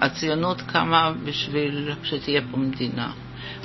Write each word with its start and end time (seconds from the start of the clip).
הציונות 0.00 0.62
קמה 0.62 1.12
בשביל 1.24 1.90
שתהיה 2.02 2.40
פה 2.50 2.56
מדינה. 2.56 3.12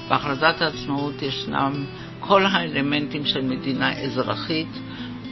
בהכרזת 0.09 0.61
העצמאות 0.61 1.21
ישנם 1.21 1.85
כל 2.19 2.45
האלמנטים 2.45 3.25
של 3.25 3.41
מדינה 3.41 3.99
אזרחית 4.01 4.67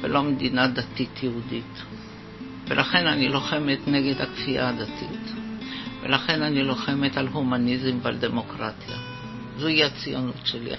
ולא 0.02 0.23
מדינה 0.23 0.68
דתית 0.68 1.23
יהודית. 1.23 1.84
ולכן 2.73 3.07
אני 3.07 3.29
לוחמת 3.29 3.87
נגד 3.87 4.21
הכפייה 4.21 4.69
הדתית. 4.69 5.31
ולכן 6.03 6.41
אני 6.41 6.63
לוחמת 6.63 7.17
על 7.17 7.27
הומניזם 7.27 7.98
ועל 8.02 8.17
דמוקרטיה. 8.17 8.95
זוהי 9.57 9.84
הציונות 9.84 10.45
שלי. 10.45 10.71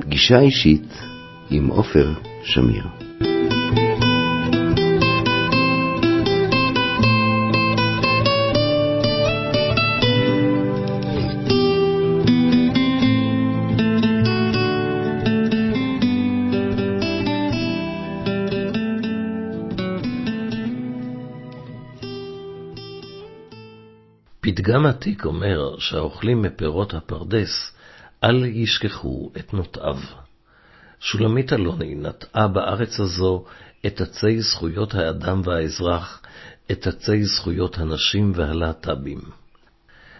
פגישה 0.00 0.40
אישית 0.40 0.94
עם 1.50 1.66
עופר 1.66 2.12
שמיר. 2.44 3.03
פתגם 24.84 24.96
עתיק 24.96 25.24
אומר 25.24 25.78
שהאוכלים 25.78 26.42
מפירות 26.42 26.94
הפרדס 26.94 27.72
אל 28.24 28.44
ישכחו 28.44 29.30
את 29.38 29.54
נוטעיו. 29.54 29.96
שולמית 31.00 31.52
אלוני 31.52 31.94
נטעה 31.94 32.48
בארץ 32.48 33.00
הזו 33.00 33.44
את 33.86 34.00
עצי 34.00 34.40
זכויות 34.40 34.94
האדם 34.94 35.40
והאזרח, 35.44 36.22
את 36.70 36.86
עצי 36.86 37.24
זכויות 37.24 37.78
הנשים 37.78 38.32
והלהט"בים. 38.34 39.20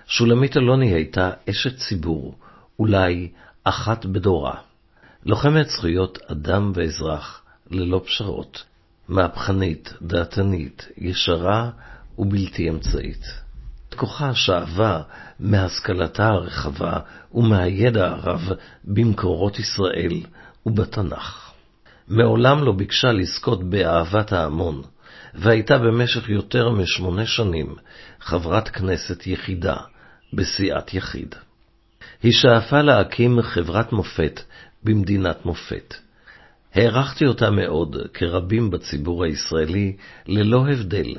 שולמית 0.06 0.56
אלוני 0.56 0.94
הייתה 0.94 1.30
אשת 1.50 1.76
ציבור, 1.76 2.34
אולי 2.78 3.28
אחת 3.64 4.06
בדורה. 4.06 4.54
לוחמת 5.26 5.68
זכויות 5.68 6.18
אדם 6.30 6.72
ואזרח, 6.74 7.42
ללא 7.70 8.02
פשרות, 8.06 8.64
מהפכנית, 9.08 9.92
דעתנית, 10.02 10.88
ישרה 10.98 11.70
ובלתי 12.18 12.68
אמצעית. 12.68 13.43
כוחה 13.96 14.34
שאבה 14.34 15.02
מהשכלתה 15.40 16.26
הרחבה 16.26 16.98
ומהידע 17.34 18.06
הרב 18.08 18.52
במקורות 18.84 19.58
ישראל 19.58 20.20
ובתנ"ך. 20.66 21.50
מעולם 22.08 22.64
לא 22.64 22.72
ביקשה 22.72 23.12
לזכות 23.12 23.70
באהבת 23.70 24.32
ההמון, 24.32 24.82
והייתה 25.34 25.78
במשך 25.78 26.28
יותר 26.28 26.70
משמונה 26.70 27.26
שנים 27.26 27.74
חברת 28.20 28.68
כנסת 28.68 29.26
יחידה 29.26 29.76
בסיעת 30.32 30.94
יחיד. 30.94 31.34
היא 32.22 32.32
שאפה 32.32 32.82
להקים 32.82 33.42
חברת 33.42 33.92
מופת 33.92 34.40
במדינת 34.84 35.46
מופת. 35.46 35.94
הערכתי 36.74 37.26
אותה 37.26 37.50
מאוד, 37.50 37.96
כרבים 38.14 38.70
בציבור 38.70 39.24
הישראלי, 39.24 39.96
ללא 40.26 40.66
הבדל 40.68 41.14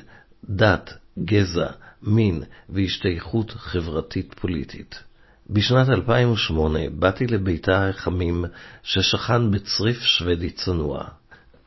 דת, 0.50 0.94
גזע, 1.24 1.68
מין 2.02 2.44
והשתייכות 2.70 3.52
חברתית-פוליטית. 3.52 5.04
בשנת 5.50 5.90
2008 5.90 6.80
באתי 6.90 7.28
לביתה 7.28 7.90
החמים 7.90 8.46
ששכן 8.84 9.52
בצריף 9.52 10.02
שוודי 10.02 10.50
צנוע. 10.50 11.04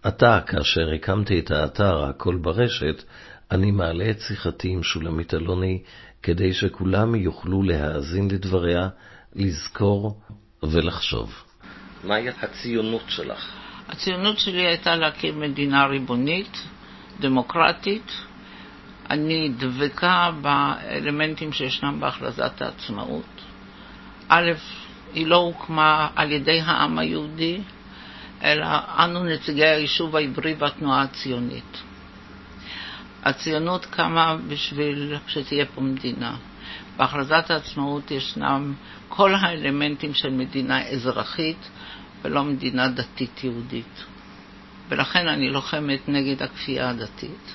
עתה, 0.02 0.40
כאשר 0.46 0.90
הקמתי 0.94 1.38
את 1.38 1.50
האתר 1.50 2.04
"הכל 2.04 2.36
ברשת", 2.36 3.02
אני 3.50 3.70
מעלה 3.70 4.10
את 4.10 4.20
שיחתי 4.20 4.68
עם 4.68 4.82
שולמית 4.82 5.34
אלוני 5.34 5.82
כדי 6.22 6.54
שכולם 6.54 7.14
יוכלו 7.14 7.62
להאזין 7.62 8.30
לדבריה, 8.30 8.88
לזכור 9.34 10.20
ולחשוב. 10.62 11.44
מהי 12.04 12.28
הציונות 12.28 13.02
שלך? 13.08 13.52
הציונות 13.88 14.38
שלי 14.38 14.66
הייתה 14.66 14.96
להקים 14.96 15.40
מדינה 15.40 15.86
ריבונית, 15.86 16.56
דמוקרטית, 17.20 18.12
אני 19.10 19.48
דבקה 19.48 20.30
באלמנטים 20.40 21.52
שישנם 21.52 22.00
בהכרזת 22.00 22.62
העצמאות. 22.62 23.42
א', 24.28 24.52
היא 25.14 25.26
לא 25.26 25.36
הוקמה 25.36 26.08
על 26.16 26.32
ידי 26.32 26.60
העם 26.60 26.98
היהודי, 26.98 27.60
אלא 28.42 28.66
אנו 29.04 29.24
נציגי 29.24 29.64
היישוב 29.64 30.16
העברי 30.16 30.54
והתנועה 30.58 31.02
הציונית. 31.02 31.82
הציונות 33.24 33.86
קמה 33.86 34.36
בשביל 34.48 35.16
שתהיה 35.26 35.66
פה 35.66 35.80
מדינה. 35.80 36.36
בהכרזת 36.96 37.50
העצמאות 37.50 38.10
ישנם 38.10 38.74
כל 39.08 39.34
האלמנטים 39.34 40.14
של 40.14 40.30
מדינה 40.30 40.88
אזרחית 40.88 41.68
ולא 42.22 42.44
מדינה 42.44 42.88
דתית 42.88 43.44
יהודית. 43.44 44.04
ולכן 44.88 45.28
אני 45.28 45.50
לוחמת 45.50 46.08
נגד 46.08 46.42
הכפייה 46.42 46.90
הדתית. 46.90 47.54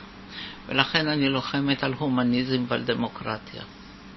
ולכן 0.68 1.08
אני 1.08 1.30
לוחמת 1.30 1.84
על 1.84 1.94
הומניזם 1.94 2.66
ועל 2.68 2.84
דמוקרטיה. 2.84 3.62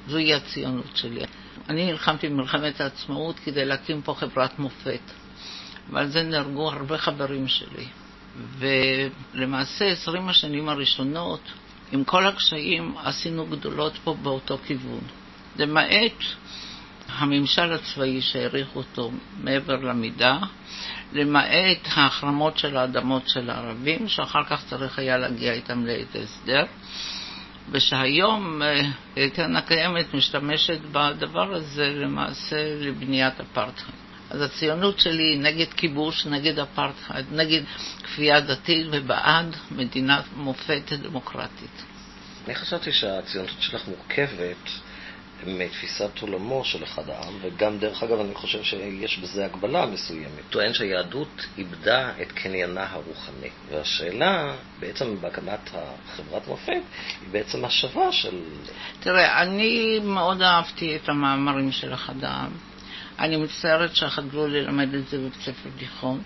זוהי 0.09 0.35
הציונות 0.35 0.97
שלי. 0.97 1.21
אני 1.69 1.93
נלחמתי 1.93 2.29
במלחמת 2.29 2.81
העצמאות 2.81 3.39
כדי 3.39 3.65
להקים 3.65 4.03
פה 4.03 4.15
חברת 4.15 4.59
מופת, 4.59 5.01
ועל 5.91 6.07
זה 6.07 6.23
נהרגו 6.23 6.71
הרבה 6.71 6.99
חברים 6.99 7.49
שלי. 7.49 7.87
ולמעשה, 8.59 9.85
עשרים 9.85 10.29
השנים 10.29 10.69
הראשונות, 10.69 11.41
עם 11.93 12.05
כל 12.05 12.27
הקשיים, 12.27 12.95
עשינו 13.05 13.47
גדולות 13.47 13.93
פה 14.05 14.15
באותו 14.23 14.59
כיוון. 14.67 15.01
למעט 15.57 16.23
הממשל 17.09 17.73
הצבאי 17.73 18.21
שהעריך 18.21 18.69
אותו 18.77 19.11
מעבר 19.43 19.77
למידה, 19.77 20.39
למעט 21.13 21.79
ההחרמות 21.95 22.59
של 22.59 22.77
האדמות 22.77 23.29
של 23.29 23.51
הערבים, 23.51 24.09
שאחר 24.09 24.45
כך 24.45 24.65
צריך 24.65 24.99
היה 24.99 25.19
להגיע 25.19 25.53
איתם 25.53 25.87
לעת 25.87 26.17
הסדר, 26.23 26.65
ושהיום 27.71 28.63
אה, 28.63 29.29
קרן 29.35 29.57
הקיימת 29.57 30.15
משתמשת 30.15 30.79
בדבר 30.93 31.55
הזה 31.55 31.93
למעשה 31.95 32.75
לבניית 32.81 33.41
אפרטהייד. 33.41 34.07
אז 34.31 34.41
הציונות 34.41 34.99
שלי 34.99 35.23
היא 35.23 35.41
נגד 35.41 35.73
כיבוש, 35.73 36.27
נגד 36.27 36.59
אפרטהייד, 36.59 37.27
נגד 37.33 37.63
כפייה 38.03 38.41
דתית 38.41 38.87
ובעד 38.91 39.57
מדינת 39.71 40.25
מופת 40.37 40.93
דמוקרטית. 41.03 41.83
אני 42.47 42.55
חשבתי 42.55 42.93
שהציונות 42.93 43.51
שלך 43.61 43.89
מורכבת 43.89 44.71
מתפיסת 45.47 46.19
עולמו 46.21 46.65
של 46.65 46.85
אחד 46.85 47.11
העם, 47.11 47.35
וגם 47.43 47.79
דרך 47.79 48.03
אגב 48.03 48.21
אני 48.21 48.35
חושב 48.35 48.63
שיש 48.63 49.19
בזה 49.19 49.45
הגבלה 49.45 49.87
מסוימת. 49.87 50.43
טוען 50.51 50.73
שהיהדות 50.73 51.47
איבדה 51.59 52.11
את 52.23 52.33
קניינה 52.33 52.87
הרוחני. 52.91 53.49
והשאלה, 53.71 54.55
בעצם 54.81 55.21
בהקמת 55.21 55.71
החברת 55.75 56.49
מופת, 56.49 56.83
היא 57.21 57.29
בעצם 57.31 57.65
השווה 57.65 58.13
של... 58.13 58.41
תראה, 59.01 59.43
אני 59.43 59.99
מאוד 59.99 60.43
אהבתי 60.43 60.97
את 60.97 61.09
המאמרים 61.09 61.73
של 61.73 61.95
אחד 61.95 62.25
העם. 62.25 62.51
אני 63.19 63.37
מצטערת 63.37 63.97
שחדלו 63.97 64.47
ללמד 64.47 64.95
את 64.95 65.09
זה 65.09 65.19
בבית 65.19 65.41
ספר 65.41 65.71
תיכון. 65.79 66.23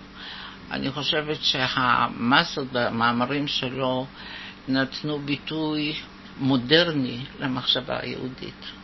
אני 0.71 0.91
חושבת 0.91 1.37
שהמסות 1.41 2.67
במאמרים 2.71 3.47
שלו 3.47 4.05
נתנו 4.67 5.19
ביטוי 5.19 5.95
מודרני 6.39 7.19
למחשבה 7.39 7.99
היהודית. 8.01 8.80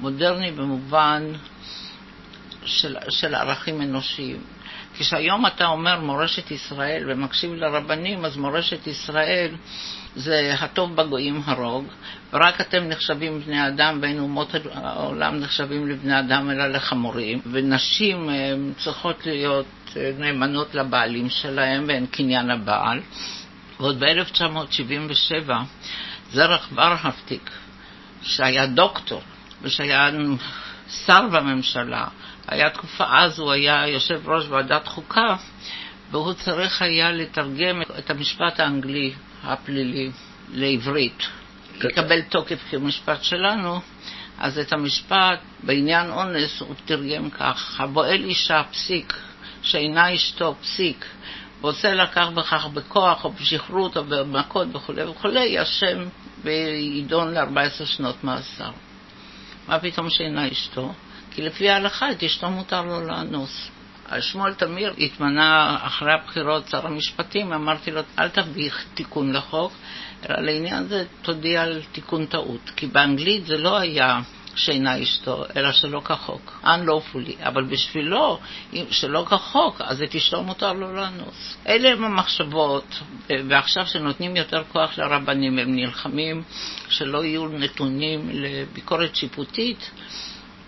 מודרני 0.00 0.50
במובן 0.50 1.32
של, 2.64 2.96
של 3.08 3.34
ערכים 3.34 3.82
אנושיים. 3.82 4.40
כשהיום 4.98 5.46
אתה 5.46 5.66
אומר 5.66 6.00
מורשת 6.00 6.50
ישראל 6.50 7.04
ומקשיב 7.08 7.54
לרבנים, 7.54 8.24
אז 8.24 8.36
מורשת 8.36 8.86
ישראל 8.86 9.54
זה 10.16 10.54
הטוב 10.60 10.96
בגויים 10.96 11.42
הרוג, 11.44 11.84
ורק 12.32 12.60
אתם 12.60 12.88
נחשבים 12.88 13.40
בני 13.40 13.68
אדם, 13.68 13.98
ואין 14.02 14.18
אומות 14.18 14.54
העולם 14.72 15.40
נחשבים 15.40 15.88
לבני 15.88 16.18
אדם 16.18 16.50
אלא 16.50 16.66
לחמורים, 16.66 17.40
ונשים 17.52 18.30
צריכות 18.76 19.26
להיות 19.26 19.96
נאמנות 20.18 20.74
לבעלים 20.74 21.30
שלהם 21.30 21.84
ואין 21.88 22.06
קניין 22.06 22.50
הבעל. 22.50 23.00
ועוד 23.80 24.04
ב-1977 24.04 25.50
זרח 26.32 26.68
ורהפטיק, 26.72 27.50
שהיה 28.22 28.66
דוקטור, 28.66 29.22
ושהיה 29.62 30.10
שר 31.06 31.28
בממשלה. 31.32 32.06
היה 32.48 32.70
תקופה, 32.70 33.04
אז 33.10 33.38
הוא 33.38 33.52
היה 33.52 33.88
יושב 33.88 34.28
ראש 34.28 34.44
ועדת 34.48 34.88
חוקה, 34.88 35.36
והוא 36.10 36.32
צריך 36.32 36.82
היה 36.82 37.12
לתרגם 37.12 37.82
את 37.98 38.10
המשפט 38.10 38.60
האנגלי 38.60 39.12
הפלילי 39.42 40.10
לעברית. 40.52 41.26
יקבל 41.84 42.22
תוקף 42.22 42.58
כמשפט 42.70 43.22
שלנו, 43.22 43.80
אז 44.38 44.58
את 44.58 44.72
המשפט 44.72 45.38
בעניין 45.62 46.10
אונס 46.10 46.60
הוא 46.60 46.74
תרגם 46.84 47.30
כך: 47.30 47.80
הבועל 47.80 48.24
אישה 48.24 48.62
פסיק, 48.70 49.14
שאינה 49.62 50.14
אשתו 50.14 50.54
פסיק, 50.60 51.06
רוצה 51.60 51.94
לקח 51.94 52.28
בכך 52.34 52.66
בכוח 52.66 53.24
או 53.24 53.32
בשכרות 53.32 53.96
או 53.96 54.04
במכות 54.04 54.68
וכולי 54.74 55.04
וכולי, 55.04 55.62
אשם 55.62 55.98
ויידון 56.44 57.34
ל-14 57.34 57.84
שנות 57.84 58.24
מאסר. 58.24 58.70
מה 59.68 59.78
פתאום 59.78 60.10
שאינה 60.10 60.48
אשתו? 60.48 60.92
כי 61.30 61.42
לפי 61.42 61.70
ההלכה 61.70 62.10
את 62.10 62.22
אשתו 62.22 62.50
מותר 62.50 62.82
לו 62.82 63.00
לאנוס. 63.06 63.70
שמואל 64.20 64.54
תמיר 64.54 64.94
התמנה 64.98 65.78
אחרי 65.80 66.12
הבחירות 66.12 66.68
שר 66.68 66.86
המשפטים, 66.86 67.52
אמרתי 67.52 67.90
לו, 67.90 68.00
אל 68.18 68.28
תביא 68.28 68.70
תיקון 68.94 69.32
לחוק, 69.32 69.72
אלא 70.28 70.36
לעניין 70.40 70.84
זה 70.84 71.04
תודיע 71.22 71.62
על 71.62 71.82
תיקון 71.92 72.26
טעות. 72.26 72.70
כי 72.76 72.86
באנגלית 72.86 73.46
זה 73.46 73.56
לא 73.56 73.78
היה 73.78 74.20
שאינה 74.54 75.02
אשתו, 75.02 75.44
אלא 75.56 75.72
שלא 75.72 76.00
כחוק, 76.00 76.62
unlawfully, 76.64 77.48
אבל 77.48 77.64
בשבילו, 77.64 78.38
שלא 78.90 79.24
כחוק, 79.30 79.80
אז 79.80 80.02
את 80.02 80.14
אשתו 80.14 80.42
מותר 80.42 80.72
לו 80.72 80.92
לאנוס. 80.92 81.56
אלה 81.68 81.92
הם 81.92 82.04
המחשבות, 82.04 83.00
ועכשיו 83.48 83.86
שנותנים 83.86 84.36
יותר 84.36 84.62
כוח 84.72 84.98
לרבנים, 84.98 85.58
הם 85.58 85.76
נלחמים 85.76 86.42
שלא 86.88 87.24
יהיו 87.24 87.48
נתונים 87.48 88.30
לביקורת 88.32 89.16
שיפוטית, 89.16 89.90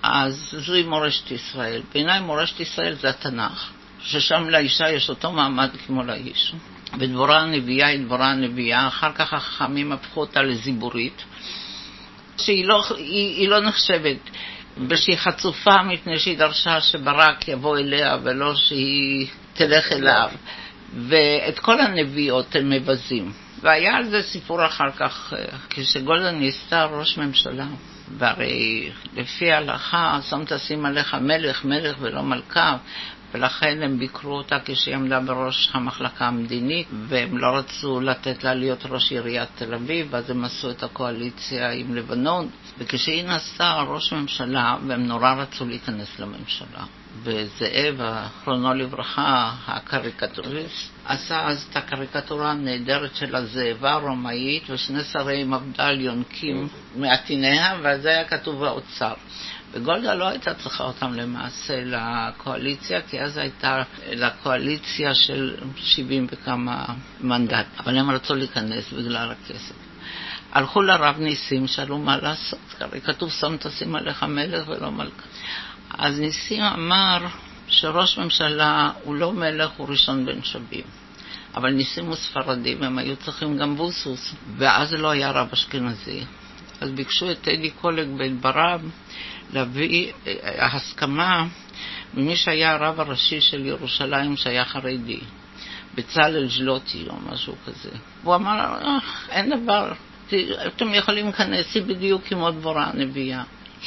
אז 0.02 0.54
זוהי 0.58 0.82
מורשת 0.82 1.30
ישראל. 1.30 1.82
בעיניי 1.92 2.20
מורשת 2.20 2.60
ישראל 2.60 2.94
זה 2.94 3.10
התנ"ך, 3.10 3.70
ששם 4.00 4.48
לאישה 4.48 4.90
יש 4.90 5.10
אותו 5.10 5.32
מעמד 5.32 5.70
כמו 5.86 6.02
לאיש. 6.02 6.52
ודבורה 6.98 7.40
הנביאה 7.40 7.86
היא 7.86 8.04
דבורה 8.04 8.30
הנביאה, 8.30 8.88
אחר 8.88 9.12
כך 9.12 9.32
החכמים 9.32 9.92
הפכו 9.92 10.20
אותה 10.20 10.42
לזיבורית. 10.42 11.24
שהיא 12.38 12.66
לא, 12.66 12.84
היא, 12.96 13.36
היא 13.36 13.48
לא 13.48 13.60
נחשבת, 13.60 14.30
ושהיא 14.88 15.16
חצופה 15.16 15.82
מפני 15.82 16.18
שהיא 16.18 16.38
דרשה 16.38 16.80
שברק 16.80 17.48
יבוא 17.48 17.78
אליה 17.78 18.16
ולא 18.22 18.54
שהיא 18.54 19.26
תלך 19.54 19.92
אליו. 19.92 20.30
ואת 21.08 21.58
כל 21.58 21.80
הנביאות 21.80 22.56
הם 22.56 22.70
מבזים. 22.70 23.32
והיה 23.60 23.96
על 23.96 24.04
זה 24.04 24.22
סיפור 24.22 24.66
אחר 24.66 24.90
כך, 24.90 25.32
כשגולדה 25.70 26.30
ניסתה 26.30 26.84
ראש 26.84 27.18
ממשלה, 27.18 27.66
והרי 28.18 28.90
לפי 29.16 29.52
ההלכה, 29.52 30.18
שם 30.30 30.42
תשים 30.46 30.86
עליך 30.86 31.14
מלך, 31.14 31.64
מלך 31.64 31.96
ולא 32.00 32.22
מלכה, 32.22 32.76
ולכן 33.34 33.82
הם 33.82 33.98
ביקרו 33.98 34.36
אותה 34.36 34.56
כשהיא 34.64 34.94
עמדה 34.94 35.20
בראש 35.20 35.70
המחלקה 35.72 36.26
המדינית, 36.26 36.86
והם 37.08 37.38
לא 37.38 37.46
רצו 37.46 38.00
לתת 38.00 38.44
לה 38.44 38.54
להיות 38.54 38.86
ראש 38.86 39.12
עיריית 39.12 39.48
תל 39.54 39.74
אביב, 39.74 40.14
אז 40.14 40.30
הם 40.30 40.44
עשו 40.44 40.70
את 40.70 40.82
הקואליציה 40.82 41.70
עם 41.70 41.94
לבנון, 41.94 42.48
וכשהיא 42.78 43.24
נעשתה 43.24 43.82
ראש 43.88 44.12
ממשלה, 44.12 44.76
והם 44.86 45.06
נורא 45.06 45.34
רצו 45.34 45.64
להיכנס 45.64 46.18
לממשלה. 46.18 46.84
וזאב, 47.22 48.00
אחרונו 48.00 48.74
לברכה, 48.74 49.52
הקריקטוריסט, 49.66 50.90
עשה 51.04 51.46
אז 51.46 51.66
את 51.70 51.76
הקריקטורה 51.76 52.50
הנהדרת 52.50 53.16
של 53.16 53.36
הזאבה 53.36 53.92
הרומאית 53.92 54.70
ושני 54.70 55.04
שרי 55.04 55.44
מפד"ל 55.44 56.00
יונקים 56.00 56.68
מעטיניה, 56.96 57.78
ועל 57.82 58.00
זה 58.00 58.08
היה 58.08 58.24
כתוב 58.24 58.64
האוצר. 58.64 59.14
וגולדה 59.74 60.14
לא 60.14 60.28
הייתה 60.28 60.54
צריכה 60.54 60.84
אותם 60.84 61.12
למעשה 61.12 61.82
לקואליציה, 61.84 63.00
כי 63.02 63.20
אז 63.20 63.36
הייתה 63.36 63.82
לקואליציה 64.12 65.14
של 65.14 65.56
70 65.76 66.26
וכמה 66.30 66.84
מנדט, 67.20 67.66
אבל 67.78 67.98
הם 67.98 68.10
רצו 68.10 68.34
להיכנס 68.34 68.92
בגלל 68.92 69.32
הכסף. 69.32 69.74
הלכו 70.52 70.82
לרב 70.82 71.18
ניסים, 71.18 71.66
שאלו 71.66 71.98
מה 71.98 72.16
לעשות, 72.16 72.58
הרי 72.80 73.00
כתוב 73.00 73.30
שום 73.30 73.56
תשים 73.56 73.94
עליך 73.94 74.22
מלך 74.22 74.68
ולא 74.68 74.90
מלכה. 74.90 75.22
אז 75.98 76.20
ניסים 76.20 76.62
אמר 76.62 77.26
שראש 77.68 78.18
ממשלה 78.18 78.90
הוא 79.02 79.14
לא 79.14 79.32
מלך, 79.32 79.70
הוא 79.76 79.88
ראשון 79.88 80.26
בין 80.26 80.42
שווים. 80.42 80.84
אבל 81.54 81.70
ניסים 81.70 82.06
הוא 82.06 82.16
ספרדים, 82.16 82.82
הם 82.82 82.98
היו 82.98 83.16
צריכים 83.16 83.58
גם 83.58 83.76
בוסוס, 83.76 84.34
ואז 84.56 84.94
לא 84.94 85.10
היה 85.10 85.30
רב 85.30 85.48
אשכנזי. 85.52 86.24
אז 86.80 86.90
ביקשו 86.90 87.30
את 87.30 87.40
טדי 87.40 87.70
קולג 87.70 88.08
בן 88.18 88.40
ברב 88.40 88.90
להביא 89.52 90.12
אה, 90.26 90.66
הסכמה 90.66 91.46
ממי 92.14 92.36
שהיה 92.36 92.72
הרב 92.72 93.00
הראשי 93.00 93.40
של 93.40 93.66
ירושלים 93.66 94.36
שהיה 94.36 94.64
חרדי, 94.64 95.20
בצלאל 95.94 96.48
ז'לוטי 96.48 97.06
או 97.08 97.14
משהו 97.32 97.54
כזה. 97.66 97.90
הוא 98.22 98.34
אמר, 98.34 98.78
אה, 98.84 98.98
אין 99.30 99.60
דבר, 99.60 99.92
אתם 100.66 100.94
יכולים 100.94 101.24
להיכנס, 101.24 101.74
היא 101.74 101.82
בדיוק 101.82 102.22
כמו 102.28 102.50
דבורה 102.50 102.86
הנביאה. 102.86 103.42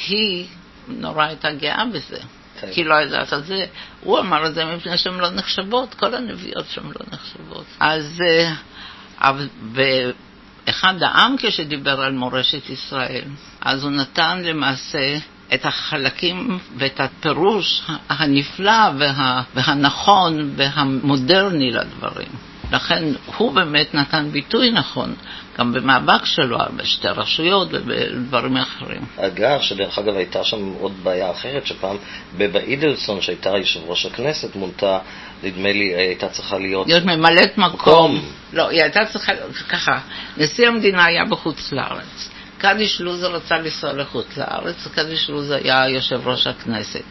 היא 0.08 0.46
נורא 0.88 1.24
הייתה 1.24 1.52
גאה 1.52 1.84
בזה. 1.92 2.18
כן. 2.60 2.72
כי 2.72 2.84
לא 2.84 2.94
יודעת 2.94 3.32
על 3.32 3.42
זה. 3.42 3.66
הוא 4.00 4.18
אמר 4.18 4.46
את 4.46 4.54
זה 4.54 4.64
מפני 4.64 4.98
שהן 4.98 5.14
לא 5.14 5.30
נחשבות, 5.30 5.94
כל 5.94 6.14
הנביאות 6.14 6.66
שהן 6.68 6.84
לא 6.84 7.06
נחשבות. 7.12 7.66
אז 7.80 8.22
אה, 8.26 8.52
אחד 10.68 11.02
העם 11.02 11.36
כשדיבר 11.38 12.00
על 12.00 12.12
מורשת 12.12 12.70
ישראל, 12.70 13.24
אז 13.60 13.84
הוא 13.84 13.92
נתן 13.92 14.42
למעשה 14.44 15.18
את 15.54 15.66
החלקים 15.66 16.58
ואת 16.76 17.00
הפירוש 17.00 17.82
הנפלא 18.08 18.90
וה, 18.98 19.42
והנכון 19.54 20.50
והמודרני 20.56 21.70
לדברים. 21.70 22.28
לכן 22.72 23.04
הוא 23.36 23.52
באמת 23.52 23.94
נתן 23.94 24.28
ביטוי 24.30 24.70
נכון, 24.70 25.14
גם 25.58 25.72
במאבק 25.72 26.24
שלו, 26.24 26.58
בשתי 26.76 27.08
רשויות 27.08 27.68
ובדברים 27.72 28.56
אחרים. 28.56 29.02
אגב, 29.16 29.60
שדרך 29.60 29.98
אגב 29.98 30.16
הייתה 30.16 30.44
שם 30.44 30.72
עוד 30.80 30.92
בעיה 31.02 31.30
אחרת, 31.30 31.66
שפעם 31.66 31.96
בבה 32.36 32.60
אידלסון, 32.60 33.20
שהייתה 33.20 33.50
יושב 33.50 33.80
ראש 33.86 34.06
הכנסת, 34.06 34.56
מונתה, 34.56 34.98
נדמה 35.42 35.72
לי, 35.72 35.94
הייתה 35.94 36.28
צריכה 36.28 36.58
להיות... 36.58 36.86
להיות 36.86 37.04
ממלאת 37.04 37.58
מקום. 37.58 38.22
לא, 38.52 38.68
היא 38.68 38.82
הייתה 38.82 39.04
צריכה, 39.04 39.32
ככה, 39.68 39.98
נשיא 40.36 40.68
המדינה 40.68 41.04
היה 41.04 41.24
בחוץ 41.30 41.72
לארץ. 41.72 42.30
קדיש 42.58 43.00
לוז 43.00 43.24
רצה 43.24 43.58
לנסוע 43.58 43.92
לחוץ 43.92 44.36
לארץ, 44.36 44.86
קדיש 44.94 45.30
לוז 45.30 45.50
היה 45.50 45.88
יושב 45.88 46.28
ראש 46.28 46.46
הכנסת. 46.46 47.02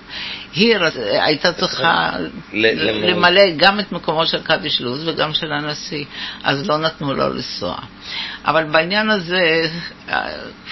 היא 0.58 0.78
רצ... 0.78 0.94
הייתה 0.98 1.54
צריכה 1.54 2.10
למלא 2.54 3.42
גם 3.58 3.80
את 3.80 3.92
מקומו 3.92 4.26
של 4.26 4.42
קדיש 4.42 4.82
לוז 4.82 5.08
וגם 5.08 5.34
של 5.34 5.52
הנשיא, 5.52 6.06
אז 6.44 6.70
לא 6.70 6.78
נתנו 6.78 7.14
לו 7.14 7.30
לנסוע. 7.30 7.76
אבל 8.46 8.64
בעניין 8.64 9.10
הזה, 9.10 9.70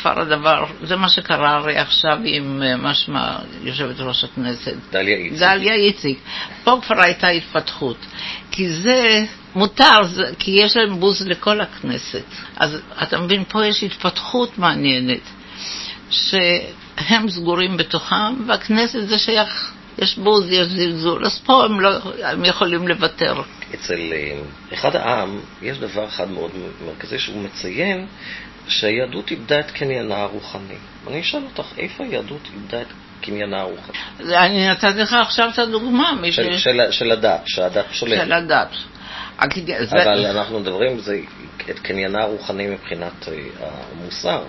כבר 0.02 0.20
הדבר, 0.20 0.66
זה 0.84 0.96
מה 0.96 1.10
שקרה 1.10 1.56
הרי 1.56 1.78
עכשיו 1.78 2.18
עם 2.24 2.64
אה, 2.64 2.78
משמע 2.78 3.36
יושבת 3.64 4.00
ראש 4.00 4.24
הכנסת. 4.24 4.74
דליה 4.92 5.18
איציק. 5.18 5.40
דליה 5.40 5.74
איציק. 5.74 6.20
פה 6.64 6.80
כבר 6.86 7.02
הייתה 7.02 7.28
התפתחות. 7.28 7.98
כי 8.52 8.70
זה 8.70 9.26
מותר, 9.56 10.00
כי 10.40 10.52
יש 10.52 10.78
להם 10.78 11.00
בוז 11.00 11.28
לכל 11.28 11.62
הכנסת. 11.62 12.24
אז 12.58 12.82
אתה 13.04 13.18
מבין, 13.18 13.44
פה 13.48 13.66
יש 13.66 13.84
התפתחות 13.84 14.58
מעניינת, 14.58 15.22
שהם 16.10 17.30
סגורים 17.30 17.78
בתוכם, 17.78 18.48
והכנסת 18.48 19.08
זה 19.08 19.20
שייך, 19.20 19.74
יש 19.98 20.18
בוז, 20.18 20.52
יש 20.52 20.68
זלזול, 20.68 21.26
אז 21.26 21.40
פה 21.46 21.66
הם, 21.66 21.80
לא, 21.80 21.90
הם 22.24 22.46
יכולים 22.46 22.88
לוותר. 22.88 23.42
אצל 23.74 24.14
אה, 24.14 24.38
אחד 24.74 24.96
העם 24.96 25.40
יש 25.62 25.78
דבר 25.78 26.08
אחד 26.08 26.32
מאוד 26.32 26.52
מרכזי 26.86 27.20
שהוא 27.20 27.42
מציין 27.42 28.08
שהיהדות 28.68 29.32
איבדה 29.32 29.60
את 29.60 29.72
קניינה 29.72 30.16
הרוחני. 30.16 30.76
אני 31.08 31.22
אשאל 31.22 31.42
אותך, 31.44 31.68
איפה 31.78 32.04
היהדות 32.04 32.42
איבדה 32.54 32.82
את 32.82 32.88
קניינה 33.22 33.62
הרוחני? 33.62 33.98
אני 34.20 34.70
נתתי 34.70 35.00
לך 35.00 35.14
עכשיו 35.14 35.50
את 35.54 35.60
הדוגמה. 35.60 36.12
של, 36.32 36.58
של, 36.58 36.82
של 36.92 37.12
הדת, 37.12 37.42
שהדת 37.46 37.86
שולטת. 37.92 38.24
של 38.24 38.34
הדת. 38.34 38.70
אבל 39.92 40.26
אנחנו 40.26 40.60
מדברים 40.60 41.00
זה, 41.00 41.20
את 41.70 41.80
קניינה 41.80 42.22
הרוחני 42.24 42.68
מבחינת 42.68 43.28
אה, 43.28 43.68
המוסר. 43.92 44.44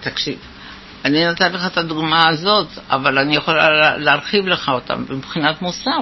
תקשיב, 0.00 0.38
אני 1.04 1.26
נתתי 1.26 1.44
לך 1.44 1.66
את 1.66 1.76
הדוגמה 1.76 2.28
הזאת, 2.28 2.68
אבל 2.90 3.18
אני 3.18 3.36
יכולה 3.36 3.96
להרחיב 3.96 4.46
לך 4.46 4.68
אותה 4.68 4.96
מבחינת 4.96 5.62
מוסר. 5.62 5.98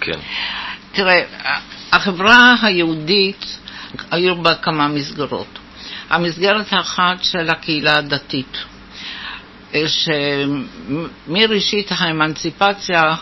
כן. 0.00 0.18
תראה, 0.92 1.22
החברה 1.92 2.54
היהודית, 2.62 3.58
היו 4.10 4.42
בה 4.42 4.54
כמה 4.54 4.88
מסגרות. 4.88 5.58
המסגרת 6.10 6.72
האחת 6.72 7.24
של 7.24 7.50
הקהילה 7.50 7.96
הדתית, 7.96 8.56
שמראשית 11.26 11.92
האמנציפציה 11.98 13.14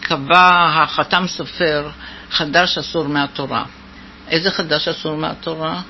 קבע 0.00 0.70
החתם 0.82 1.24
סופר 1.26 1.88
חדש 2.30 2.78
אסור 2.78 3.08
מהתורה. 3.08 3.64
איזה 4.28 4.50
חדש 4.50 4.88
אסור 4.88 5.16
מהתורה? 5.16 5.80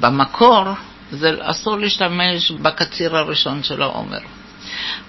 במקור 0.00 0.64
זה 1.10 1.34
אסור 1.40 1.78
להשתמש 1.78 2.50
בקציר 2.50 3.16
הראשון 3.16 3.62
של 3.62 3.82
העומר. 3.82 4.18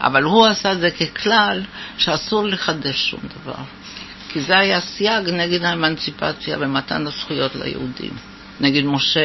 אבל 0.02 0.24
הוא 0.24 0.46
עשה 0.46 0.72
את 0.72 0.80
זה 0.80 0.90
ככלל 0.92 1.62
שאסור 1.98 2.44
לחדש 2.48 3.10
שום 3.10 3.20
דבר. 3.42 3.64
כי 4.30 4.42
זה 4.42 4.58
היה 4.60 4.82
סייג 4.82 5.30
נגד 5.30 5.64
האמנציפציה 5.64 6.58
ומתן 6.60 7.08
הזכויות 7.08 7.56
ליהודים. 7.56 8.14
נגד 8.60 8.84
משה 8.86 9.20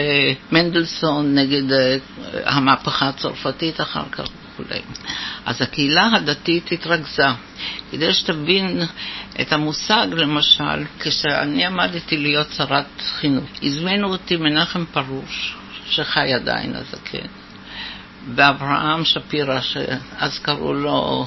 מנדלסון, 0.53 1.35
נגד 1.35 1.73
אה, 1.73 1.97
המהפכה 2.45 3.09
הצרפתית 3.09 3.81
אחר 3.81 4.05
כך 4.13 4.25
וכולי. 4.55 4.81
אז 5.47 5.63
הקהילה 5.63 6.11
הדתית 6.15 6.73
התרכזה. 6.73 7.27
כדי 7.91 8.13
שתבין 8.13 8.83
את 9.41 9.53
המושג, 9.53 10.07
למשל, 10.11 10.85
כשאני 11.01 11.67
עמדתי 11.67 12.17
להיות 12.17 12.47
שרת 12.53 13.03
חינוך, 13.21 13.45
הזמינו 13.63 14.09
אותי 14.09 14.37
מנחם 14.37 14.85
פרוש, 14.93 15.57
שחי 15.87 16.35
עדיין 16.35 16.75
הזקן, 16.77 17.27
ואברהם 18.35 19.05
שפירא, 19.05 19.61
שאז 19.61 20.39
קראו 20.39 20.73
לו 20.75 21.27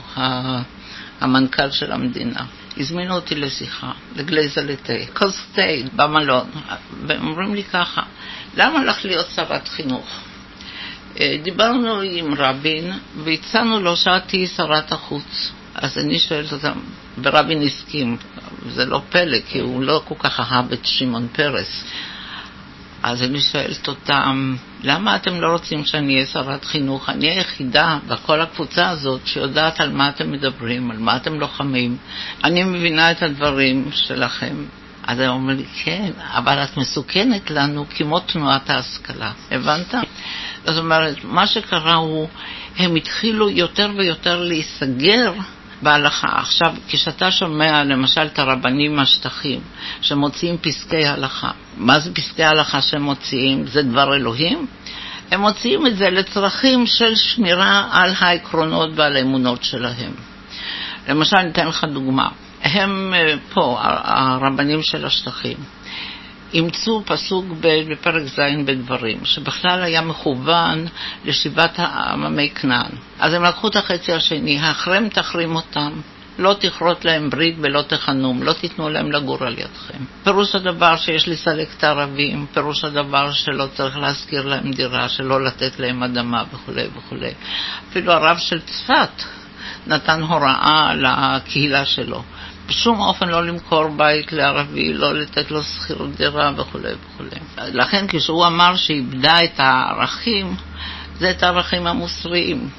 המנכ"ל 1.22 1.72
של 1.72 1.92
המדינה. 1.92 2.46
הזמינו 2.78 3.16
אותי 3.16 3.36
לשיחה, 3.36 3.92
לגלייזה 4.16 4.62
לתה, 4.62 4.94
כוס 5.14 5.48
תה 5.54 5.62
במלון, 5.96 6.50
והם 7.08 7.28
אומרים 7.28 7.56
לי 7.56 7.64
ככה, 7.64 8.02
למה 8.58 8.84
לך 8.84 9.06
להיות 9.06 9.28
שרת 9.36 9.68
חינוך? 9.68 10.20
אה, 11.20 11.38
דיברנו 11.44 12.02
עם 12.02 12.34
רבין 12.34 12.92
והצענו 13.24 13.80
לו 13.80 13.96
שאת 13.96 14.28
תהיי 14.28 14.48
שרת 14.48 14.92
החוץ. 14.92 15.52
אז 15.76 15.98
אני 15.98 16.20
שואלת 16.20 16.54
אותם, 16.54 16.80
ורבין 17.24 17.62
הסכים, 17.62 18.18
זה 18.70 18.86
לא 18.86 19.02
פלא, 19.10 19.38
כי 19.48 19.60
הוא 19.60 19.84
לא 19.84 20.02
כל 20.06 20.16
כך 20.20 20.40
אהב 20.40 20.72
את 20.72 20.86
שמעון 20.86 21.28
פרס. 21.32 21.84
אז 23.10 23.24
אני 23.24 23.42
שואלת 23.42 23.88
אותם, 23.88 24.56
למה 24.84 25.16
אתם 25.16 25.42
לא 25.42 25.48
רוצים 25.52 25.86
שאני 25.86 26.14
אהיה 26.14 26.26
שרת 26.26 26.66
חינוך? 26.66 27.10
אני 27.10 27.30
היחידה 27.30 27.98
בכל 28.08 28.42
הקבוצה 28.42 28.90
הזאת 28.90 29.22
שיודעת 29.26 29.82
על 29.82 29.92
מה 29.92 30.10
אתם 30.10 30.32
מדברים, 30.32 30.92
על 30.92 30.98
מה 30.98 31.16
אתם 31.16 31.40
לוחמים. 31.40 31.98
אני 32.44 32.64
מבינה 32.64 33.12
את 33.12 33.24
הדברים 33.24 33.90
שלכם. 33.92 34.56
אז 35.04 35.20
הם 35.20 35.30
אומרים 35.30 35.58
לי, 35.58 35.66
כן, 35.84 36.12
אבל 36.20 36.64
את 36.64 36.78
מסוכנת 36.78 37.52
לנו 37.52 37.86
כמו 37.90 38.20
תנועת 38.20 38.70
ההשכלה. 38.70 39.32
הבנת? 39.52 39.94
זאת 40.66 40.78
אומרת, 40.78 41.24
מה 41.24 41.48
שקרה 41.48 41.96
הוא, 41.96 42.28
הם 42.78 42.96
התחילו 42.96 43.50
יותר 43.50 43.92
ויותר 43.98 44.44
להיסגר 44.44 45.34
בהלכה. 45.82 46.28
עכשיו, 46.40 46.74
כשאתה 46.88 47.32
שומע 47.32 47.84
למשל 47.84 48.22
את 48.22 48.40
הרבנים 48.40 48.96
מהשטחים 48.96 49.60
שמוציאים 50.02 50.58
פסקי 50.58 51.06
הלכה, 51.06 51.52
מה 51.78 52.00
זה 52.00 52.14
פסקי 52.14 52.44
הלכה 52.44 52.82
שהם 52.82 53.02
מוציאים? 53.02 53.68
זה 53.68 53.82
דבר 53.82 54.16
אלוהים? 54.16 54.68
הם 55.32 55.42
מוציאים 55.42 55.88
את 55.88 55.98
זה 55.98 56.10
לצרכים 56.10 56.86
של 56.86 57.16
שמירה 57.16 57.88
על 57.92 58.14
העקרונות 58.20 58.90
ועל 58.96 59.16
האמונות 59.16 59.64
שלהם. 59.64 60.12
למשל, 61.08 61.38
אני 61.38 61.50
אתן 61.50 61.68
לך 61.68 61.84
דוגמה. 61.94 62.30
הם 62.64 63.14
אה, 63.14 63.36
פה, 63.54 63.80
הרבנים 63.82 64.84
של 64.84 65.06
השטחים. 65.06 65.58
אימצו 66.54 67.04
פסוק 67.06 67.46
בפרק 67.62 68.24
ז' 68.24 68.40
בדברים, 68.66 69.26
שבכלל 69.26 69.84
היה 69.84 70.02
מכוון 70.02 70.86
לשיבת 71.26 71.80
עממי 71.80 72.50
כנען. 72.50 72.92
אז 73.20 73.34
הם 73.34 73.44
לקחו 73.44 73.68
את 73.68 73.76
החצי 73.76 74.14
השני, 74.14 74.60
החרם 74.60 75.10
תחרים 75.10 75.56
אותם, 75.56 75.92
לא 76.40 76.56
תכרות 76.60 77.06
להם 77.06 77.30
ברית 77.30 77.56
ולא 77.62 77.82
תחנום, 77.82 78.44
לא 78.44 78.54
תיתנו 78.54 78.90
להם 78.90 79.12
לגור 79.12 79.44
על 79.44 79.54
ידכם. 79.54 80.04
פירוש 80.24 80.56
הדבר 80.56 80.98
שיש 80.98 81.28
לסלק 81.28 81.68
את 81.78 81.84
הערבים, 81.84 82.46
פירוש 82.54 82.84
הדבר 82.84 83.32
שלא 83.32 83.68
צריך 83.74 83.98
להשכיר 83.98 84.46
להם 84.46 84.72
דירה, 84.72 85.10
שלא 85.10 85.44
לתת 85.44 85.80
להם 85.80 86.04
אדמה 86.04 86.44
וכולי 86.54 86.88
וכולי. 86.98 87.32
אפילו 87.90 88.12
הרב 88.12 88.38
של 88.38 88.60
צפת 88.62 89.24
נתן 89.88 90.22
הוראה 90.22 90.94
לקהילה 90.96 91.86
שלו. 91.86 92.24
בשום 92.68 93.00
אופן 93.00 93.30
לא 93.30 93.46
למכור 93.46 93.88
בית 93.88 94.32
לערבי, 94.34 94.94
לא 94.94 95.14
לתת 95.14 95.52
לו 95.52 95.64
שכירות 95.64 96.16
דירה 96.16 96.52
וכולי 96.58 96.94
וכולי. 96.94 97.40
לכן 97.74 98.06
כשהוא 98.08 98.46
אמר 98.46 98.76
שאיבדה 98.76 99.44
את 99.44 99.60
הערכים, 99.60 100.56
זה 101.20 101.30
את 101.30 101.44
הערכים 101.44 101.88
המוסריים. 101.88 102.70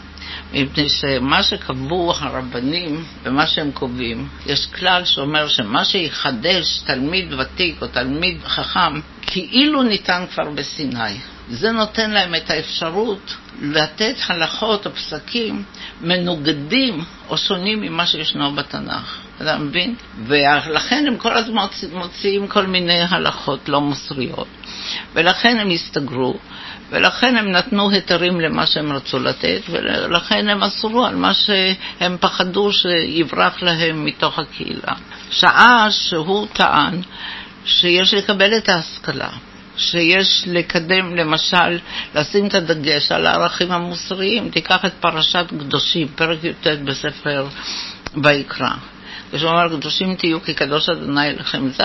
מפני 0.52 0.88
שמה 0.88 1.42
שקבעו 1.42 2.12
הרבנים 2.18 3.04
ומה 3.22 3.46
שהם 3.46 3.70
קובעים, 3.72 4.28
יש 4.46 4.66
כלל 4.66 5.04
שאומר 5.04 5.48
שמה 5.48 5.84
שיחדש 5.84 6.80
תלמיד 6.86 7.32
ותיק 7.32 7.82
או 7.82 7.86
תלמיד 7.86 8.38
חכם, 8.44 9.00
כאילו 9.22 9.82
ניתן 9.82 10.24
כבר 10.34 10.50
בסיני. 10.50 11.18
זה 11.50 11.72
נותן 11.72 12.10
להם 12.10 12.34
את 12.34 12.50
האפשרות 12.50 13.36
לתת 13.62 14.14
הלכות 14.28 14.86
או 14.86 14.92
פסקים 14.92 15.62
מנוגדים 16.00 17.04
או 17.28 17.36
שונים 17.36 17.80
ממה 17.80 18.06
שישנו 18.06 18.52
בתנ"ך. 18.54 19.27
אתה 19.42 19.58
מבין? 19.58 19.94
ולכן 20.26 21.04
הם 21.08 21.16
כל 21.16 21.36
הזמן 21.36 21.66
מוציאים 21.92 22.46
כל 22.46 22.66
מיני 22.66 23.00
הלכות 23.10 23.68
לא 23.68 23.80
מוסריות. 23.80 24.48
ולכן 25.14 25.56
הם 25.58 25.70
הסתגרו, 25.70 26.38
ולכן 26.90 27.36
הם 27.36 27.50
נתנו 27.52 27.90
היתרים 27.90 28.40
למה 28.40 28.66
שהם 28.66 28.92
רצו 28.92 29.18
לתת, 29.18 29.60
ולכן 29.70 30.48
הם 30.48 30.62
אסרו 30.62 31.04
על 31.04 31.14
מה 31.14 31.34
שהם 31.34 32.16
פחדו 32.20 32.72
שיברח 32.72 33.62
להם 33.62 34.04
מתוך 34.04 34.38
הקהילה. 34.38 34.92
שעה 35.30 35.88
שהוא 35.90 36.46
טען 36.52 37.00
שיש 37.64 38.14
לקבל 38.14 38.56
את 38.56 38.68
ההשכלה. 38.68 39.28
שיש 39.76 40.44
לקדם, 40.46 41.16
למשל, 41.16 41.78
לשים 42.14 42.46
את 42.46 42.54
הדגש 42.54 43.12
על 43.12 43.26
הערכים 43.26 43.72
המוסריים. 43.72 44.50
תיקח 44.50 44.84
את 44.84 44.92
פרשת 45.00 45.46
קדושים, 45.48 46.08
פרק 46.08 46.44
י"ט 46.44 46.66
בספר 46.66 47.46
ויקרא. 48.24 48.70
כשהוא 49.32 49.50
אמר, 49.50 49.76
קדושים 49.76 50.14
תהיו 50.14 50.42
כי 50.42 50.54
קדוש 50.54 50.88
אדוני 50.88 51.32
לכם, 51.32 51.68
זה 51.68 51.84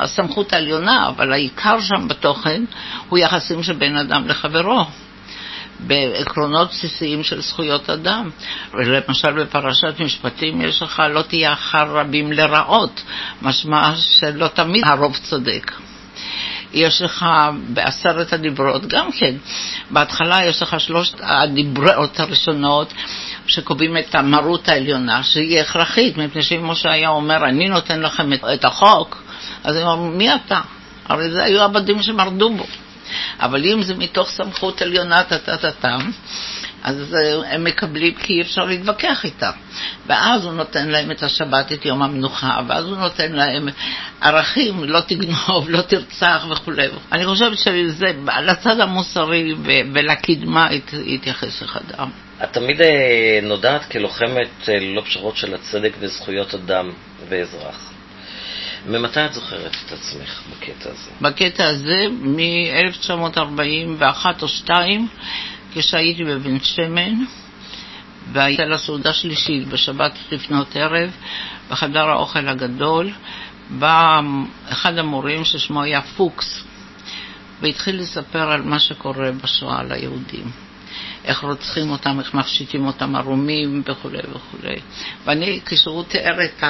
הסמכות 0.00 0.52
העליונה, 0.52 1.08
אבל 1.08 1.32
העיקר 1.32 1.80
שם 1.80 2.08
בתוכן 2.08 2.64
הוא 3.08 3.18
יחסים 3.18 3.62
של 3.62 3.72
בין 3.72 3.96
אדם 3.96 4.28
לחברו. 4.28 4.84
בעקרונות 5.86 6.70
בסיסיים 6.70 7.22
של 7.22 7.40
זכויות 7.40 7.90
אדם. 7.90 8.30
למשל 8.74 9.32
בפרשת 9.32 10.00
משפטים 10.00 10.60
יש 10.60 10.82
לך 10.82 11.02
לא 11.10 11.22
תהיה 11.22 11.52
אחר 11.52 11.96
רבים 11.98 12.32
לרעות, 12.32 13.02
משמע 13.42 13.92
שלא 13.96 14.48
תמיד 14.48 14.84
הרוב 14.86 15.16
צודק. 15.16 15.72
יש 16.72 17.02
לך 17.02 17.26
בעשרת 17.68 18.32
הדיברות 18.32 18.86
גם 18.86 19.12
כן, 19.12 19.34
בהתחלה 19.90 20.44
יש 20.44 20.62
לך 20.62 20.80
שלושת 20.80 21.14
הדיברות 21.20 22.20
הראשונות 22.20 22.92
שקובעים 23.52 23.96
את 23.96 24.14
המרות 24.14 24.68
העליונה, 24.68 25.22
שהיא 25.22 25.60
הכרחית, 25.60 26.16
מפני 26.16 26.42
שאם 26.42 26.68
משה 26.68 26.90
היה 26.92 27.08
אומר, 27.08 27.44
אני 27.44 27.68
נותן 27.68 28.00
לכם 28.00 28.30
את 28.54 28.64
החוק, 28.64 29.22
אז 29.64 29.76
הם 29.76 29.86
אומרים, 29.86 30.18
מי 30.18 30.34
אתה? 30.34 30.60
הרי 31.08 31.30
זה 31.30 31.42
היו 31.42 31.62
עבדים 31.62 32.02
שמרדו 32.02 32.50
בו. 32.50 32.66
אבל 33.40 33.64
אם 33.64 33.82
זה 33.82 33.94
מתוך 33.94 34.30
סמכות 34.30 34.82
עליונה 34.82 35.24
טה-טה-טה-טם, 35.24 36.10
אז 36.82 37.14
אה, 37.14 37.54
הם 37.54 37.64
מקבלים 37.64 38.14
כי 38.14 38.32
אי 38.32 38.42
אפשר 38.42 38.64
להתווכח 38.64 39.24
איתם. 39.24 39.50
ואז 40.06 40.44
הוא 40.44 40.52
נותן 40.52 40.88
להם 40.88 41.10
את 41.10 41.22
השבת, 41.22 41.72
את 41.72 41.84
יום 41.84 42.02
המנוחה, 42.02 42.60
ואז 42.68 42.84
הוא 42.84 42.96
נותן 42.96 43.32
להם 43.32 43.68
ערכים, 44.20 44.84
לא 44.84 45.00
תגנוב, 45.00 45.70
לא 45.70 45.80
תרצח 45.80 46.46
וכולי. 46.50 46.88
אני 47.12 47.26
חושבת 47.26 47.58
שזה, 47.58 48.06
לצד 48.42 48.80
המוסרי 48.80 49.54
ולקדמה 49.92 50.68
התייחס 51.14 51.62
אחד. 51.62 51.80
את 52.44 52.52
תמיד 52.52 52.82
אה, 52.82 53.38
נודעת 53.42 53.90
כלוחמת 53.90 54.68
אה, 54.68 54.78
ללא 54.78 55.00
פשרות 55.00 55.36
של 55.36 55.54
הצדק 55.54 55.92
וזכויות 56.00 56.54
אדם 56.54 56.90
ואזרח. 57.28 57.92
ממתי 58.86 59.24
את 59.24 59.32
זוכרת 59.32 59.76
את 59.86 59.92
עצמך 59.92 60.42
בקטע 60.50 60.90
הזה? 60.90 61.10
בקטע 61.20 61.68
הזה, 61.68 62.06
מ-1941 62.10 64.26
או 64.42 64.48
2, 64.48 65.08
כשהייתי 65.74 66.24
בבן 66.24 66.60
שמן, 66.60 67.14
והייתה 68.32 68.64
לה 68.64 68.78
סעודה 68.78 69.12
שלישית 69.12 69.68
בשבת 69.68 70.12
לפנות 70.30 70.76
ערב, 70.76 71.10
בחדר 71.70 72.08
האוכל 72.08 72.48
הגדול, 72.48 73.10
בא 73.70 74.20
אחד 74.68 74.98
המורים 74.98 75.44
ששמו 75.44 75.82
היה 75.82 76.02
פוקס, 76.02 76.64
והתחיל 77.60 78.00
לספר 78.00 78.50
על 78.50 78.62
מה 78.62 78.78
שקורה 78.78 79.32
בשואה 79.32 79.82
ליהודים. 79.82 80.50
איך 81.24 81.40
רוצחים 81.40 81.90
אותם, 81.90 82.20
איך 82.20 82.34
מפשיטים 82.34 82.86
אותם 82.86 83.16
ערומים 83.16 83.82
וכולי 83.86 84.18
וכולי. 84.18 84.76
ואני, 85.24 85.60
כשהוא 85.66 86.04
תיאר 86.04 86.44
את 86.44 86.62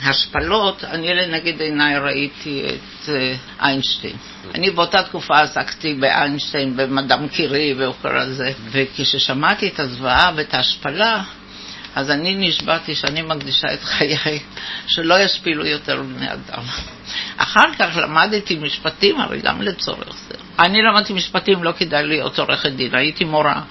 ההשפלות, 0.00 0.84
אני 0.84 1.14
לנגד 1.14 1.60
עיניי 1.60 1.98
ראיתי 1.98 2.64
את 2.66 3.08
אה, 3.08 3.34
איינשטיין. 3.60 4.16
אני 4.54 4.70
באותה 4.70 5.02
תקופה 5.02 5.40
עסקתי 5.40 5.94
באיינשטיין, 5.94 6.76
במדאם 6.76 7.28
קירי 7.28 7.74
וכל 7.78 8.18
הזה, 8.18 8.52
וכששמעתי 8.70 9.68
את 9.68 9.80
הזוועה 9.80 10.32
ואת 10.36 10.54
ההשפלה, 10.54 11.22
אז 11.94 12.10
אני 12.10 12.34
נשבעתי 12.34 12.94
שאני 12.94 13.22
מקדישה 13.22 13.74
את 13.74 13.82
חיי 13.82 14.38
שלא 14.86 15.20
ישפילו 15.20 15.66
יותר 15.66 16.02
בני 16.02 16.32
אדם. 16.32 16.62
אחר 17.36 17.74
כך 17.78 17.96
למדתי 17.96 18.56
משפטים, 18.56 19.20
הרי 19.20 19.40
גם 19.40 19.62
לצורך 19.62 20.16
זה. 20.28 20.34
אני 20.58 20.82
למדתי 20.82 21.12
משפטים, 21.12 21.62
לא 21.62 21.72
כדאי 21.72 22.06
להיות 22.06 22.38
עורכת 22.38 22.70
דין, 22.70 22.94
הייתי 22.94 23.24
מורה 23.24 23.62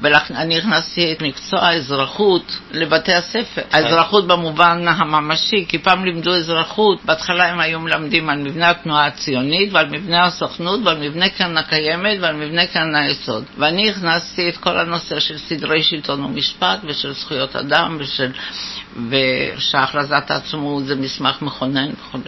ואני 0.00 0.58
הכנסתי 0.58 1.12
את 1.12 1.22
מקצוע 1.22 1.60
האזרחות 1.60 2.58
לבתי 2.70 3.14
הספר. 3.14 3.62
האזרחות 3.72 4.26
במובן 4.26 4.88
הממשי, 4.88 5.64
כי 5.68 5.78
פעם 5.78 6.04
לימדו 6.04 6.34
אזרחות, 6.34 7.04
בהתחלה 7.04 7.48
הם 7.48 7.60
היו 7.60 7.80
מלמדים 7.80 8.28
על 8.28 8.38
מבנה 8.38 8.70
התנועה 8.70 9.06
הציונית 9.06 9.72
ועל 9.72 9.86
מבנה 9.86 10.24
הסוכנות 10.24 10.80
ועל 10.84 10.98
מבנה 10.98 11.28
קרן 11.28 11.56
הקיימת 11.56 12.18
ועל 12.20 12.36
מבנה 12.36 12.66
קרן 12.66 12.94
היסוד. 12.94 13.44
ואני 13.58 13.90
הכנסתי 13.90 14.48
את 14.48 14.56
כל 14.56 14.78
הנושא 14.78 15.20
של 15.20 15.38
סדרי 15.38 15.82
שלטון 15.82 16.24
ומשפט 16.24 16.78
ושל 16.84 17.12
זכויות 17.12 17.56
אדם 17.56 17.96
ושל... 18.00 18.32
ושהכרזת 19.10 20.30
העצמאות 20.30 20.84
זה 20.84 20.96
מסמך 20.96 21.42
מכונן 21.42 21.90
וכו'. 21.92 22.18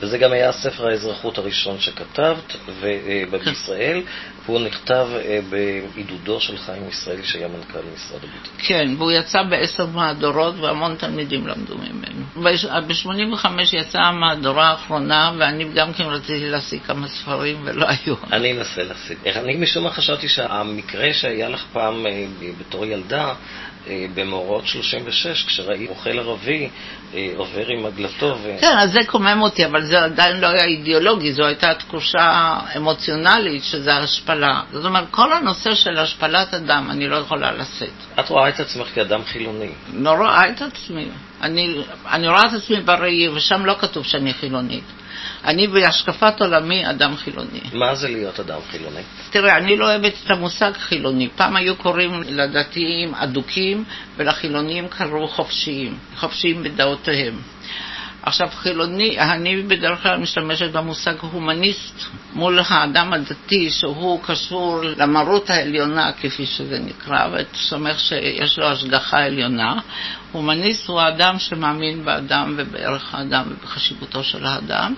וזה 0.00 0.18
גם 0.18 0.32
היה 0.32 0.52
ספר 0.52 0.88
האזרחות 0.88 1.38
הראשון 1.38 1.80
שכתבת 1.80 2.56
בישראל, 3.30 4.02
והוא 4.46 4.60
נכתב 4.60 5.08
אה, 5.14 5.38
בעידודו 5.50 6.40
של 6.40 6.58
חיים 6.58 6.88
ישראלי 6.88 7.24
שהיה 7.24 7.48
מנכ"ל 7.48 7.78
משרד 7.94 8.18
הביטחון. 8.18 8.54
כן, 8.58 8.94
והוא 8.98 9.12
יצא 9.12 9.42
בעשר 9.42 9.86
מהדורות 9.86 10.54
והמון 10.58 10.94
תלמידים 10.98 11.46
למדו 11.46 11.74
ממנו. 11.78 12.24
ב-85 12.86 13.46
יצאה 13.72 14.06
המהדורה 14.06 14.70
האחרונה 14.70 15.32
ואני 15.38 15.64
גם 15.74 15.92
כן 15.92 16.04
רציתי 16.04 16.50
להשיג 16.50 16.82
כמה 16.82 17.08
ספרים 17.08 17.56
ולא 17.64 17.86
היו. 17.88 18.14
אני 18.32 18.52
אנסה 18.52 18.82
להשיג. 18.82 19.18
אני 19.26 19.56
משום 19.56 19.84
מה 19.84 19.90
חשבתי 19.90 20.28
שהמקרה 20.28 21.12
שהיה 21.12 21.48
לך 21.48 21.64
פעם 21.72 22.06
אה, 22.06 22.26
בתור 22.60 22.86
ילדה, 22.86 23.24
אה, 23.24 23.34
במאורעות 24.14 24.66
36, 24.66 25.44
כשראי 25.44 25.86
רוכל 25.86 26.18
ערבי 26.18 26.68
אה, 27.14 27.32
עובר 27.36 27.66
עם 27.66 27.86
עגלתו. 27.86 28.36
ו... 28.42 28.56
כן, 28.60 28.78
אז 28.78 28.92
זה 28.92 29.00
קומם 29.06 29.38
אותי, 29.42 29.66
אבל 29.66 29.84
זה 29.84 30.04
עדיין 30.04 30.40
לא 30.40 30.46
היה 30.46 30.64
אידיאולוגי, 30.64 31.32
זו 31.32 31.44
הייתה 31.44 31.74
תחושה 31.74 32.56
אמוציונלית 32.76 33.64
שזה 33.64 33.96
השפלה. 33.96 34.62
זאת 34.72 34.84
אומרת, 34.84 35.04
כל 35.10 35.32
הנושא 35.32 35.74
של 35.74 35.98
השפלת 35.98 36.54
אדם, 36.54 36.90
אני 36.90 37.08
לא 37.08 37.16
יכולה 37.16 37.52
לשאת. 37.52 37.88
את 38.20 38.28
רואה 38.28 38.48
את 38.48 38.60
עצמך 38.60 38.86
כאדם 38.94 39.24
חילוני. 39.24 39.70
לא 39.92 40.10
רואה 40.10 40.48
את 40.50 40.62
עצמי. 40.62 41.08
אני, 41.42 41.74
אני 42.10 42.28
רואה 42.28 42.46
את 42.46 42.52
עצמי 42.52 42.80
בראי, 42.80 43.28
ושם 43.28 43.64
לא 43.64 43.74
כתוב 43.78 44.04
שאני 44.04 44.34
חילונית. 44.34 44.84
אני 45.44 45.66
בהשקפת 45.66 46.40
עולמי 46.40 46.90
אדם 46.90 47.16
חילוני. 47.16 47.60
מה 47.72 47.94
זה 47.94 48.08
להיות 48.08 48.40
אדם 48.40 48.60
חילוני? 48.70 49.00
תראה, 49.30 49.56
אני 49.56 49.76
לא 49.76 49.84
אוהבת 49.84 50.12
את 50.24 50.30
המושג 50.30 50.72
חילוני. 50.72 51.28
פעם 51.36 51.56
היו 51.56 51.76
קוראים 51.76 52.22
לדתיים 52.26 53.14
אדוקים 53.14 53.84
ולחילונים 54.16 54.88
קראו 54.88 55.28
חופשיים, 55.28 55.98
חופשיים 56.16 56.62
בדעותיהם. 56.62 57.34
עכשיו, 58.22 58.48
חילוני, 58.54 59.18
אני 59.18 59.62
בדרך 59.62 60.02
כלל 60.02 60.16
משתמשת 60.16 60.70
במושג 60.70 61.14
הומניסט 61.20 62.04
מול 62.32 62.58
האדם 62.68 63.12
הדתי 63.12 63.70
שהוא 63.70 64.22
קשור 64.22 64.80
למרות 64.96 65.50
העליונה, 65.50 66.12
כפי 66.12 66.46
שזה 66.46 66.78
נקרא, 66.78 67.28
וסומך 67.32 68.00
שיש 68.00 68.58
לו 68.58 68.66
השגחה 68.66 69.24
עליונה. 69.24 69.80
הומניסט 70.32 70.88
הוא 70.88 71.00
האדם 71.00 71.38
שמאמין 71.38 72.04
באדם 72.04 72.54
ובערך 72.58 73.14
האדם 73.14 73.44
ובחשיבותו 73.50 74.24
של 74.24 74.46
האדם. 74.46 74.94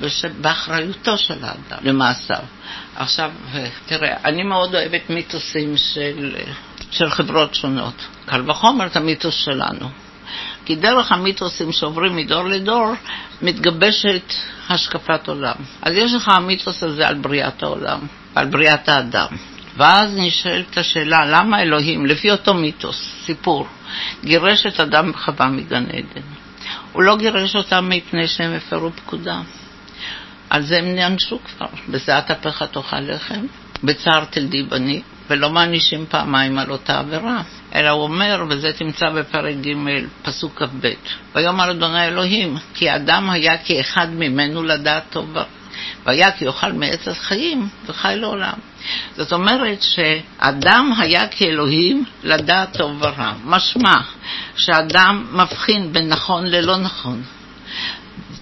ובאחריותו 0.00 1.18
של 1.18 1.44
האדם 1.44 1.78
למעשיו. 1.82 2.42
עכשיו, 2.96 3.32
תראה, 3.86 4.16
אני 4.24 4.42
מאוד 4.42 4.74
אוהבת 4.74 5.10
מיתוסים 5.10 5.76
של, 5.76 6.36
של 6.90 7.10
חברות 7.10 7.54
שונות. 7.54 7.94
קל 8.26 8.50
וחומר 8.50 8.86
את 8.86 8.96
המיתוס 8.96 9.34
שלנו. 9.34 9.88
כי 10.68 10.76
דרך 10.76 11.12
המיתוסים 11.12 11.72
שעוברים 11.72 12.16
מדור 12.16 12.44
לדור 12.44 12.92
מתגבשת 13.42 14.34
השקפת 14.68 15.28
עולם. 15.28 15.54
אז 15.82 15.94
יש 15.96 16.14
לך 16.14 16.28
המיתוס 16.28 16.82
הזה 16.82 17.08
על 17.08 17.14
בריאת 17.14 17.62
העולם, 17.62 18.00
על 18.34 18.46
בריאת 18.46 18.88
האדם. 18.88 19.26
ואז 19.76 20.16
נשאלת 20.16 20.78
השאלה, 20.78 21.24
למה 21.26 21.62
אלוהים, 21.62 22.06
לפי 22.06 22.30
אותו 22.30 22.54
מיתוס, 22.54 23.14
סיפור, 23.26 23.66
גירש 24.24 24.66
את 24.66 24.80
אדם 24.80 25.12
בחווה 25.12 25.46
מגן 25.46 25.84
עדן? 25.84 26.26
הוא 26.92 27.02
לא 27.02 27.16
גירש 27.16 27.56
אותם 27.56 27.88
מפני 27.88 28.26
שהם 28.26 28.52
הפרו 28.52 28.90
פקודה. 28.92 29.40
על 30.50 30.62
זה 30.62 30.78
הם 30.78 30.94
נענשו 30.94 31.38
כבר, 31.44 31.66
בזיעת 31.88 32.30
אפיך 32.30 32.62
תאכל 32.62 33.00
לחם, 33.00 33.46
בצער 33.84 34.24
תלדי 34.24 34.62
בני, 34.62 35.02
ולא 35.30 35.50
מענישים 35.50 36.06
פעמיים 36.08 36.58
על 36.58 36.70
אותה 36.70 36.98
עבירה. 36.98 37.42
אלא 37.74 37.88
הוא 37.88 38.02
אומר, 38.02 38.44
וזה 38.48 38.72
תמצא 38.72 39.10
בפרק 39.10 39.54
ג', 39.54 39.74
פסוק 40.22 40.62
כ"ב, 40.62 40.88
ויאמר 41.34 41.70
אדוני 41.70 42.06
אלוהים, 42.06 42.56
כי 42.74 42.90
האדם 42.90 43.30
היה 43.30 43.58
כאחד 43.58 44.08
ממנו 44.10 44.62
לדעת 44.62 45.02
טוב. 45.10 45.36
והיה 46.06 46.32
כי 46.32 46.44
יאכל 46.44 46.72
מעץ 46.72 47.08
החיים 47.08 47.68
וחי 47.86 48.16
לעולם. 48.16 48.58
זאת 49.16 49.32
אומרת 49.32 49.82
שאדם 49.82 50.92
היה 50.98 51.28
כאלוהים 51.28 52.04
לדעת 52.22 52.76
טוב 52.76 52.96
ורע. 53.00 53.32
משמע 53.44 53.94
שאדם 54.56 55.26
מבחין 55.32 55.92
בין 55.92 56.08
נכון 56.08 56.46
ללא 56.46 56.76
נכון. 56.76 57.22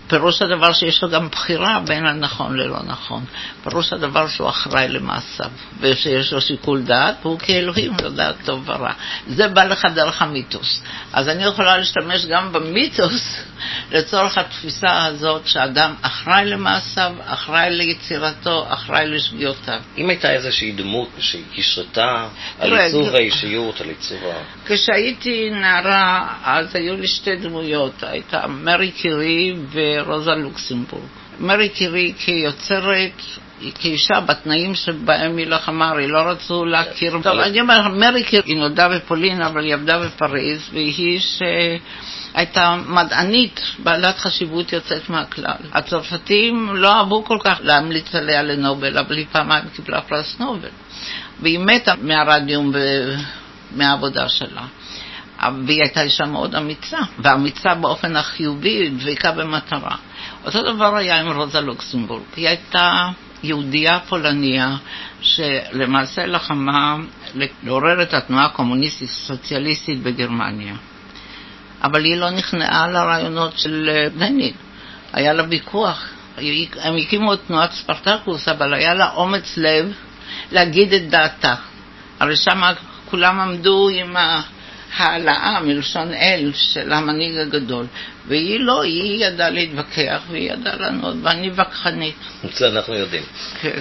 פירוש 0.09 0.43
הדבר 0.43 0.73
שיש 0.73 1.03
לו 1.03 1.11
גם 1.11 1.29
בחירה 1.29 1.81
בין 1.87 2.07
הנכון 2.07 2.57
ללא 2.57 2.79
נכון. 2.87 3.25
פירוש 3.63 3.93
הדבר 3.93 4.29
שהוא 4.29 4.49
אחראי 4.49 4.89
למעשיו, 4.89 5.51
ושיש 5.81 6.33
לו 6.33 6.41
שיקול 6.41 6.83
דעת, 6.83 7.17
והוא 7.23 7.39
כאלוהים 7.39 7.93
לדעת 8.05 8.35
טוב 8.45 8.69
ורע. 8.69 8.93
זה 9.27 9.49
בא 9.49 9.65
לך 9.65 9.87
דרך 9.95 10.23
המיתוס. 10.23 10.83
אז 11.13 11.29
אני 11.29 11.45
יכולה 11.45 11.79
להשתמש 11.79 12.27
גם 12.27 12.53
במיתוס 12.53 13.41
לצורך 13.93 14.39
התפיסה 14.39 15.05
הזאת 15.05 15.47
שאדם 15.47 15.95
אחראי 16.03 16.45
למעשיו, 16.45 17.13
אחראי 17.25 17.71
ליצירתו, 17.71 18.67
אחראי 18.69 19.07
לשגיאותיו. 19.07 19.81
אם 19.99 20.09
הייתה 20.11 20.33
איזושהי 20.33 20.73
דמות 20.73 21.09
שהשרתה 21.19 22.29
על 22.59 22.79
עיצוב 22.79 23.15
האישיות, 23.15 23.81
על 23.81 23.89
עיצוב 23.89 24.19
ה... 24.25 24.35
כשהייתי 24.67 25.51
נערה, 25.51 26.29
אז 26.45 26.77
היו 26.77 26.97
לי 26.97 27.09
שתי 27.09 27.37
דמויות. 27.37 28.03
הייתה 28.03 28.47
מרי 28.47 28.91
קירי 28.91 29.55
ו... 29.73 29.96
רוזה 30.01 30.31
לוקסמבורג. 30.31 31.03
מרי 31.41 31.69
קירי 31.69 32.13
כיוצרת, 32.19 33.23
כאישה 33.75 34.21
בתנאים 34.21 34.75
שבהם 34.75 35.37
היא 35.37 35.47
לחמה, 35.47 35.93
היא 35.93 36.09
לא 36.09 36.19
רצו 36.19 36.65
להכיר. 36.65 37.19
טוב, 37.23 37.39
אני 37.39 37.61
אומר, 37.61 37.89
מרי 37.89 38.23
קירי, 38.23 38.43
היא 38.47 38.57
נולדה 38.57 38.89
בפולין, 38.89 39.43
אבל 39.43 39.65
היא 39.65 39.75
עבדה 39.75 39.99
בפריז, 39.99 40.61
והיא 40.73 41.21
שהייתה 41.21 42.77
מדענית 42.89 43.61
בעלת 43.79 44.19
חשיבות 44.19 44.73
יוצאת 44.73 45.11
מהכלל. 45.11 45.57
הצרפתים 45.73 46.71
לא 46.75 46.93
אהבו 46.93 47.25
כל 47.25 47.39
כך 47.45 47.59
להמליץ 47.63 48.15
עליה 48.15 48.43
לנובל, 48.43 48.99
אבל 48.99 49.17
היא 49.17 49.27
פעמיים 49.33 49.65
קיבלה 49.75 50.01
פרס 50.01 50.37
נובל. 50.41 50.69
והיא 51.41 51.59
מתה 51.59 51.95
מהרדיום 52.03 52.73
ומהעבודה 53.73 54.29
שלה. 54.29 54.63
והיא 55.67 55.83
הייתה 55.83 56.03
אישה 56.03 56.25
מאוד 56.25 56.55
אמיצה, 56.55 56.99
ואמיצה 57.19 57.75
באופן 57.75 58.17
החיובי, 58.17 58.91
דבקה 58.91 59.33
במטרה. 59.33 59.97
אותו 60.45 60.63
דבר 60.75 60.97
היה 60.97 61.21
עם 61.21 61.33
רוזה 61.33 61.61
לוקסמבורג. 61.61 62.23
היא 62.37 62.49
הייתה 62.49 63.09
יהודייה 63.43 64.01
פולניה 64.01 64.77
שלמעשה 65.21 66.27
לחמה 66.27 66.97
לעורר 67.63 68.03
את 68.03 68.15
התנועה 68.15 68.45
הקומוניסטית-סוציאליסטית 68.45 70.03
בגרמניה. 70.03 70.75
אבל 71.83 72.05
היא 72.05 72.17
לא 72.17 72.31
נכנעה 72.31 72.89
לרעיונות 72.89 73.59
של 73.59 73.91
דנין. 74.17 74.55
היה 75.13 75.33
לה 75.33 75.45
ויכוח. 75.49 76.09
הם 76.81 76.97
הקימו 76.97 77.35
את 77.35 77.41
תנועת 77.47 77.73
ספרטקוס, 77.73 78.49
אבל 78.49 78.75
היה 78.75 78.95
לה 78.95 79.13
אומץ 79.15 79.57
לב 79.57 79.93
להגיד 80.53 80.93
את 80.93 81.09
דעתה. 81.11 81.55
הרי 82.21 82.37
שם 82.37 82.63
כולם 83.11 83.41
עמדו 83.41 83.89
עם 83.89 84.17
ה... 84.17 84.41
העלאה 84.97 85.61
מלשון 85.61 86.15
אל 86.15 86.51
של 86.55 86.93
המנהיג 86.93 87.37
הגדול. 87.37 87.87
והיא 88.29 88.61
לא, 88.61 88.83
היא 88.83 89.27
ידעה 89.27 89.51
להתווכח 89.51 90.23
והיא 90.31 90.53
ידעה 90.53 90.77
לענות, 90.77 91.15
ואני 91.23 91.51
וכחנית. 91.55 92.17
זה 92.53 92.69
אנחנו 92.69 92.95
יודעים. 92.95 93.23
כן. 93.61 93.81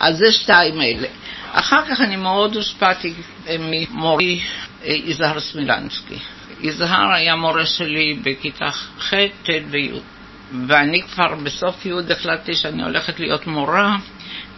אז 0.00 0.16
זה 0.16 0.32
שתיים 0.32 0.80
אלה. 0.80 1.08
אחר 1.52 1.82
כך 1.88 2.00
אני 2.00 2.16
מאוד 2.16 2.56
הושפעתי 2.56 3.14
ממורי 3.58 4.40
אה, 4.84 4.92
יזהר 5.04 5.40
סמילנסקי. 5.40 6.18
יזהר 6.60 7.12
היה 7.12 7.36
מורה 7.36 7.66
שלי 7.66 8.18
בכיתה 8.22 8.70
ח', 8.98 9.14
ט' 9.42 9.48
וי', 9.70 9.90
ואני 10.68 11.02
כבר 11.02 11.34
בסוף 11.34 11.86
י' 11.86 12.12
החלטתי 12.12 12.54
שאני 12.54 12.82
הולכת 12.82 13.20
להיות 13.20 13.46
מורה, 13.46 13.96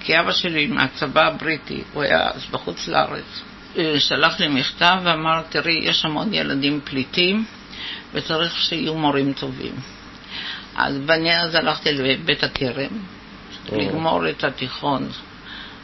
כי 0.01 0.21
אבא 0.21 0.33
שלי 0.33 0.67
מהצבא 0.67 1.27
הבריטי, 1.27 1.83
הוא 1.93 2.03
היה 2.03 2.31
אז 2.31 2.47
בחוץ 2.51 2.89
לארץ. 2.89 3.43
שלח 3.99 4.41
לי 4.41 4.49
מכתב 4.49 4.97
ואמר, 5.05 5.43
תראי, 5.49 5.81
יש 5.83 6.05
המון 6.05 6.35
ילדים 6.35 6.81
פליטים 6.85 7.45
וצריך 8.13 8.57
שיהיו 8.57 8.95
מורים 8.95 9.33
טובים. 9.33 9.75
אז 10.77 10.99
ואני 11.07 11.41
אז 11.41 11.55
הלכתי 11.55 11.93
לבית 11.93 12.45
הכרם 12.45 12.99
לגמור 13.73 14.29
את 14.29 14.45
התיכון 14.45 15.09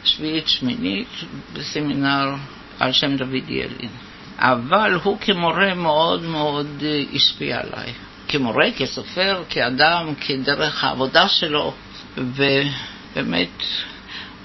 שביעית 0.03 0.47
שמינית 0.47 1.07
בסמינר 1.53 2.35
על 2.79 2.91
שם 2.91 3.17
דוד 3.17 3.49
ילין. 3.49 3.89
אבל 4.37 4.99
הוא 5.03 5.17
כמורה 5.21 5.73
מאוד 5.73 6.23
מאוד 6.23 6.83
השפיע 7.13 7.59
עליי. 7.59 7.93
כמורה, 8.27 8.65
כסופר, 8.77 9.43
כאדם, 9.49 10.13
כדרך 10.21 10.83
העבודה 10.83 11.27
שלו, 11.27 11.73
ובאמת 12.17 13.63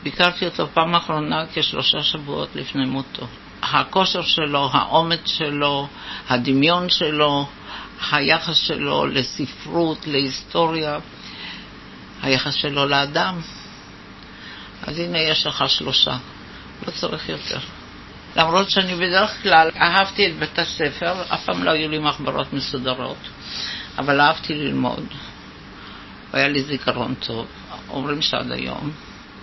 ביקרתי 0.03 0.45
אותו 0.45 0.67
פעם 0.75 0.95
אחרונה 0.95 1.45
כשלושה 1.55 2.03
שבועות 2.03 2.49
לפני 2.55 2.85
מותו. 2.85 3.27
הכושר 3.63 4.23
שלו, 4.23 4.71
האומץ 4.73 5.27
שלו, 5.27 5.89
הדמיון 6.29 6.89
שלו, 6.89 7.47
היחס 8.13 8.57
שלו 8.57 9.07
לספרות, 9.07 10.07
להיסטוריה, 10.07 10.99
היחס 12.23 12.55
שלו 12.55 12.87
לאדם. 12.87 13.41
אז 14.83 14.99
הנה 14.99 15.19
יש 15.19 15.47
לך 15.47 15.65
שלושה, 15.69 16.17
לא 16.87 16.91
צריך 16.91 17.29
יותר. 17.29 17.59
למרות 18.37 18.71
שאני 18.71 18.95
בדרך 18.95 19.43
כלל 19.43 19.71
אהבתי 19.77 20.27
את 20.27 20.39
בית 20.39 20.59
הספר, 20.59 21.23
אף 21.35 21.45
פעם 21.45 21.65
לא 21.65 21.71
היו 21.71 21.89
לי 21.89 21.99
מחברות 21.99 22.53
מסודרות, 22.53 23.29
אבל 23.99 24.21
אהבתי 24.21 24.55
ללמוד, 24.55 25.07
והיה 26.31 26.49
לי 26.49 26.63
זיכרון 26.63 27.15
טוב, 27.15 27.47
אומרים 27.89 28.23
שעד 28.23 28.53
היום, 28.53 28.91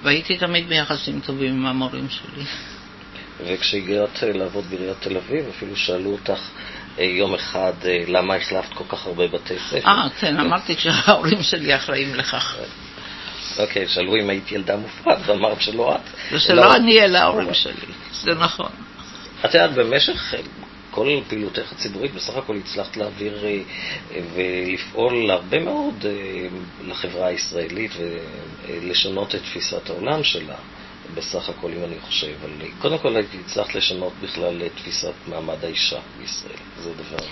והייתי 0.05 0.37
תמיד 0.37 0.69
ביחסים 0.69 1.19
טובים 1.19 1.53
עם 1.53 1.65
המורים 1.65 2.07
שלי. 2.09 2.43
וכשהגעת 3.45 4.23
לעבוד 4.23 4.65
בעיריית 4.69 4.97
תל 4.99 5.17
אביב, 5.17 5.45
אפילו 5.49 5.75
שאלו 5.75 6.11
אותך 6.11 6.39
אה, 6.99 7.03
יום 7.03 7.33
אחד 7.33 7.73
אה, 7.85 8.03
למה 8.07 8.35
החלפת 8.35 8.73
כל 8.73 8.83
כך 8.89 9.05
הרבה 9.05 9.27
בתי 9.27 9.53
ספר. 9.69 9.87
אה, 9.87 10.07
כן, 10.19 10.39
אמרתי 10.39 10.75
שההורים 10.77 11.43
שלי 11.43 11.75
אחראים 11.75 12.15
לכך. 12.15 12.55
אוקיי, 13.59 13.87
שאלו 13.87 14.15
אם 14.15 14.29
היית 14.29 14.51
ילדה 14.51 14.75
מופרעת, 14.77 15.19
ואמרת 15.25 15.61
שלא 15.61 15.95
את. 15.95 16.01
ושלא 16.31 16.75
אני 16.75 16.99
אלה 16.99 17.21
ההורים 17.21 17.53
שלי, 17.53 17.93
זה 18.11 18.35
נכון. 18.35 18.71
את 19.45 19.53
יודעת, 19.53 19.73
במשך 19.73 20.33
כל 20.95 21.19
פעילותך 21.27 21.71
הציבורית, 21.71 22.13
בסך 22.13 22.35
הכל 22.35 22.57
הצלחת 22.57 22.97
להעביר 22.97 23.45
אה, 23.45 23.61
ולפעול 24.35 25.31
הרבה 25.31 25.59
מאוד 25.59 26.05
לחברה 26.83 27.27
הישראלית 27.27 27.91
ולשנות 28.67 29.35
את 29.35 29.41
תפיסת 29.41 29.89
העולם 29.89 30.23
שלה. 30.23 30.55
בסך 31.15 31.49
הכל, 31.49 31.71
אם 31.77 31.83
אני 31.83 31.95
חושב, 32.01 32.33
אבל 32.41 32.67
קודם 32.79 32.97
כל 32.97 33.15
הצלחת 33.45 33.75
לשנות 33.75 34.13
בכלל 34.21 34.61
את 34.65 34.71
תפיסת 34.75 35.13
מעמד 35.27 35.63
האישה 35.63 35.99
בישראל. 36.19 36.57
זה 36.79 36.91
דבר... 36.93 37.25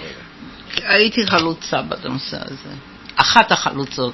הייתי 0.75 1.27
חלוצה 1.27 1.81
בנושא 1.81 2.37
הזה. 2.41 2.75
אחת 3.15 3.51
החלוצות. 3.51 4.13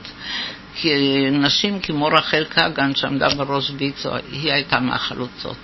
כי 0.76 0.92
נשים 1.32 1.80
כמו 1.80 2.06
רחל 2.08 2.46
כגן, 2.46 2.96
שעמדה 2.96 3.30
בראש 3.30 3.72
ויצו, 3.78 4.10
היא 4.32 4.54
הייתה 4.54 4.80
מהחלוצות. 4.80 5.58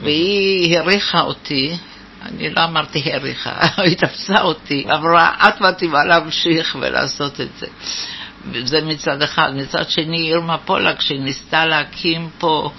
והיא 0.00 0.78
העריכה 0.78 1.20
אותי, 1.20 1.76
אני 2.22 2.50
לא 2.50 2.64
אמרתי 2.64 3.12
העריכה, 3.12 3.60
היא 3.82 3.96
תפסה 3.96 4.40
אותי, 4.40 4.86
אמרה, 4.94 5.48
את 5.48 5.60
מתאימה 5.60 6.04
להמשיך 6.04 6.76
ולעשות 6.80 7.40
את 7.40 7.48
זה. 7.58 7.66
זה 8.64 8.80
מצד 8.80 9.22
אחד. 9.22 9.50
מצד 9.54 9.88
שני, 9.88 10.28
אירמה 10.28 10.58
פולק, 10.58 11.00
שהיא 11.00 11.20
ניסתה 11.20 11.66
להקים 11.66 12.30
פה 12.38 12.70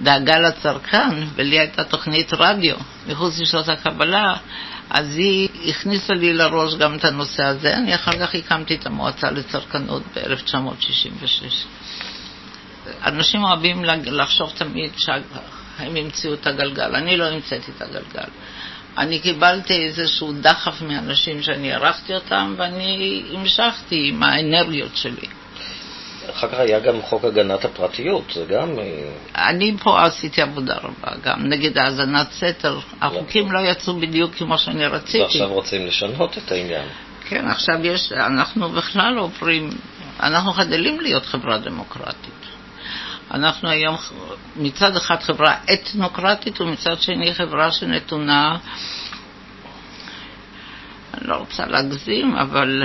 דאגה 0.00 0.38
לצרכן, 0.38 1.10
ולי 1.34 1.58
הייתה 1.58 1.84
תוכנית 1.84 2.32
רדיו 2.32 2.76
מחוץ 3.06 3.40
לשעות 3.40 3.68
הקבלה, 3.68 4.34
אז 4.90 5.16
היא 5.16 5.48
הכניסה 5.68 6.14
לי 6.14 6.32
לראש 6.32 6.74
גם 6.74 6.94
את 6.94 7.04
הנושא 7.04 7.44
הזה. 7.44 7.76
אני 7.76 7.94
אחר 7.94 8.12
כך 8.12 8.34
הקמתי 8.34 8.74
את 8.74 8.86
המועצה 8.86 9.30
לצרכנות 9.30 10.02
ב-1966. 10.14 11.66
אנשים 13.04 13.44
אוהבים 13.44 13.84
לחשוב 14.04 14.52
תמיד 14.56 14.90
שהם 14.96 15.96
המציאו 15.96 16.34
את 16.34 16.46
הגלגל. 16.46 16.94
אני 16.96 17.16
לא 17.16 17.24
המצאתי 17.24 17.70
את 17.76 17.82
הגלגל. 17.82 18.28
אני 18.98 19.18
קיבלתי 19.18 19.86
איזשהו 19.86 20.32
דחף 20.32 20.82
מאנשים 20.82 21.42
שאני 21.42 21.72
ערכתי 21.72 22.14
אותם, 22.14 22.54
ואני 22.58 23.22
המשכתי 23.34 24.08
עם 24.08 24.22
האנרגיות 24.22 24.96
שלי. 24.96 25.26
אחר 26.30 26.48
כך 26.48 26.58
היה 26.58 26.80
גם 26.80 27.02
חוק 27.02 27.24
הגנת 27.24 27.64
הפרטיות, 27.64 28.24
זה 28.34 28.44
גם... 28.44 28.78
אה, 28.78 29.48
אני 29.48 29.76
פה 29.82 30.06
עשיתי 30.06 30.42
עבודה 30.42 30.76
רבה, 30.76 31.12
גם 31.22 31.46
נגד 31.46 31.78
האזנת 31.78 32.32
סתר. 32.32 32.78
החוקים 33.00 33.52
לא 33.52 33.60
יצאו 33.60 33.94
בדיוק 33.94 34.34
כמו 34.34 34.58
שאני 34.58 34.86
רציתי. 34.86 35.22
ועכשיו 35.22 35.52
רוצים 35.52 35.86
לשנות 35.86 36.38
את 36.38 36.52
העניין. 36.52 36.88
כן, 37.28 37.48
עכשיו 37.48 37.86
יש, 37.86 38.12
אנחנו 38.12 38.68
בכלל 38.68 39.18
עוברים, 39.18 39.70
אנחנו 40.20 40.52
חדלים 40.52 41.00
להיות 41.00 41.26
חברה 41.26 41.58
דמוקרטית. 41.58 42.37
אנחנו 43.34 43.68
היום 43.68 43.96
מצד 44.56 44.96
אחד 44.96 45.22
חברה 45.22 45.54
אתנוקרטית 45.72 46.60
ומצד 46.60 47.00
שני 47.00 47.34
חברה 47.34 47.72
שנתונה, 47.72 48.56
אני 51.14 51.28
לא 51.28 51.36
רוצה 51.36 51.66
להגזים, 51.66 52.36
אבל 52.36 52.82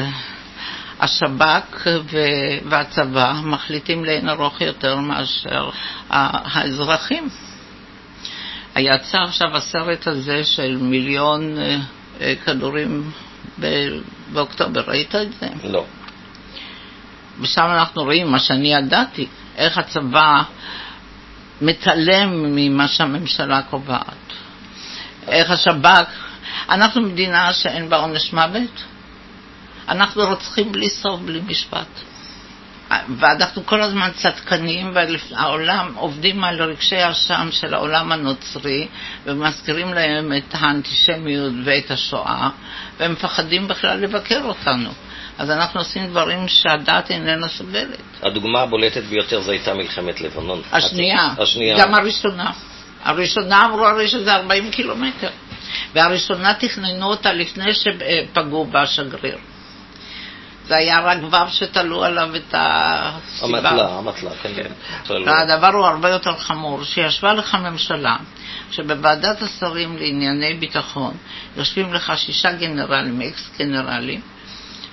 השב"כ 1.00 1.88
והצבא 2.70 3.34
מחליטים 3.44 4.06
לאין 4.06 4.30
ארוך 4.30 4.62
יותר 4.62 4.96
מאשר 4.96 5.70
האזרחים. 6.10 7.30
יצא 8.78 9.18
עכשיו 9.18 9.58
הסרט 9.58 10.08
הזה 10.08 10.44
של 10.44 10.78
מיליון 10.82 11.58
אה, 12.22 12.36
כדורים 12.46 13.12
באוקטובר, 14.34 14.82
ראית 14.88 15.16
את 15.16 15.28
זה? 15.40 15.48
לא. 15.64 15.86
ושם 17.42 17.66
אנחנו 17.66 18.04
רואים 18.04 18.32
מה 18.32 18.40
שאני 18.40 18.74
ידעתי, 18.74 19.28
איך 19.58 19.78
הצבא 19.78 20.44
מתעלם 21.62 22.56
ממה 22.56 22.88
שהממשלה 22.88 23.62
קובעת, 23.62 24.34
איך 25.28 25.52
השב"כ, 25.52 26.10
אנחנו 26.70 27.02
מדינה 27.02 27.54
שאין 27.54 27.90
בה 27.90 27.98
עונש 27.98 28.34
מוות, 28.34 28.84
אנחנו 29.90 30.24
רוצחים 30.24 30.72
בלי 30.72 30.90
סוף, 30.90 31.20
בלי 31.20 31.42
משפט. 31.48 31.88
ואנחנו 33.18 33.66
כל 33.66 33.82
הזמן 33.82 34.10
צדקנים, 34.16 34.94
והעולם 34.96 35.94
עובדים 35.96 36.44
על 36.44 36.62
רגשי 36.62 37.12
אשם 37.12 37.50
של 37.52 37.74
העולם 37.74 38.12
הנוצרי 38.12 38.88
ומזכירים 39.26 39.94
להם 39.94 40.34
את 40.38 40.56
האנטישמיות 40.56 41.54
ואת 41.66 41.92
השואה, 41.92 42.50
והם 42.98 43.12
מפחדים 43.12 43.68
בכלל 43.68 44.00
לבקר 44.00 44.42
אותנו. 44.44 44.90
אז 45.38 45.50
אנחנו 45.52 45.80
עושים 45.80 46.08
דברים 46.08 46.48
שהדת 46.48 47.12
איננה 47.12 47.48
סובלת. 47.48 47.98
הדוגמה 48.24 48.62
הבולטת 48.62 49.04
ביותר 49.04 49.42
זו 49.42 49.52
הייתה 49.52 49.74
מלחמת 49.74 50.22
לבנון. 50.22 50.62
השנייה, 50.72 51.34
השנייה. 51.38 51.78
גם 51.80 51.96
הראשונה. 51.96 52.52
הראשונה 53.04 53.66
אמרו 53.66 53.86
הרי 53.86 54.08
שזה 54.08 54.36
40 54.36 54.72
קילומטר, 54.72 55.30
והראשונה 55.94 56.54
תכננו 56.54 57.06
אותה 57.06 57.34
לפני 57.34 57.74
שפגעו 57.74 58.66
בשגריר. 58.66 59.38
זה 60.68 60.76
היה 60.76 61.00
רק 61.00 61.18
ו' 61.32 61.50
שתלו 61.50 62.04
עליו 62.04 62.36
את 62.36 62.56
הסיבה. 62.58 63.58
המטלה, 63.58 63.98
המטלה, 63.98 64.32
כן. 64.44 64.50
כן. 65.06 65.28
הדבר 65.28 65.68
הוא 65.68 65.86
הרבה 65.86 66.10
יותר 66.10 66.38
חמור, 66.38 66.84
שישבה 66.84 67.34
לך 67.34 67.56
ממשלה, 67.56 68.16
שבוועדת 68.72 69.42
השרים 69.42 69.98
לענייני 69.98 70.54
ביטחון 70.54 71.14
יושבים 71.58 71.94
לך 71.94 72.14
שישה 72.18 72.52
גנרלים, 72.52 73.22
אקס 73.22 73.50
גנרלים, 73.60 74.22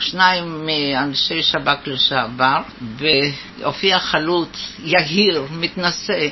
שניים 0.01 0.67
מאנשי 0.67 1.43
שב"כ 1.43 1.87
לשעבר, 1.87 2.57
והופיע 2.97 3.99
חלוץ, 3.99 4.73
יהיר, 4.85 5.45
מתנשא, 5.51 6.29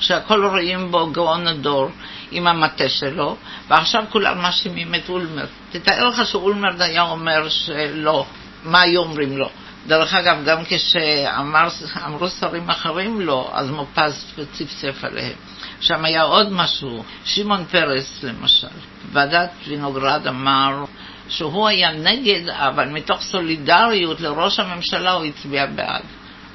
שהכל 0.00 0.46
רואים 0.46 0.90
בו 0.90 1.10
גאון 1.10 1.46
הדור 1.46 1.90
עם 2.30 2.46
המטה 2.46 2.88
שלו, 2.88 3.36
ועכשיו 3.68 4.04
כולם 4.10 4.42
מאשימים 4.42 4.94
את 4.94 5.08
אולמרט. 5.08 5.48
תתאר 5.70 6.08
לך 6.08 6.26
שאולמרט 6.26 6.80
היה 6.80 7.02
אומר 7.02 7.48
שלא, 7.48 8.26
מה 8.64 8.80
היו 8.80 9.00
אומרים 9.00 9.36
לו? 9.36 9.48
דרך 9.86 10.14
אגב, 10.14 10.44
גם 10.44 10.58
כשאמרו 10.64 12.28
שרים 12.28 12.70
אחרים 12.70 13.20
לא, 13.20 13.50
אז 13.54 13.70
מופז 13.70 14.26
צפצף 14.52 15.04
עליהם. 15.04 15.36
שם 15.80 16.04
היה 16.04 16.22
עוד 16.22 16.52
משהו, 16.52 17.04
שמעון 17.24 17.64
פרס 17.64 18.22
למשל, 18.22 18.66
ועדת 19.12 19.50
וינוגרד 19.68 20.26
אמר 20.26 20.84
שהוא 21.28 21.68
היה 21.68 21.92
נגד, 21.92 22.48
אבל 22.48 22.88
מתוך 22.88 23.22
סולידריות 23.22 24.20
לראש 24.20 24.60
הממשלה 24.60 25.12
הוא 25.12 25.24
הצביע 25.24 25.66
בעד. 25.66 26.04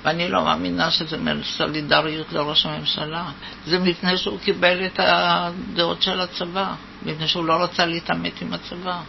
ואני 0.03 0.29
לא 0.29 0.43
מאמינה 0.43 0.91
שזה 0.91 1.17
סולידריות 1.43 2.33
לראש 2.33 2.65
הממשלה. 2.65 3.23
זה 3.65 3.79
מפני 3.79 4.17
שהוא 4.17 4.39
קיבל 4.39 4.85
את 4.85 4.99
הדעות 5.03 6.01
של 6.01 6.19
הצבא, 6.19 6.73
מפני 7.05 7.27
שהוא 7.27 7.45
לא 7.45 7.53
רצה 7.53 7.85
להתעמת 7.85 8.41
עם 8.41 8.53
הצבא. 8.53 9.01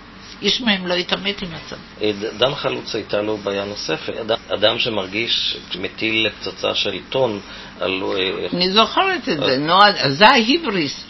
איש 0.43 0.61
מהם 0.61 0.87
לא 0.87 0.95
התעמת 0.95 1.43
עם 1.43 1.49
הצבא. 1.55 1.81
אה, 2.03 2.11
דן 2.39 2.55
חלוץ 2.55 2.95
הייתה 2.95 3.23
לו 3.23 3.37
בעיה 3.37 3.65
נוספת. 3.65 4.17
אדם, 4.21 4.39
אדם 4.55 4.79
שמרגיש, 4.79 5.57
מטיל 5.81 6.29
פצצה 6.41 6.75
של 6.75 6.93
עיתון 6.93 7.41
על... 7.81 8.03
אה, 8.03 8.47
אני 8.53 8.71
זוכרת 8.71 9.29
את 9.29 9.37
זה, 9.37 9.59
נו, 9.59 9.79
זה 10.09 10.29
ההיבריס. 10.29 11.05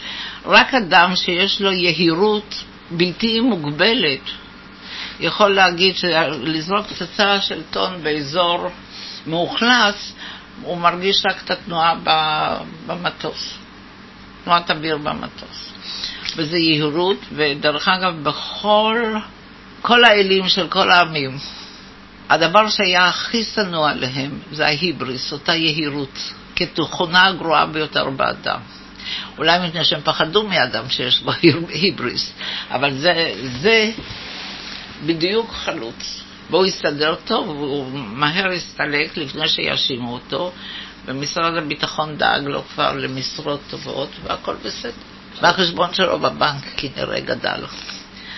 רק 0.46 0.74
אדם 0.74 1.16
שיש 1.16 1.60
לו 1.60 1.72
יהירות 1.72 2.54
בלתי 2.90 3.40
מוגבלת 3.40 4.20
יכול 5.20 5.54
להגיד 5.54 5.96
שלזרוק 5.96 6.86
פצצה 6.86 7.40
של 7.40 7.62
טון 7.70 8.02
באזור 8.02 8.68
מאוכלס, 9.26 10.12
הוא 10.62 10.78
מרגיש 10.78 11.22
רק 11.26 11.42
את 11.44 11.50
התנועה 11.50 11.94
במטוס, 12.86 13.54
תנועת 14.44 14.70
אוויר 14.70 14.98
במטוס. 14.98 15.72
וזה 16.36 16.58
יהירות, 16.58 17.18
ודרך 17.32 17.88
אגב, 17.88 18.22
בכל 18.22 19.16
כל 19.82 20.04
האלים 20.04 20.48
של 20.48 20.68
כל 20.68 20.90
העמים, 20.90 21.38
הדבר 22.30 22.68
שהיה 22.68 23.08
הכי 23.08 23.44
שנוא 23.44 23.88
עליהם 23.88 24.38
זה 24.52 24.66
ההיבריס, 24.66 25.32
אותה 25.32 25.54
יהירות. 25.54 26.32
כתכונה 26.56 27.26
הגרועה 27.26 27.66
ביותר 27.66 28.10
באדם. 28.10 28.60
אולי 29.38 29.68
מפני 29.68 29.84
שהם 29.84 30.00
פחדו 30.04 30.48
מאדם 30.48 30.88
שיש 30.88 31.20
בו 31.20 31.32
היבריס, 31.68 32.32
אבל 32.70 32.94
זה, 32.94 33.34
זה 33.60 33.90
בדיוק 35.06 35.50
חלוץ. 35.50 36.22
והוא 36.50 36.66
יסתדר 36.66 37.14
טוב, 37.24 37.48
והוא 37.48 37.86
מהר 37.92 38.52
יסתלק 38.52 39.16
לפני 39.16 39.48
שיאשימו 39.48 40.12
אותו, 40.12 40.52
ומשרד 41.06 41.56
הביטחון 41.56 42.16
דאג 42.16 42.42
לו 42.44 42.62
כבר 42.62 42.92
למשרות 42.92 43.60
טובות, 43.70 44.08
והכל 44.24 44.54
בסדר. 44.64 44.92
והחשבון 45.42 45.94
שלו 45.94 46.18
בבנק 46.18 46.64
כנראה 46.76 47.20
גדל. 47.20 47.60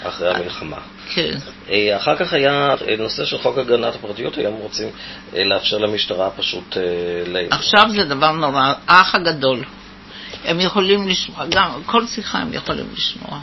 אחרי 0.02 0.34
המלחמה. 0.34 0.76
כן. 1.14 1.38
אה, 1.70 1.96
אחר 1.96 2.16
כך 2.16 2.32
היה 2.32 2.74
נושא 2.98 3.24
של 3.24 3.38
חוק 3.38 3.58
הגנת 3.58 3.94
הפרטיות, 3.94 4.38
היום 4.38 4.54
רוצים 4.54 4.88
אה, 5.36 5.44
לאפשר 5.44 5.78
למשטרה 5.78 6.30
פשוט... 6.30 6.76
אה, 6.76 6.82
ל... 7.26 7.46
עכשיו 7.50 7.90
זה 7.90 8.04
דבר 8.04 8.32
נורא, 8.32 8.72
האח 8.86 9.14
הגדול. 9.14 9.64
הם 10.44 10.60
יכולים 10.60 11.08
לשמוע, 11.08 11.46
גם 11.50 11.70
כל 11.86 12.06
שיחה 12.06 12.38
הם 12.38 12.52
יכולים 12.52 12.86
לשמוע. 12.96 13.40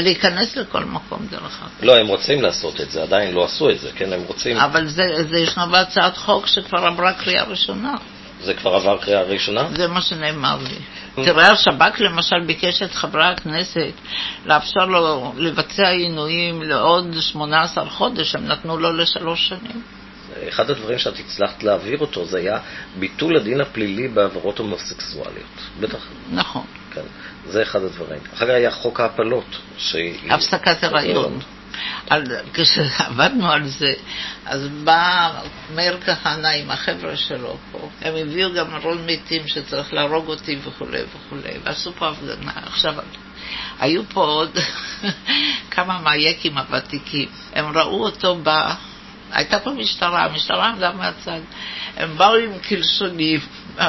ולהיכנס 0.00 0.56
לכל 0.56 0.84
מקום 0.84 1.26
דרך 1.30 1.60
אגב. 1.62 1.70
לא, 1.82 1.96
הם 1.96 2.06
רוצים 2.06 2.42
לעשות 2.42 2.80
את 2.80 2.90
זה, 2.90 3.02
עדיין 3.02 3.34
לא 3.34 3.44
עשו 3.44 3.70
את 3.70 3.80
זה, 3.80 3.88
כן? 3.96 4.12
הם 4.12 4.22
רוצים... 4.26 4.56
אבל 4.56 4.86
זה, 4.86 5.02
זה 5.30 5.38
ישנו 5.38 5.66
בהצעת 5.70 6.16
חוק 6.16 6.46
שכבר 6.46 6.86
עברה 6.86 7.12
קריאה 7.12 7.44
ראשונה. 7.44 7.94
זה 8.42 8.54
כבר 8.54 8.74
עבר 8.74 8.98
קריאה 8.98 9.22
ראשונה? 9.22 9.68
זה 9.76 9.88
מה 9.88 10.02
שנאמר 10.02 10.58
לי. 10.62 11.24
תראה, 11.24 11.50
השב"כ 11.50 12.00
למשל 12.00 12.40
ביקש 12.46 12.82
את 12.82 12.94
חברי 12.94 13.24
הכנסת 13.24 13.92
לאפשר 14.46 14.84
לו 14.84 15.32
לבצע 15.36 15.88
עינויים 15.88 16.62
לעוד 16.62 17.16
18 17.20 17.90
חודש, 17.90 18.34
הם 18.34 18.46
נתנו 18.46 18.76
לו 18.78 18.92
לשלוש 18.92 19.48
שנים. 19.48 19.82
אחד 20.48 20.70
הדברים 20.70 20.98
שאת 20.98 21.18
הצלחת 21.18 21.62
להעביר 21.62 21.98
אותו 21.98 22.24
זה 22.24 22.38
היה 22.38 22.58
ביטול 22.98 23.36
הדין 23.36 23.60
הפלילי 23.60 24.08
בעבירות 24.08 24.58
הומוסקסואליות. 24.58 25.60
בטח. 25.80 26.06
נכון. 26.32 26.79
כן, 26.90 27.00
זה 27.46 27.62
אחד 27.62 27.82
הדברים. 27.82 28.20
אחר 28.34 28.46
כך 28.46 28.52
היה 28.52 28.70
חוק 28.70 29.00
ההפלות. 29.00 29.58
ש... 29.78 29.96
הפסקת 30.30 30.84
הריון. 30.84 31.40
על, 32.10 32.24
כשעבדנו 32.54 33.52
על 33.52 33.68
זה, 33.68 33.94
אז 34.46 34.68
בא 34.84 35.30
מאיר 35.74 35.98
כהנא 36.00 36.46
עם 36.46 36.70
החבר'ה 36.70 37.16
שלו 37.16 37.56
פה, 37.72 37.88
הם 38.02 38.14
הביאו 38.16 38.54
גם 38.54 38.74
ארון 38.74 39.06
מתים 39.06 39.48
שצריך 39.48 39.92
להרוג 39.92 40.28
אותי 40.28 40.58
וכולי 40.64 40.98
וכולי, 41.02 41.52
ועשו 41.64 41.92
פה 41.92 42.08
הפגנה. 42.08 42.52
עכשיו, 42.66 42.94
היו 43.78 44.02
פה 44.08 44.24
עוד 44.24 44.58
כמה 45.74 45.98
מהיקים 45.98 46.58
הוותיקים, 46.58 47.28
הם 47.52 47.78
ראו 47.78 48.04
אותו 48.04 48.36
בא 48.36 48.74
הייתה 49.32 49.58
פה 49.58 49.70
משטרה, 49.70 50.24
המשטרה 50.24 50.68
עמדה 50.68 50.92
מהצד. 50.92 51.40
הם 51.96 52.16
באו 52.16 52.34
עם 52.34 52.58
קלשונים, 52.58 53.40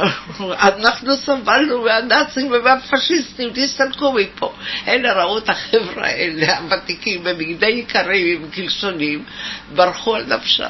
אנחנו 0.70 1.16
סבלנו 1.16 1.82
מהנאצים 1.82 2.52
ומהפשיסטים, 2.52 3.50
תסתלקו 3.54 4.14
מפה. 4.14 4.54
אלה 4.88 5.24
ראו 5.24 5.38
את 5.38 5.50
החבר'ה 5.50 6.08
האלה, 6.08 6.58
הוותיקים, 6.58 7.24
בבגדי 7.24 7.66
איכרים 7.82 8.44
עם 8.44 8.50
קלשונים, 8.50 9.24
ברחו 9.76 10.16
על 10.16 10.26
נפשם. 10.26 10.70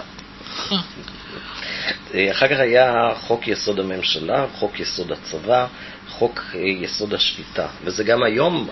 אחר 2.32 2.48
כך 2.48 2.60
היה 2.60 2.94
חוק 3.16 3.48
יסוד 3.48 3.80
הממשלה, 3.80 4.46
חוק 4.54 4.80
יסוד 4.80 5.12
הצבא, 5.12 5.68
חוק 6.10 6.42
יסוד 6.82 7.14
השפיטה, 7.14 7.68
וזה 7.84 8.04
גם 8.04 8.24
היום 8.24 8.70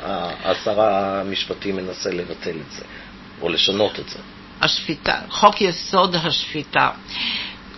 שר 0.63 0.81
המשפטים 0.81 1.75
מנסה 1.75 2.09
לבטל 2.09 2.55
את 2.67 2.71
זה, 2.71 2.83
או 3.41 3.49
לשנות 3.49 3.99
את 3.99 4.09
זה. 4.09 4.19
השפיטה, 4.61 5.21
חוק 5.29 5.61
יסוד 5.61 6.15
השפיטה. 6.15 6.89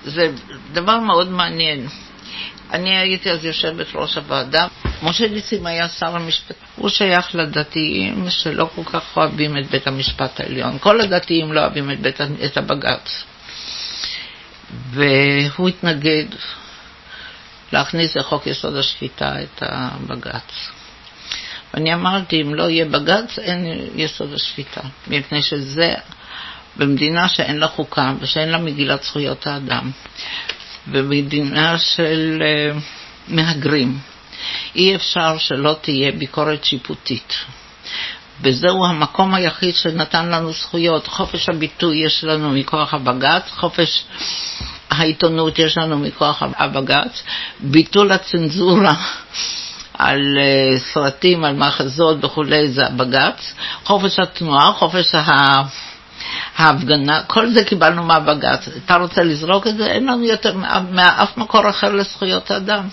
זה 0.04 0.32
דבר 0.74 1.00
מאוד 1.00 1.30
מעניין. 1.30 1.88
אני 2.74 2.98
הייתי 2.98 3.32
אז 3.32 3.46
יושבת 3.46 3.88
ראש 3.96 4.18
הוועדה, 4.18 4.68
משה 5.04 5.28
ניסים 5.28 5.66
היה 5.66 5.90
שר 5.90 6.16
המשפט. 6.16 6.56
הוא 6.76 6.90
שייך 6.90 7.36
לדתיים 7.36 8.30
שלא 8.30 8.70
כל 8.76 8.84
כך 8.86 9.18
אוהבים 9.18 9.58
את 9.58 9.70
בית 9.72 9.88
המשפט 9.88 10.40
העליון. 10.40 10.78
כל 10.80 11.02
הדתיים 11.02 11.54
לא 11.54 11.60
אוהבים 11.60 11.92
את, 11.92 12.00
בית, 12.00 12.22
את 12.22 12.58
הבג"ץ. 12.58 13.24
והוא 14.90 15.70
התנגד 15.70 16.26
להכניס 17.74 18.18
לחוק 18.18 18.48
יסוד 18.48 18.76
השפיטה 18.76 19.44
את 19.44 19.64
הבג"ץ. 19.66 20.70
ואני 21.74 21.94
אמרתי, 21.94 22.42
אם 22.42 22.56
לא 22.56 22.70
יהיה 22.70 22.86
בג"ץ, 22.86 23.40
אין 23.40 23.66
יסוד 23.96 24.34
השפיטה, 24.34 24.82
מפני 25.08 25.42
שזה 25.42 25.94
במדינה 26.82 27.28
שאין 27.28 27.58
לה 27.58 27.68
חוקה 27.68 28.14
ושאין 28.20 28.50
לה 28.50 28.58
מגילת 28.58 29.04
זכויות 29.04 29.48
האדם, 29.48 29.92
במדינה 30.88 31.78
של 31.78 32.42
uh, 32.42 32.80
מהגרים, 33.28 34.00
אי 34.76 34.96
אפשר 34.96 35.38
שלא 35.38 35.76
תהיה 35.82 36.12
ביקורת 36.12 36.64
שיפוטית. 36.64 37.34
וזהו 38.42 38.86
המקום 38.86 39.34
היחיד 39.34 39.76
שנתן 39.76 40.30
לנו 40.30 40.52
זכויות. 40.52 41.08
חופש 41.08 41.50
הביטוי 41.50 41.98
יש 41.98 42.24
לנו 42.24 42.52
מכוח 42.52 42.94
הבג"ץ, 42.94 43.50
חופש 43.50 44.04
העיתונות 44.90 45.60
יש 45.60 45.78
לנו 45.78 46.00
מכוח 46.00 46.44
הבג"ץ, 46.44 47.24
ביטול 47.60 48.12
הצנזורה 48.12 48.94
על 49.94 50.20
uh, 50.20 50.80
סרטים, 50.80 51.44
על 51.44 51.56
מחזות 51.56 52.26
וכולי, 52.26 52.70
זה 52.70 52.86
הבג"ץ, 52.86 53.54
חופש 53.84 54.20
התנועה, 54.20 54.72
חופש 54.74 55.16
ה... 55.16 55.62
ההפגנה, 56.58 57.24
כל 57.28 57.50
זה 57.50 57.64
קיבלנו 57.64 58.04
מהבג"ץ. 58.04 58.68
אתה 58.86 58.96
רוצה 58.96 59.24
לזרוק 59.24 59.68
את 59.68 59.78
זה? 59.78 59.86
אין 59.86 60.06
לנו 60.06 60.24
יותר 60.24 60.58
מאף 60.92 61.38
מקור 61.38 61.70
אחר 61.70 61.92
לזכויות 61.92 62.52
האדם. 62.52 62.88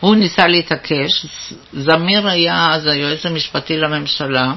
והוא 0.00 0.16
ניסה 0.16 0.46
להתעקש. 0.46 1.26
זמיר 1.72 2.28
היה 2.28 2.74
אז 2.74 2.86
היועץ 2.86 3.26
המשפטי 3.26 3.76
לממשלה, 3.76 4.52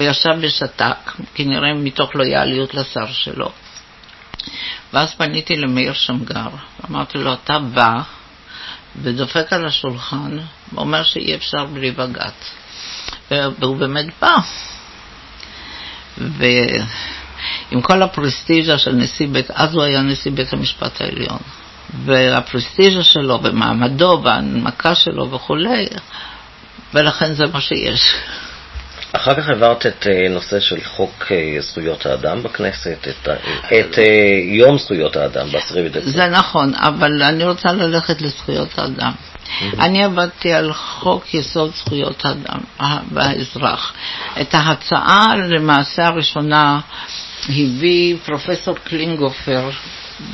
וישב 0.00 0.34
ושתק, 0.40 1.12
כנראה 1.34 1.74
מתוך 1.74 2.14
לויאליות 2.14 2.74
לשר 2.74 3.06
שלו. 3.12 3.50
ואז 4.92 5.14
פניתי 5.14 5.56
למאיר 5.56 5.92
שמגר, 5.92 6.48
אמרתי 6.90 7.18
לו, 7.18 7.32
אתה 7.32 7.58
בא 7.58 7.92
ודופק 9.02 9.52
על 9.52 9.66
השולחן 9.66 10.38
ואומר 10.72 11.02
שאי 11.02 11.34
אפשר 11.34 11.64
בלי 11.64 11.90
בג"ץ. 11.90 12.57
והוא 13.30 13.76
באמת 13.76 14.06
בא. 14.20 14.36
ועם 16.18 17.82
כל 17.82 18.02
הפרסטיז'ה 18.02 18.78
של 18.78 18.92
נשיא 18.92 19.28
בית, 19.28 19.50
אז 19.50 19.74
הוא 19.74 19.82
היה 19.82 20.02
נשיא 20.02 20.32
בית 20.32 20.52
המשפט 20.52 21.00
העליון, 21.00 21.38
והפרסטיז'ה 22.04 23.02
שלו 23.02 23.42
ומעמדו 23.42 24.20
וההנמקה 24.24 24.94
שלו 24.94 25.30
וכולי, 25.30 25.86
ולכן 26.94 27.32
זה 27.34 27.44
מה 27.52 27.60
שיש. 27.60 28.14
אחר 29.12 29.34
כך 29.34 29.48
העברת 29.48 29.86
את 29.86 30.06
אה, 30.06 30.28
נושא 30.30 30.60
של 30.60 30.84
חוק 30.84 31.24
אה, 31.30 31.56
זכויות 31.60 32.06
האדם 32.06 32.42
בכנסת, 32.42 33.08
את, 33.08 33.28
את 33.66 33.98
אה, 33.98 34.04
יום 34.42 34.78
זכויות 34.78 35.16
האדם 35.16 35.48
ב-10 35.48 35.74
בדצמבר. 35.74 36.10
זה 36.10 36.26
נכון, 36.26 36.74
אבל 36.74 37.22
אני 37.22 37.44
רוצה 37.44 37.72
ללכת 37.72 38.22
לזכויות 38.22 38.78
האדם. 38.78 39.12
אני 39.80 40.04
עבדתי 40.04 40.52
על 40.52 40.72
חוק 40.72 41.34
יסוד 41.34 41.74
זכויות 41.74 42.24
האדם 42.24 42.60
והאזרח. 43.12 43.92
את 44.40 44.54
ההצעה 44.54 45.36
למעשה 45.36 46.06
הראשונה 46.06 46.80
הביא 47.48 48.16
פרופסור 48.24 48.74
קלינגופר 48.84 49.70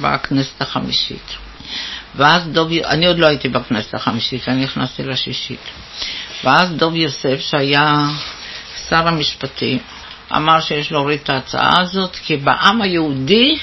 בכנסת 0.00 0.62
החמישית. 0.62 1.35
ואז 2.16 2.48
דוב, 2.48 2.72
אני 2.72 3.07
עוד 3.07 3.18
לא 3.18 3.27
הייתי 3.27 3.48
בכנסת 3.48 3.94
החמישית, 3.94 4.48
אני 4.48 4.64
נכנסתי 4.64 5.03
לשישית. 5.03 5.61
ואז 6.44 6.70
דוב 6.70 6.94
יוסף, 6.94 7.40
שהיה 7.40 7.92
שר 8.88 9.09
המשפטים, 9.09 9.79
אמר 10.37 10.61
שיש 10.61 10.92
להוריד 10.92 11.20
את 11.22 11.31
ההצעה 11.31 11.81
הזאת, 11.81 12.16
כי 12.16 12.37
בעם 12.37 12.83
היהודי 12.83 13.59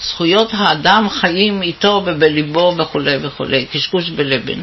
זכויות 0.00 0.50
האדם 0.52 1.08
חיים 1.10 1.62
איתו 1.62 2.02
ובליבו 2.06 2.74
וכולי 2.78 3.16
וכולי, 3.22 3.66
קשקוש 3.66 4.10
בלבן. 4.10 4.62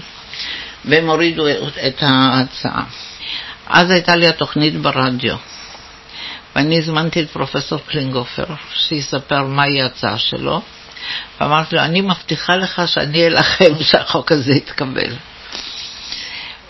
והם 0.85 1.09
הורידו 1.09 1.47
את 1.87 2.03
ההצעה. 2.03 2.83
אז 3.67 3.91
הייתה 3.91 4.15
לי 4.15 4.27
התוכנית 4.27 4.75
ברדיו, 4.75 5.35
ואני 6.55 6.77
הזמנתי 6.77 7.21
את 7.21 7.29
פרופסור 7.29 7.79
קלינגופר 7.87 8.45
שיספר 8.73 9.43
מהי 9.43 9.81
ההצעה 9.81 10.17
שלו, 10.17 10.61
ואמרתי 11.39 11.75
לו, 11.75 11.81
אני 11.81 12.01
מבטיחה 12.01 12.55
לך 12.55 12.81
שאני 12.85 13.27
אלחם 13.27 13.73
שהחוק 13.91 14.31
הזה 14.31 14.51
יתקבל. 14.51 15.15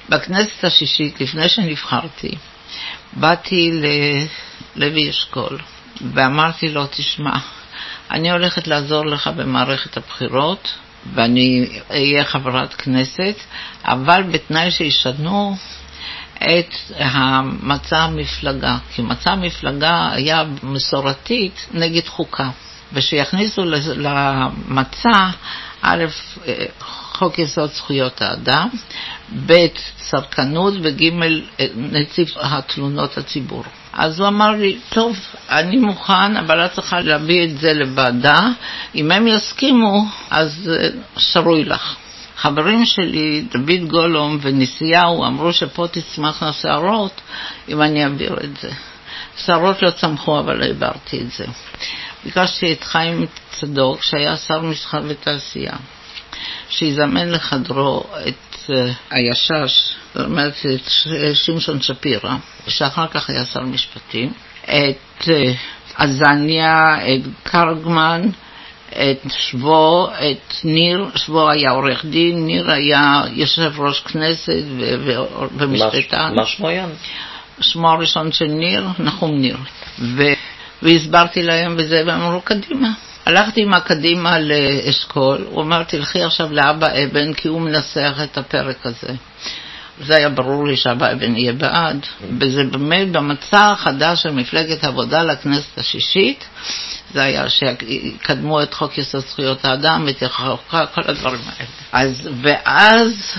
בכנסת 0.10 0.64
השישית, 0.64 1.22
לפני 1.22 1.50
שנבחרתי, 1.50 2.32
באתי 3.14 3.82
ללוי 4.76 5.10
אשכול 5.10 5.60
ואמרתי 6.14 6.70
לו, 6.70 6.86
תשמע, 6.88 7.38
אני 8.12 8.32
הולכת 8.32 8.68
לעזור 8.68 9.06
לך 9.06 9.28
במערכת 9.28 9.98
הבחירות 9.98 10.74
ואני 11.14 11.80
אהיה 11.92 12.24
חברת 12.24 12.74
כנסת, 12.74 13.36
אבל 13.86 14.24
בתנאי 14.24 14.72
שישנו 14.72 15.56
את 16.38 16.74
מצע 17.64 17.98
המפלגה, 17.98 18.78
כי 18.94 19.02
מצע 19.02 19.32
המפלגה 19.32 20.10
היה 20.12 20.44
מסורתית 20.64 21.68
נגד 21.74 22.08
חוקה. 22.08 22.50
ושיכניסו 22.94 23.62
למצע, 23.96 25.30
א', 25.82 26.06
חוק 26.80 27.40
יסוד 27.40 27.70
זכויות 27.70 28.22
האדם, 28.22 28.70
ב', 29.46 29.68
צרכנות, 29.96 30.74
וג', 30.84 31.04
נציב 31.76 32.28
התלונות 32.42 33.18
הציבור. 33.18 33.64
אז 33.94 34.20
הוא 34.20 34.28
אמר 34.28 34.52
לי, 34.52 34.78
טוב, 34.90 35.18
אני 35.50 35.78
מוכן, 35.78 36.38
אבל 36.38 36.66
את 36.66 36.72
צריכה 36.72 37.00
להביא 37.00 37.44
את 37.44 37.58
זה 37.58 37.74
לוועדה. 37.74 38.40
אם 38.96 39.12
הם 39.12 39.28
יסכימו, 39.28 40.06
אז 40.30 40.72
שרוי 41.18 41.64
לך. 41.64 41.96
חברים 42.38 42.86
שלי, 42.86 43.46
דוד 43.52 43.90
גולום 43.90 44.38
ונשיאהו, 44.42 45.26
אמרו 45.26 45.54
שפה 45.54 45.88
תצמחנה 45.92 46.54
שערות 46.54 47.22
אם 47.70 47.82
אני 47.82 48.04
אעביר 48.04 48.38
את 48.44 48.58
זה. 48.62 48.70
שערות 49.38 49.82
לא 49.82 49.92
צמחו, 49.92 50.40
אבל 50.40 50.62
העברתי 50.62 51.22
את 51.22 51.32
זה. 51.32 51.46
ביקשתי 52.24 52.74
את 52.74 52.84
חיים 52.84 53.26
צדוק, 53.50 54.04
שהיה 54.04 54.38
שר 54.38 54.62
מסחר 54.62 55.00
ותעשייה, 55.08 55.74
שיזמן 56.70 57.30
לחדרו 57.30 58.04
את 58.28 58.56
uh, 58.68 58.72
הישש, 59.10 59.94
זאת 60.16 60.26
אומרת 60.26 60.54
את 60.76 60.90
שמשון 61.34 61.82
שפירא, 61.82 62.36
שאחר 62.68 63.08
כך 63.08 63.30
היה 63.30 63.46
שר 63.46 63.62
משפטים, 63.62 64.34
את 64.64 65.22
uh, 65.22 65.28
עזניה, 65.96 66.98
את 66.98 67.22
קרגמן, 67.44 68.22
את 68.88 69.20
שבו, 69.30 70.10
את 70.14 70.54
ניר, 70.64 71.10
שבו 71.16 71.50
היה 71.50 71.72
עורך 71.72 72.06
דין, 72.06 72.46
ניר 72.46 72.72
היה 72.72 73.22
יושב 73.32 73.80
ראש 73.80 74.00
כנסת 74.00 74.64
ומשפטן. 75.58 76.34
מה 76.36 76.46
שמו 76.46 76.68
היה? 76.68 76.86
שמו 77.62 77.90
הראשון 77.90 78.32
של 78.32 78.46
ניר, 78.46 78.88
נחום 79.00 79.42
ניר. 79.42 79.58
ו... 80.00 80.24
והסברתי 80.82 81.44
להם 81.44 81.76
וזה, 81.78 82.04
והם 82.06 82.22
אמרו, 82.22 82.42
קדימה. 82.42 82.90
הלכתי 83.26 83.62
עם 83.62 83.74
הקדימה 83.74 84.40
לאשכול, 84.40 85.46
הוא 85.50 85.64
אמר, 85.64 85.84
תלכי 85.84 86.24
עכשיו 86.24 86.54
לאבא 86.54 86.88
אבן, 86.88 87.34
כי 87.34 87.48
הוא 87.48 87.62
מנסח 87.62 88.20
את 88.24 88.38
הפרק 88.38 88.86
הזה. 88.86 89.14
זה 90.00 90.16
היה 90.16 90.30
ברור 90.30 90.68
לי 90.68 90.76
יהיה 91.36 91.54
בעד, 91.54 92.06
וזה 92.40 92.64
באמת 92.64 93.12
במצע 93.12 93.72
החדש 93.72 94.24
של 94.24 94.32
מפלגת 94.32 94.84
העבודה 94.84 95.24
לכנסת 95.24 95.78
השישית, 95.78 96.46
זה 97.14 97.24
היה 97.24 97.50
שיקדמו 97.50 98.64
את 98.64 98.74
חוק 98.74 98.98
יסוד 98.98 99.22
זכויות 99.22 99.66
האדם, 99.66 100.10
את 100.10 100.24
החוקה, 100.24 100.86
כל 100.86 101.02
הדברים 101.06 101.42
האלה. 101.46 101.70
אז, 101.92 102.30
ואז 102.42 103.34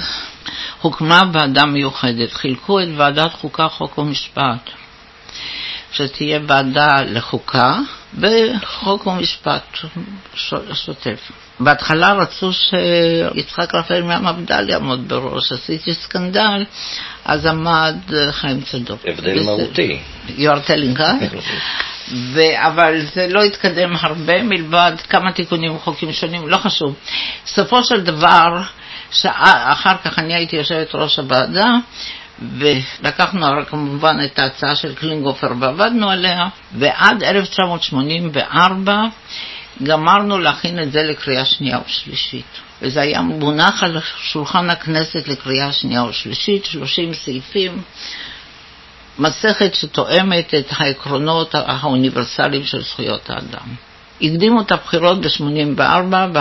הוקמה 0.80 1.22
ועדה 1.32 1.64
מיוחדת, 1.64 2.32
חילקו 2.32 2.80
את 2.80 2.88
ועדת 2.96 3.32
חוקה, 3.32 3.68
חוק 3.68 3.98
ומשפט, 3.98 4.70
שתהיה 5.92 6.40
ועדה 6.46 7.02
לחוקה 7.06 7.78
וחוק 8.18 9.06
ומשפט 9.06 9.62
שוטף. 10.74 11.30
בהתחלה 11.60 12.12
רצו 12.12 12.50
שיצחק 12.52 13.74
רפאל 13.74 14.02
מהמפד"ל 14.02 14.68
יעמוד 14.68 15.08
בראש, 15.08 15.52
עשיתי 15.52 15.94
סקנדל, 15.94 16.64
אז 17.24 17.46
עמד 17.46 17.96
חיים 18.30 18.60
צדוק. 18.60 19.00
הבדל 19.04 19.42
מהותי. 19.42 20.00
You 20.28 20.30
are 20.40 20.68
telling 20.68 20.98
us? 20.98 21.36
ו- 22.12 22.66
אבל 22.66 23.00
זה 23.14 23.26
לא 23.30 23.42
התקדם 23.42 23.96
הרבה 24.00 24.42
מלבד 24.42 24.92
כמה 25.08 25.32
תיקונים 25.32 25.76
וחוקים 25.76 26.12
שונים, 26.12 26.48
לא 26.48 26.56
חשוב. 26.56 26.94
בסופו 27.44 27.84
של 27.84 28.00
דבר, 28.00 28.62
אחר 29.44 29.96
כך 30.04 30.18
אני 30.18 30.34
הייתי 30.34 30.56
יושבת 30.56 30.94
ראש 30.94 31.18
הוועדה, 31.18 31.74
ולקחנו 32.58 33.46
כמובן 33.70 34.16
את 34.24 34.38
ההצעה 34.38 34.74
של 34.74 34.94
קלינגופר 34.94 35.48
ועבדנו 35.60 36.10
עליה, 36.10 36.48
ועד 36.72 37.22
1984 37.22 39.04
גמרנו 39.82 40.38
להכין 40.38 40.82
את 40.82 40.92
זה 40.92 41.02
לקריאה 41.02 41.44
שנייה 41.44 41.78
ושלישית. 41.86 42.60
וזה 42.82 43.00
היה 43.00 43.20
מונח 43.20 43.82
על 43.82 43.98
שולחן 44.16 44.70
הכנסת 44.70 45.28
לקריאה 45.28 45.72
שנייה 45.72 46.04
ושלישית, 46.04 46.64
30 46.64 47.14
סעיפים, 47.14 47.82
מסכת 49.18 49.74
שתואמת 49.74 50.54
את 50.54 50.66
העקרונות 50.70 51.54
האוניברסליים 51.54 52.64
של 52.64 52.82
זכויות 52.82 53.30
האדם. 53.30 53.74
הקדימו 54.22 54.60
את 54.60 54.72
הבחירות 54.72 55.20
ב-84, 55.20 56.40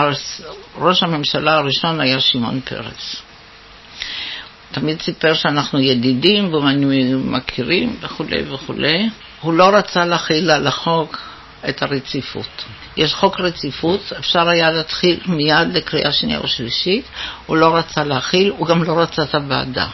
וראש 0.77 1.03
הממשלה 1.03 1.53
הראשון 1.53 2.01
היה 2.01 2.19
שמעון 2.19 2.61
פרס. 2.61 3.21
תמיד 4.71 5.01
סיפר 5.01 5.33
שאנחנו 5.33 5.79
ידידים 5.79 6.53
ומכירים 6.53 7.95
וכולי 8.01 8.43
וכולי. 8.53 9.09
הוא 9.41 9.53
לא 9.53 9.75
רצה 9.75 10.05
להכיל 10.05 10.51
על 10.51 10.67
החוק 10.67 11.19
את 11.69 11.83
הרציפות. 11.83 12.65
יש 12.99 13.13
חוק 13.13 13.39
רציפות, 13.39 14.13
אפשר 14.19 14.49
היה 14.49 14.71
להתחיל 14.71 15.19
מיד 15.25 15.67
לקריאה 15.73 16.11
שנייה 16.11 16.39
ושלישית, 16.43 17.05
הוא 17.45 17.57
לא 17.57 17.75
רצה 17.75 18.03
להכיל, 18.03 18.53
הוא 18.57 18.67
גם 18.67 18.83
לא 18.83 18.99
רצה 18.99 19.23
את 19.23 19.35
הוועדה. 19.35 19.87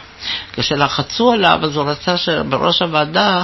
כשלחצו 0.52 1.32
עליו, 1.32 1.58
אז 1.62 1.76
הוא 1.76 1.90
רצה 1.90 2.16
שבראש 2.16 2.82
הוועדה 2.82 3.42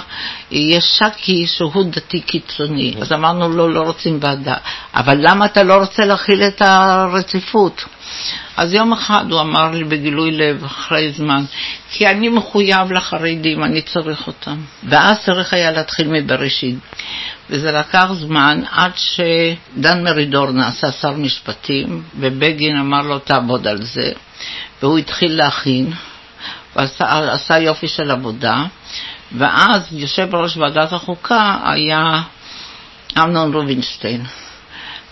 יהיה 0.51 0.81
שקי 0.81 1.47
שהוא 1.47 1.85
דתי 1.91 2.21
קיצוני. 2.21 2.95
אז 3.01 3.13
אמרנו 3.13 3.49
לו, 3.49 3.57
לא, 3.57 3.75
לא 3.75 3.81
רוצים 3.81 4.19
ועדה. 4.23 4.55
אבל 4.95 5.19
למה 5.21 5.45
אתה 5.45 5.63
לא 5.63 5.75
רוצה 5.75 6.05
להכיל 6.05 6.43
את 6.43 6.63
הרציפות? 6.63 7.85
אז 8.57 8.73
יום 8.73 8.93
אחד 8.93 9.25
הוא 9.31 9.41
אמר 9.41 9.71
לי 9.71 9.85
בגילוי 9.85 10.31
לב, 10.31 10.65
אחרי 10.65 11.13
זמן, 11.13 11.45
כי 11.91 12.07
אני 12.07 12.29
מחויב 12.29 12.93
לחרדים, 12.93 13.65
אני 13.65 13.83
צריך 13.83 14.27
אותם. 14.27 14.57
ואז 14.85 15.25
צריך 15.25 15.55
היה 15.55 15.71
להתחיל 15.71 16.09
מבראשית. 16.09 16.92
וזה 17.51 17.73
לקח 17.73 18.07
זמן 18.13 18.63
עד 18.71 18.93
שדן 18.97 20.05
מרידור 20.05 20.51
נעשה 20.51 20.93
שר 20.93 21.13
משפטים, 21.13 22.03
ובגין 22.19 22.77
אמר 22.77 23.03
לו, 23.03 23.19
תעבוד 23.19 23.67
על 23.67 23.83
זה. 23.83 24.13
והוא 24.83 24.99
התחיל 24.99 25.37
להכין, 25.37 25.93
ועשה 26.77 27.59
יופי 27.59 27.89
של 27.89 28.11
עבודה, 28.11 28.65
ואז 29.33 29.89
יושב 29.93 30.35
ראש 30.35 30.57
ועדת 30.57 30.93
החוקה 30.93 31.57
היה 31.65 32.23
אמנון 33.19 33.55
רובינשטיין. 33.55 34.25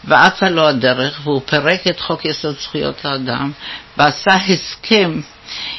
ואצה 0.04 0.48
לו 0.48 0.68
הדרך, 0.68 1.20
והוא 1.24 1.40
פירק 1.46 1.86
את 1.86 2.00
חוק 2.00 2.24
יסוד 2.24 2.54
זכויות 2.60 3.04
האדם, 3.04 3.52
ועשה 3.96 4.34
הסכם 4.34 5.20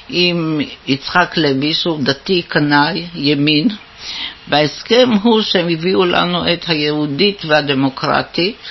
עם 0.09 0.61
יצחק 0.87 1.37
לוי, 1.37 1.73
שהוא 1.73 1.99
דתי, 2.03 2.41
קנאי, 2.41 3.07
ימין, 3.13 3.67
וההסכם 4.47 5.09
הוא 5.23 5.41
שהם 5.41 5.69
הביאו 5.69 6.05
לנו 6.05 6.53
את 6.53 6.65
היהודית 6.69 7.45
והדמוקרטית, 7.45 8.69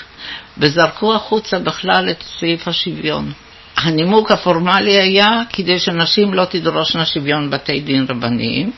וזרקו 0.58 1.14
החוצה 1.14 1.58
בכלל 1.58 2.10
את 2.10 2.22
סעיף 2.22 2.68
השוויון. 2.68 3.32
הנימוק 3.76 4.30
הפורמלי 4.30 4.98
היה 4.98 5.42
כדי 5.52 5.78
שנשים 5.78 6.34
לא 6.34 6.44
תדרושנה 6.44 7.04
שוויון 7.04 7.50
בתי 7.50 7.80
דין 7.80 8.06
רבניים, 8.08 8.70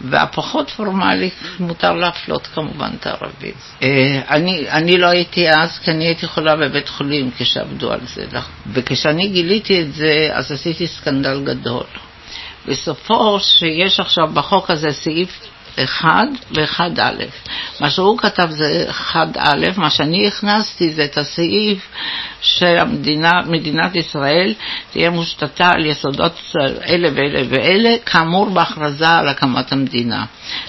והפחות 0.00 0.70
פורמלי 0.70 1.30
מותר 1.60 1.92
להפלות 1.92 2.46
כמובן 2.46 2.90
את 3.00 3.06
הערבים. 3.06 3.54
אה, 3.82 4.20
אני, 4.28 4.70
אני 4.70 4.98
לא 4.98 5.06
הייתי 5.06 5.50
אז, 5.50 5.78
כי 5.78 5.90
אני 5.90 6.04
הייתי 6.04 6.26
חולה 6.26 6.56
בבית 6.56 6.88
חולים 6.88 7.30
כשעבדו 7.38 7.92
על 7.92 8.00
זה, 8.14 8.24
וכשאני 8.72 9.28
גיליתי 9.28 9.82
את 9.82 9.94
זה, 9.94 10.28
אז 10.32 10.52
עשיתי 10.52 10.86
סקנדל 10.86 11.40
גדול. 11.44 11.84
בסופו 12.66 13.40
שיש 13.40 14.00
עכשיו 14.00 14.26
בחוק 14.34 14.70
הזה 14.70 14.92
סעיף 14.92 15.40
1 15.84 16.28
ו-1א. 16.56 17.00
מה 17.80 17.90
שהוא 17.90 18.18
כתב 18.18 18.50
זה 18.50 18.86
1א, 19.12 19.38
מה 19.76 19.90
שאני 19.90 20.28
הכנסתי 20.28 20.90
זה 20.90 21.04
את 21.04 21.18
הסעיף 21.18 21.88
שמדינת 22.40 23.96
ישראל 23.96 24.54
תהיה 24.90 25.10
מושתתה 25.10 25.66
על 25.70 25.86
יסודות 25.86 26.40
אלה 26.88 27.08
ואלה 27.14 27.42
ואלה, 27.48 27.90
כאמור 28.06 28.50
בהכרזה 28.50 29.08
על 29.08 29.28
הקמת 29.28 29.72
המדינה. 29.72 30.24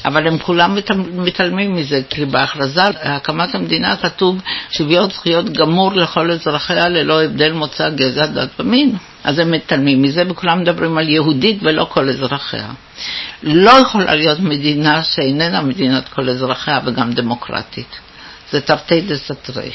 אבל 0.05 0.27
הם 0.27 0.37
כולם 0.37 0.77
מתעלמים 1.13 1.75
מזה, 1.75 2.01
כי 2.09 2.25
בהכרזה 2.25 2.83
על 2.83 2.93
הקמת 3.01 3.55
המדינה 3.55 3.95
כתוב 3.97 4.41
שוויון 4.69 5.09
זכויות 5.09 5.49
גמור 5.49 5.93
לכל 5.93 6.31
אזרחיה 6.31 6.89
ללא 6.89 7.23
הבדל 7.23 7.51
מוצא, 7.51 7.89
גזע, 7.89 8.25
דת 8.25 8.59
ומין. 8.59 8.95
אז 9.23 9.39
הם 9.39 9.51
מתעלמים 9.51 10.01
מזה, 10.01 10.23
וכולם 10.29 10.61
מדברים 10.61 10.97
על 10.97 11.09
יהודית 11.09 11.57
ולא 11.61 11.87
כל 11.89 12.09
אזרחיה. 12.09 12.67
לא 13.43 13.71
יכולה 13.71 14.15
להיות 14.15 14.39
מדינה 14.39 15.03
שאיננה 15.03 15.61
מדינת 15.61 16.09
כל 16.09 16.29
אזרחיה 16.29 16.79
וגם 16.85 17.11
דמוקרטית. 17.13 17.99
זה 18.51 18.61
תרתי 18.61 19.01
דסתרי. 19.01 19.71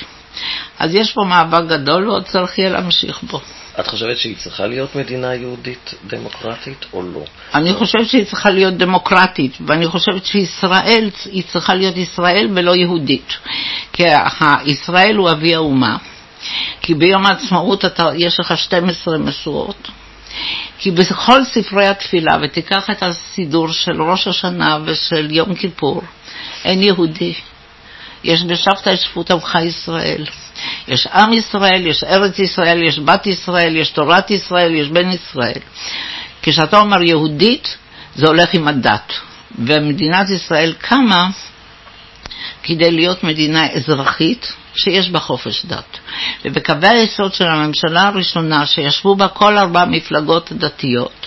אז 0.79 0.95
יש 0.95 1.13
פה 1.13 1.25
מאבק 1.25 1.69
גדול 1.69 2.09
ועוד 2.09 2.25
צריך 2.25 2.59
יהיה 2.59 2.71
להמשיך 2.71 3.23
בו. 3.23 3.41
את 3.81 3.87
חושבת 3.87 4.19
שהיא 4.19 4.37
צריכה 4.37 4.67
להיות 4.67 4.97
מדינה 4.97 5.35
יהודית 5.35 5.95
דמוקרטית 6.07 6.87
או 6.93 7.03
לא? 7.03 7.25
אני 7.55 7.73
חושבת 7.73 8.07
שהיא 8.07 8.25
צריכה 8.25 8.51
להיות 8.51 8.75
דמוקרטית, 8.75 9.59
ואני 9.67 9.87
חושבת 9.87 10.25
שישראל, 10.25 11.11
היא 11.25 11.43
צריכה 11.43 11.75
להיות 11.75 11.97
ישראל 11.97 12.49
ולא 12.55 12.77
יהודית. 12.77 13.33
כי 13.93 14.03
ישראל 14.67 15.17
הוא 15.17 15.31
אבי 15.31 15.55
האומה. 15.55 15.97
כי 16.81 16.95
ביום 16.95 17.27
העצמאות 17.27 17.85
אתה, 17.85 18.11
יש 18.17 18.41
לך 18.41 18.59
12 18.59 19.19
משואות. 19.19 19.89
כי 20.79 20.91
בכל 20.91 21.45
ספרי 21.45 21.87
התפילה, 21.87 22.37
ותיקח 22.43 22.91
את 22.91 23.03
הסידור 23.03 23.69
של 23.73 24.03
ראש 24.03 24.29
השנה 24.29 24.79
ושל 24.85 25.29
יום 25.31 25.55
כיפור, 25.55 26.03
אין 26.65 26.83
יהודי. 26.83 27.35
יש 28.25 28.43
בשבתא 28.43 28.91
את 28.91 28.99
שפות 29.01 29.31
עמך 29.31 29.59
ישראל. 29.63 30.25
יש 30.89 31.07
עם 31.07 31.33
ישראל, 31.33 31.87
יש 31.87 32.05
ארץ 32.05 32.39
ישראל, 32.39 32.83
יש 32.83 32.99
בת 32.99 33.27
ישראל, 33.27 33.77
יש 33.77 33.91
תורת 33.91 34.31
ישראל, 34.31 34.75
יש 34.75 34.89
בן 34.89 35.11
ישראל. 35.11 35.61
כשאתה 36.43 36.79
אומר 36.79 37.03
יהודית, 37.03 37.77
זה 38.15 38.27
הולך 38.27 38.55
עם 38.55 38.69
הדת. 38.69 39.13
ומדינת 39.59 40.31
ישראל 40.31 40.75
קמה 40.79 41.29
כדי 42.69 42.91
להיות 42.91 43.25
מדינה 43.25 43.67
אזרחית 43.73 44.53
שיש 44.75 45.11
בה 45.11 45.19
חופש 45.19 45.67
דת. 45.67 45.99
ובקווי 46.45 46.89
היסוד 46.89 47.35
של 47.35 47.47
הממשלה 47.47 48.03
הראשונה, 48.03 48.67
שישבו 48.67 49.17
בה 49.17 49.29
כל 49.29 49.59
ארבע 49.59 49.85
מפלגות 49.85 50.53
דתיות, 50.53 51.27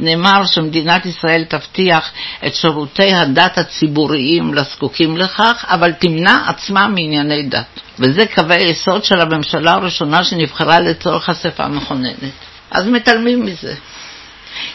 נאמר 0.00 0.46
שמדינת 0.46 1.06
ישראל 1.06 1.44
תבטיח 1.44 2.10
את 2.46 2.54
שירותי 2.54 3.12
הדת 3.12 3.58
הציבוריים 3.58 4.54
לזקוקים 4.54 5.16
לכך, 5.16 5.64
אבל 5.68 5.92
תמנע 5.92 6.36
עצמה 6.46 6.88
מענייני 6.88 7.42
דת. 7.42 7.80
וזה 7.98 8.26
קווי 8.34 8.62
יסוד 8.62 9.04
של 9.04 9.20
הממשלה 9.20 9.72
הראשונה 9.72 10.24
שנבחרה 10.24 10.80
לצורך 10.80 11.28
אספה 11.28 11.68
מכוננת. 11.68 12.32
אז 12.70 12.86
מתעלמים 12.86 13.46
מזה. 13.46 13.74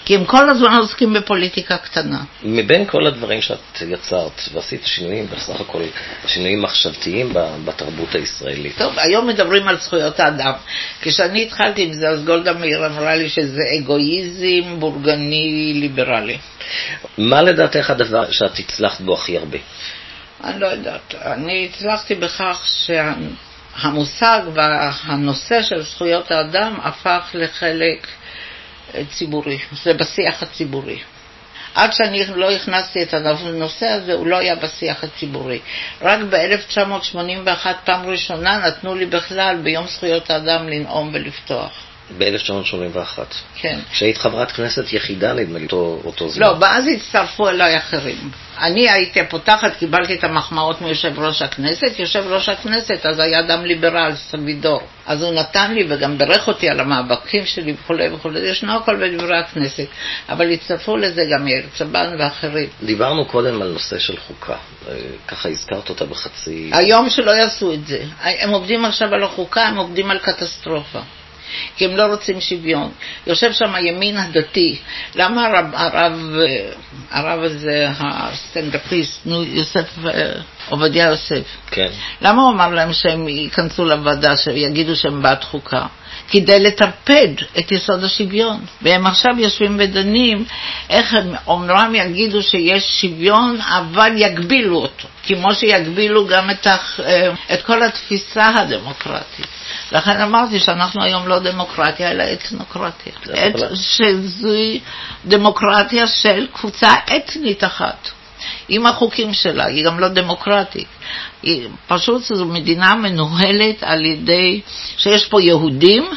כי 0.05 0.15
הם 0.15 0.25
כל 0.25 0.49
הזמן 0.49 0.75
עוסקים 0.75 1.13
בפוליטיקה 1.13 1.77
קטנה. 1.77 2.19
מבין 2.43 2.85
כל 2.85 3.07
הדברים 3.07 3.41
שאת 3.41 3.81
יצרת 3.87 4.41
ועשית 4.53 4.85
שינויים, 4.85 5.27
בסך 5.27 5.61
הכל 5.61 5.81
שינויים 6.27 6.61
מחשבתיים 6.61 7.33
בתרבות 7.65 8.15
הישראלית. 8.15 8.77
טוב, 8.77 8.93
היום 8.99 9.27
מדברים 9.27 9.67
על 9.67 9.77
זכויות 9.77 10.19
האדם. 10.19 10.53
כשאני 11.01 11.43
התחלתי 11.43 11.83
עם 11.83 11.93
זה, 11.93 12.07
אז 12.09 12.25
גולדה 12.25 12.53
מאיר 12.53 12.85
אמרה 12.85 13.15
לי 13.15 13.29
שזה 13.29 13.61
אגואיזם 13.79 14.79
בורגני 14.79 15.73
ליברלי. 15.75 16.37
מה 17.17 17.41
לדעתך 17.41 17.89
הדבר 17.89 18.31
שאת 18.31 18.59
הצלחת 18.59 19.01
בו 19.01 19.13
הכי 19.13 19.37
הרבה? 19.37 19.57
אני 20.43 20.59
לא 20.59 20.67
יודעת. 20.67 21.15
אני 21.15 21.69
הצלחתי 21.69 22.15
בכך 22.15 22.67
שהמושג 23.77 24.41
והנושא 24.53 25.61
של 25.61 25.81
זכויות 25.81 26.31
האדם 26.31 26.75
הפך 26.83 27.29
לחלק 27.33 28.07
ציבורי, 29.11 29.59
זה 29.83 29.93
בשיח 29.93 30.43
הציבורי. 30.43 30.99
עד 31.75 31.93
שאני 31.93 32.25
לא 32.35 32.51
הכנסתי 32.51 33.03
את 33.03 33.13
הנושא 33.13 33.85
הזה, 33.85 34.13
הוא 34.13 34.27
לא 34.27 34.37
היה 34.37 34.55
בשיח 34.55 35.03
הציבורי. 35.03 35.59
רק 36.01 36.19
ב-1981, 36.29 37.67
פעם 37.85 38.05
ראשונה, 38.05 38.57
נתנו 38.67 38.95
לי 38.95 39.05
בכלל 39.05 39.57
ביום 39.63 39.87
זכויות 39.87 40.29
האדם 40.29 40.69
לנאום 40.69 41.09
ולפתוח. 41.13 41.88
ב-1981. 42.17 43.19
כן. 43.55 43.79
כשהיית 43.91 44.17
חברת 44.17 44.51
כנסת 44.51 44.93
יחידה, 44.93 45.33
נדמה 45.33 45.59
לי, 45.59 45.65
אותו, 45.65 46.01
אותו 46.05 46.29
זמן. 46.29 46.45
לא, 46.45 46.55
ואז 46.61 46.87
הצטרפו 46.87 47.49
אליי 47.49 47.77
אחרים. 47.77 48.31
אני 48.57 48.89
הייתי 48.89 49.19
הפותחת, 49.19 49.77
קיבלתי 49.77 50.13
את 50.13 50.23
המחמאות 50.23 50.81
מיושב 50.81 51.19
ראש 51.19 51.41
הכנסת. 51.41 51.99
יושב 51.99 52.23
ראש 52.27 52.49
הכנסת 52.49 53.05
אז 53.05 53.19
היה 53.19 53.39
אדם 53.39 53.65
ליברל, 53.65 54.11
סבידור. 54.15 54.81
אז 55.05 55.23
הוא 55.23 55.33
נתן 55.33 55.73
לי 55.73 55.85
וגם 55.89 56.17
בירך 56.17 56.47
אותי 56.47 56.69
על 56.69 56.79
המאבקים 56.79 57.45
שלי 57.45 57.73
וכולי 57.83 58.09
וכולי. 58.09 58.39
ישנו 58.39 58.75
הכל 58.75 58.95
בדברי 58.95 59.37
הכנסת. 59.39 59.87
אבל 60.29 60.51
הצטרפו 60.51 60.97
לזה 60.97 61.25
גם 61.31 61.47
יאיר 61.47 61.63
צבן 61.73 62.15
ואחרים. 62.19 62.69
דיברנו 62.83 63.25
קודם 63.25 63.61
על 63.61 63.71
נושא 63.71 63.99
של 63.99 64.17
חוקה. 64.17 64.55
אה, 64.89 64.95
ככה 65.27 65.49
הזכרת 65.49 65.89
אותה 65.89 66.05
בחצי... 66.05 66.69
היום 66.73 67.09
שלא 67.09 67.31
יעשו 67.31 67.73
את 67.73 67.87
זה. 67.87 68.03
הם 68.21 68.49
עובדים 68.49 68.85
עכשיו 68.85 69.13
על 69.13 69.23
החוקה, 69.23 69.61
הם 69.61 69.77
עובדים 69.77 70.11
על 70.11 70.19
קטסטרופה. 70.19 70.99
כי 71.75 71.85
הם 71.85 71.97
לא 71.97 72.03
רוצים 72.03 72.41
שוויון. 72.41 72.91
יושב 73.27 73.51
שם 73.51 73.75
הימין 73.75 74.17
הדתי. 74.17 74.79
למה 75.15 75.47
הרב, 75.47 75.65
הרב, 75.73 76.13
הרב 77.11 77.43
הזה, 77.43 77.87
הסטנדאפיסט, 77.99 79.21
נו, 79.25 79.43
יוסף, 79.43 80.05
אה, 80.05 80.31
עובדיה 80.69 81.05
יוסף, 81.05 81.43
כן. 81.71 81.89
למה 82.21 82.41
הוא 82.41 82.51
אמר 82.51 82.69
להם 82.69 82.93
שהם 82.93 83.27
ייכנסו 83.27 83.85
לוועדה, 83.85 84.37
שיגידו 84.37 84.95
שהם 84.95 85.21
בעד 85.21 85.43
חוקה? 85.43 85.85
כדי 86.29 86.59
לטרפד 86.59 87.27
את 87.59 87.71
יסוד 87.71 88.03
השוויון. 88.03 88.59
והם 88.81 89.07
עכשיו 89.07 89.31
יושבים 89.37 89.75
ודנים 89.79 90.45
איך 90.89 91.13
הם 91.13 91.33
אומנם 91.47 91.95
יגידו 91.95 92.43
שיש 92.43 93.01
שוויון, 93.01 93.61
אבל 93.61 94.11
יגבילו 94.15 94.77
אותו, 94.77 95.07
כמו 95.23 95.53
שיגבילו 95.53 96.27
גם 96.27 96.49
את, 96.49 96.67
הח... 96.67 96.99
אה, 96.99 97.31
את 97.53 97.61
כל 97.61 97.83
התפיסה 97.83 98.47
הדמוקרטית. 98.57 99.47
לכן 99.91 100.21
אמרתי 100.21 100.59
שאנחנו 100.59 101.03
היום 101.03 101.27
לא 101.27 101.39
דמוקרטיה, 101.39 102.11
אלא 102.11 102.23
אתנוקרטיה. 102.33 103.13
את, 103.23 103.55
שזוהי 103.75 104.79
דמוקרטיה 105.25 106.07
של 106.07 106.47
קבוצה 106.53 106.93
אתנית 107.15 107.63
אחת. 107.63 108.09
עם 108.69 108.85
החוקים 108.85 109.33
שלה, 109.33 109.65
היא 109.65 109.85
גם 109.85 109.99
לא 109.99 110.07
דמוקרטית. 110.07 110.87
היא, 111.43 111.67
פשוט 111.87 112.23
זו 112.23 112.45
מדינה 112.45 112.95
מנוהלת 112.95 113.83
על 113.83 114.05
ידי, 114.05 114.61
שיש 114.97 115.25
פה 115.25 115.41
יהודים 115.41 116.09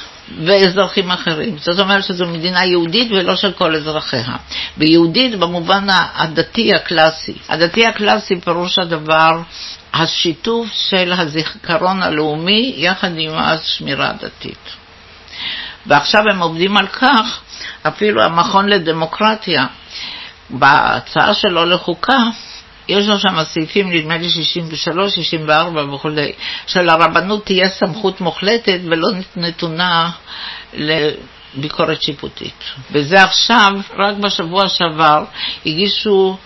ואזרחים 0.44 1.10
אחרים. 1.10 1.56
זאת 1.58 1.80
אומרת 1.80 2.04
שזו 2.04 2.26
מדינה 2.26 2.64
יהודית 2.64 3.12
ולא 3.12 3.36
של 3.36 3.52
כל 3.52 3.74
אזרחיה. 3.76 4.36
ויהודית 4.78 5.38
במובן 5.38 5.86
הדתי 6.14 6.74
הקלאסי. 6.74 7.34
הדתי 7.48 7.86
הקלאסי 7.86 8.40
פירוש 8.40 8.78
הדבר 8.78 9.40
השיתוף 9.92 10.66
של 10.72 11.12
הזיכרון 11.12 12.02
הלאומי 12.02 12.74
יחד 12.76 13.10
עם 13.18 13.32
השמירה 13.34 14.10
הדתית. 14.10 14.82
ועכשיו 15.86 16.22
הם 16.30 16.42
עובדים 16.42 16.76
על 16.76 16.86
כך, 16.86 17.40
אפילו 17.82 18.22
המכון 18.22 18.68
לדמוקרטיה, 18.68 19.66
בהצעה 20.52 21.34
שלו 21.34 21.64
לחוקה, 21.64 22.18
יש 22.88 23.06
לו 23.06 23.18
שם 23.18 23.44
סעיפים, 23.44 23.92
נדמה 23.92 24.16
לי 24.16 24.30
63, 24.30 25.14
64 25.14 25.94
וכולי, 25.94 26.32
שלרבנות 26.66 27.44
תהיה 27.44 27.68
סמכות 27.68 28.20
מוחלטת 28.20 28.78
ולא 28.84 29.08
נתונה 29.36 30.10
לביקורת 30.74 32.02
שיפוטית. 32.02 32.64
וזה 32.90 33.22
עכשיו, 33.22 33.72
רק 33.98 34.16
בשבוע 34.16 34.68
שעבר, 34.68 35.24
הגישו 35.66 36.36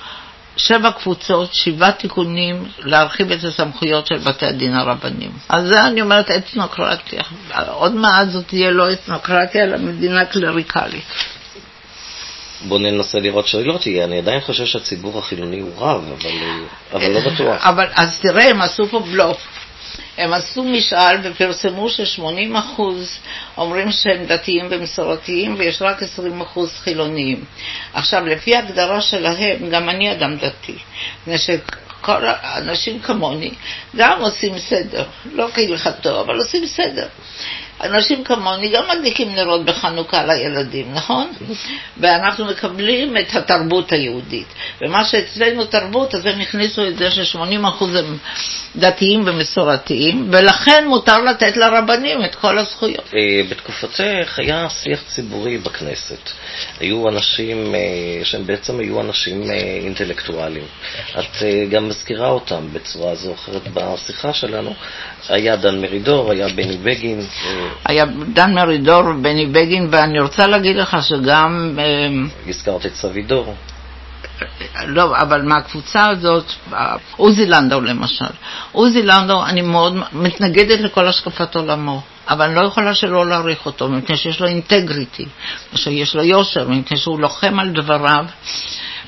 שבע 0.57 0.91
קבוצות, 0.91 1.55
שבעה 1.55 1.93
תיקונים 1.93 2.65
להרחיב 2.79 3.33
את 3.33 3.45
הסמכויות 3.45 4.07
של 4.07 4.19
בתי 4.19 4.47
הדין 4.47 4.75
הרבניים. 4.75 5.33
אז 5.49 5.69
זה 5.69 5.87
אני 5.87 6.01
אומרת 6.01 6.31
אתנוקרטיה. 6.31 7.23
עוד 7.69 7.95
מעט 7.95 8.29
זאת 8.29 8.47
תהיה 8.47 8.71
לא 8.71 8.93
אתנוקרטיה, 8.93 9.65
אלא 9.65 9.79
מדינה 9.79 10.25
קלריקלית. 10.25 11.05
בוא 12.63 12.79
ננסה 12.79 13.19
לראות 13.19 13.47
שלא 13.47 13.79
תהיה. 13.79 14.05
אני 14.05 14.19
עדיין 14.19 14.41
חושב 14.41 14.67
שהציבור 14.67 15.19
החילוני 15.19 15.61
הוא 15.61 15.71
רב, 15.79 16.05
אבל, 16.13 16.31
אבל 16.93 17.09
לא 17.11 17.21
בטוח. 17.21 17.67
אבל 17.67 17.87
אז 17.95 18.19
תראה, 18.21 18.51
הם 18.51 18.63
עשו 18.63 18.87
פה 18.89 19.01
בלוף. 19.01 19.47
הם 20.19 20.33
עשו 20.33 20.65
משאל 20.65 21.17
ופרסמו 21.23 21.89
ש-80% 21.91 22.81
אומרים 23.57 23.93
שהם 23.93 24.25
דתיים 24.25 24.67
ומסורתיים 24.71 25.55
ויש 25.59 25.83
רק 25.83 26.03
20% 26.03 26.07
חילוניים. 26.69 27.45
עכשיו, 27.93 28.27
לפי 28.27 28.57
ההגדרה 28.57 29.01
שלהם, 29.01 29.71
גם 29.71 29.89
אני 29.89 30.13
אדם 30.13 30.37
דתי. 30.37 30.77
מפני 31.21 31.39
שכל 31.39 32.25
האנשים 32.27 33.01
כמוני 33.01 33.51
גם 33.97 34.21
עושים 34.21 34.59
סדר, 34.59 35.05
לא 35.33 35.49
כהלכתו, 35.55 36.21
אבל 36.21 36.37
עושים 36.37 36.67
סדר. 36.67 37.07
אנשים 37.81 38.25
כמוני 38.25 38.69
גם 38.69 38.85
מדליקים 38.89 39.35
נרות 39.35 39.65
בחנוכה 39.65 40.27
לילדים, 40.27 40.95
נכון? 40.95 41.33
ואנחנו 41.97 42.45
מקבלים 42.45 43.17
את 43.17 43.35
התרבות 43.35 43.93
היהודית. 43.93 44.47
ומה 44.81 45.05
שאצלנו 45.05 45.65
תרבות, 45.65 46.15
אז 46.15 46.27
הם 46.27 46.41
הכניסו 46.41 46.89
את 46.89 46.99
זה 46.99 47.11
ש-80% 47.11 47.85
הם 47.85 48.19
דתיים 48.77 49.23
ומסורתיים, 49.27 50.29
ולכן 50.33 50.85
מותר 50.89 51.23
לתת 51.23 51.57
לרבנים 51.57 52.25
את 52.25 52.35
כל 52.35 52.59
הזכויות. 52.59 53.05
אה, 53.15 53.43
בתקופתך 53.51 54.39
היה 54.39 54.71
שיח 54.71 55.03
ציבורי 55.07 55.59
בכנסת. 55.59 56.31
היו 56.81 57.09
אנשים 57.09 57.75
אה, 57.75 57.81
שהם 58.25 58.47
בעצם 58.47 58.81
היו 58.81 59.01
אנשים 59.01 59.51
אה, 59.51 59.57
אינטלקטואליים. 59.57 60.65
את 61.19 61.43
גם 61.71 61.89
מזכירה 61.89 62.29
אותם 62.29 62.69
בצורה 62.73 63.15
זו 63.15 63.29
או 63.29 63.35
אחרת 63.35 63.63
בשיחה 63.75 64.33
שלנו. 64.33 64.75
היה 65.29 65.57
דן 65.57 65.81
מרידור, 65.81 66.31
היה 66.31 66.49
בני 66.49 66.77
בגין. 66.77 67.21
היה 67.85 68.05
דן 68.33 68.55
מרידור 68.55 69.01
ובני 69.07 69.47
בגין, 69.47 69.89
ואני 69.91 70.21
רוצה 70.21 70.47
להגיד 70.47 70.77
לך 70.77 70.97
שגם... 71.03 71.79
הזכרת 72.49 72.87
את 72.87 72.95
סבידור. 72.95 73.55
לא, 74.87 75.17
אבל 75.17 75.43
מהקבוצה 75.43 76.09
הזאת, 76.09 76.53
עוזי 77.17 77.47
לנדאו 77.47 77.81
למשל. 77.81 78.25
עוזי 78.73 79.03
לנדאו, 79.03 79.47
אני 79.47 79.63
מאוד 79.63 79.97
מתנגדת 80.13 80.81
לכל 80.81 81.09
השקפת 81.09 81.57
עולמו, 81.57 82.03
אבל 82.29 82.45
אני 82.45 82.55
לא 82.55 82.67
יכולה 82.67 82.95
שלא 82.95 83.27
להעריך 83.27 83.67
אותו, 83.67 83.89
מפני 83.89 84.17
שיש 84.17 84.41
לו 84.41 84.47
אינטגריטי, 84.47 85.27
שיש 85.75 86.15
לו 86.15 86.23
יושר, 86.23 86.69
מפני 86.69 86.97
שהוא 86.97 87.21
לוחם 87.21 87.59
על 87.59 87.71
דבריו 87.71 88.25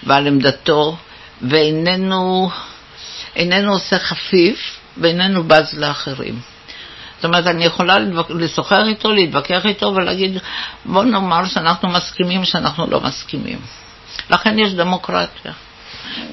ועל 0.02 0.26
עמדתו, 0.26 0.96
ואיננו 1.42 2.50
איננו 3.36 3.72
עושה 3.72 3.98
חפיף 3.98 4.76
ואיננו 4.96 5.44
בז 5.44 5.74
לאחרים. 5.78 6.40
זאת 7.18 7.24
אומרת, 7.24 7.46
אני 7.46 7.64
יכולה 7.64 7.96
לשוחח 8.28 8.82
איתו, 8.86 9.12
להתווכח 9.12 9.66
איתו 9.66 9.86
ולהגיד, 9.86 10.38
בוא 10.84 11.04
נאמר 11.04 11.44
שאנחנו 11.46 11.88
מסכימים 11.88 12.44
שאנחנו 12.44 12.86
לא 12.90 13.00
מסכימים. 13.00 13.58
לכן 14.30 14.58
יש 14.58 14.72
דמוקרטיה, 14.72 15.52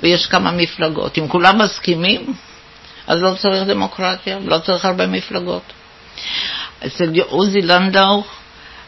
ויש 0.03 0.25
כמה 0.25 0.51
מפלגות. 0.51 1.17
אם 1.17 1.27
כולם 1.27 1.61
מסכימים, 1.61 2.33
אז 3.07 3.21
לא 3.21 3.33
צריך 3.33 3.63
דמוקרטיה, 3.63 4.39
לא 4.45 4.57
צריך 4.59 4.85
הרבה 4.85 5.07
מפלגות. 5.07 5.63
אצל 6.85 7.09
עוזי 7.29 7.61
לנדאו 7.61 8.23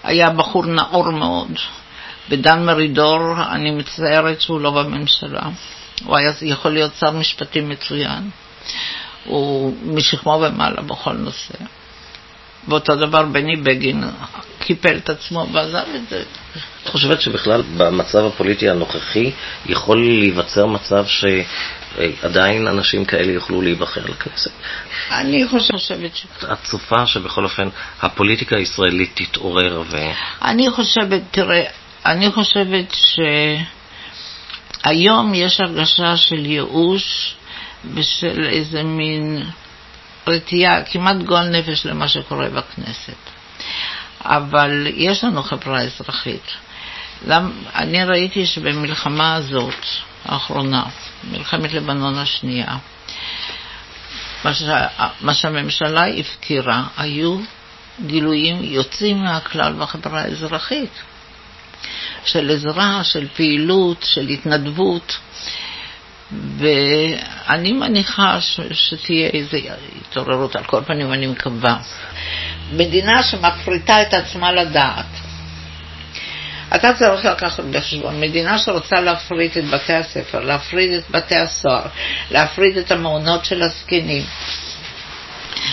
היה 0.04 0.30
בחור 0.30 0.66
נאור 0.66 1.12
מאוד. 1.12 1.52
בדן 2.30 2.66
מרידור 2.66 3.20
אני 3.52 3.72
מצטערת 3.72 4.41
שהוא 4.41 4.62
לא 4.62 4.72
בממשלה. 4.72 5.41
הוא 6.06 6.18
היה 6.18 6.32
יכול 6.41 6.72
להיות 6.72 6.91
שר 7.00 7.12
משפטים 7.12 7.70
מצוין. 7.70 8.30
הוא 9.26 9.74
משכמו 9.84 10.41
ומעלה 10.41 10.82
בכל 10.82 11.14
נושא. 11.14 11.54
ואותו 12.68 12.95
דבר 12.95 13.24
בני 13.26 13.55
בגין 13.55 14.03
קיפל 14.59 14.97
את 14.97 15.09
עצמו 15.09 15.47
ועזב 15.53 15.86
את 15.95 16.09
זה. 16.09 16.24
את 16.84 16.89
חושבת 16.89 17.22
שבכלל 17.22 17.61
במצב 17.78 18.26
הפוליטי 18.26 18.70
הנוכחי 18.70 19.32
יכול 19.65 19.97
להיווצר 20.20 20.65
מצב 20.65 21.05
שעדיין 21.07 22.68
אנשים 22.68 23.05
כאלה 23.05 23.32
יוכלו 23.32 23.61
להיבחר 23.61 24.01
לכנסת? 24.05 24.51
אני 25.11 25.47
חושבת 25.47 26.15
ש... 26.15 26.26
את 26.51 26.57
צופה 26.63 27.07
שבכל 27.07 27.43
אופן 27.43 27.70
הפוליטיקה 28.01 28.55
הישראלית 28.55 29.11
תתעורר 29.13 29.84
ו... 29.89 29.97
אני 30.41 30.70
חושבת, 30.70 31.22
תראה, 31.32 31.63
אני 32.05 32.32
חושבת 32.32 32.95
שהיום 34.84 35.34
יש 35.34 35.59
הרגשה 35.59 36.18
של 36.18 36.45
ייאוש 36.45 37.36
ושל 37.93 38.47
איזה 38.49 38.84
מין 38.84 39.43
רתיעה, 40.28 40.84
כמעט 40.84 41.15
גועל 41.15 41.49
נפש 41.49 41.86
למה 41.86 42.07
שקורה 42.07 42.49
בכנסת. 42.49 43.17
אבל 44.21 44.88
יש 44.95 45.23
לנו 45.23 45.43
חברה 45.43 45.82
אזרחית. 45.82 46.51
למ... 47.28 47.51
אני 47.75 48.03
ראיתי 48.03 48.45
שבמלחמה 48.45 49.36
הזאת, 49.36 49.86
האחרונה, 50.25 50.84
מלחמת 51.32 51.73
לבנון 51.73 52.17
השנייה, 52.17 52.78
מה, 55.21 55.34
שהממשלה 55.34 56.07
הפקירה 56.07 56.84
היו 56.97 57.39
גילויים 58.05 58.63
יוצאים 58.63 59.23
מהכלל 59.23 59.73
בחברה 59.73 60.21
האזרחית, 60.21 60.91
של 62.25 62.51
עזרה, 62.51 63.03
של 63.03 63.28
פעילות, 63.36 64.03
של 64.03 64.28
התנדבות. 64.28 65.17
ואני 66.32 67.71
מניחה 67.71 68.41
ש... 68.41 68.59
שתהיה 68.71 69.30
איזו 69.30 69.57
התעוררות, 70.01 70.55
על 70.55 70.63
כל 70.63 70.82
פנים 70.86 71.13
אני 71.13 71.28
מקווה. 71.28 71.78
מדינה 72.73 73.23
שמפריטה 73.23 74.01
את 74.01 74.13
עצמה 74.13 74.51
לדעת. 74.51 75.05
אתה 76.75 76.93
צריך 76.93 77.25
לקחת 77.25 77.63
בחשבון, 77.63 78.21
מדינה 78.21 78.57
שרוצה 78.57 79.01
להפריט 79.01 79.57
את 79.57 79.69
בתי 79.69 79.93
הספר, 79.93 80.39
להפריד 80.39 80.91
את 80.91 81.09
בתי 81.09 81.36
הסוהר, 81.36 81.88
להפריד 82.32 82.78
את 82.78 82.91
המעונות 82.91 83.45
של 83.45 83.61
הזקנים, 83.61 84.23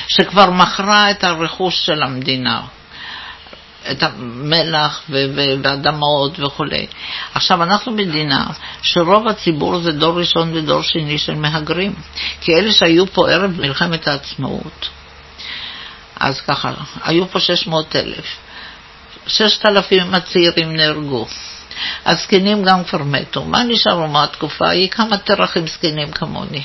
שכבר 0.09 0.51
מכרה 0.51 1.11
את 1.11 1.25
הרכוש 1.25 1.87
של 1.87 2.03
המדינה, 2.03 2.63
את 3.91 4.03
המלח 4.03 5.03
ואדמות 5.09 6.41
וכולי. 6.41 6.87
עכשיו, 7.35 7.63
אנחנו 7.63 7.93
מדינה 7.93 8.47
שרוב 8.83 9.29
הציבור 9.29 9.81
זה 9.81 9.93
דור 9.93 10.19
ראשון 10.19 10.57
ודור 10.57 10.83
שני 10.83 11.19
של 11.19 11.35
מהגרים, 11.35 11.95
כי 12.41 12.55
אלה 12.55 12.73
שהיו 12.73 13.07
פה 13.07 13.31
ערב 13.31 13.61
מלחמת 13.61 14.09
העצמאות, 14.09 14.89
אז 16.17 16.41
ככה, 16.41 16.73
היו 17.05 17.29
פה 17.29 17.41
600 17.41 17.97
אלף. 17.97 18.25
6,000 19.27 20.15
הצעירים 20.15 20.77
נהרגו. 20.77 21.27
הזקנים 22.05 22.63
גם 22.63 22.85
כבר 22.85 23.03
מתו. 23.03 23.45
מה 23.45 23.63
נשארו 23.63 24.09
מהתקופה 24.09 24.67
ההיא? 24.67 24.89
כמה 24.89 25.19
תרחים 25.19 25.67
זקנים 25.67 26.11
כמוני. 26.11 26.63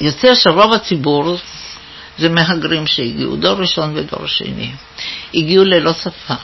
יוצא 0.00 0.34
שרוב 0.34 0.72
הציבור 0.72 1.36
זה 2.18 2.28
מהגרים 2.28 2.86
שהגיעו, 2.86 3.36
דור 3.36 3.60
ראשון 3.60 3.92
ודור 3.96 4.26
שני. 4.26 4.70
הגיעו 5.34 5.64
ללא 5.64 5.92
שפה, 5.92 6.34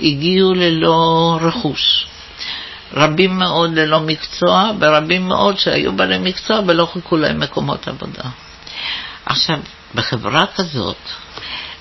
הגיעו 0.00 0.54
ללא 0.54 1.38
רכוש. 1.42 2.06
רבים 2.94 3.38
מאוד 3.38 3.78
ללא 3.78 4.00
מקצוע, 4.00 4.70
ורבים 4.80 5.28
מאוד 5.28 5.58
שהיו 5.58 5.92
בעלי 5.92 6.18
מקצוע 6.18 6.60
ולא 6.66 6.88
חיכו 6.92 7.16
להם 7.16 7.40
מקומות 7.40 7.88
עבודה. 7.88 8.22
עכשיו, 9.26 9.58
בחברה 9.94 10.44
כזאת, 10.56 10.96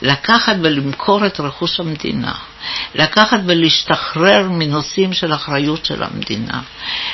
לקחת 0.02 0.56
ולמכור 0.62 1.26
את 1.26 1.40
רכוש 1.40 1.80
המדינה, 1.80 2.34
לקחת 2.96 3.40
ולהשתחרר 3.46 4.48
מנושאים 4.50 5.14
של 5.14 5.34
אחריות 5.34 5.86
של 5.86 6.04
המדינה, 6.04 6.62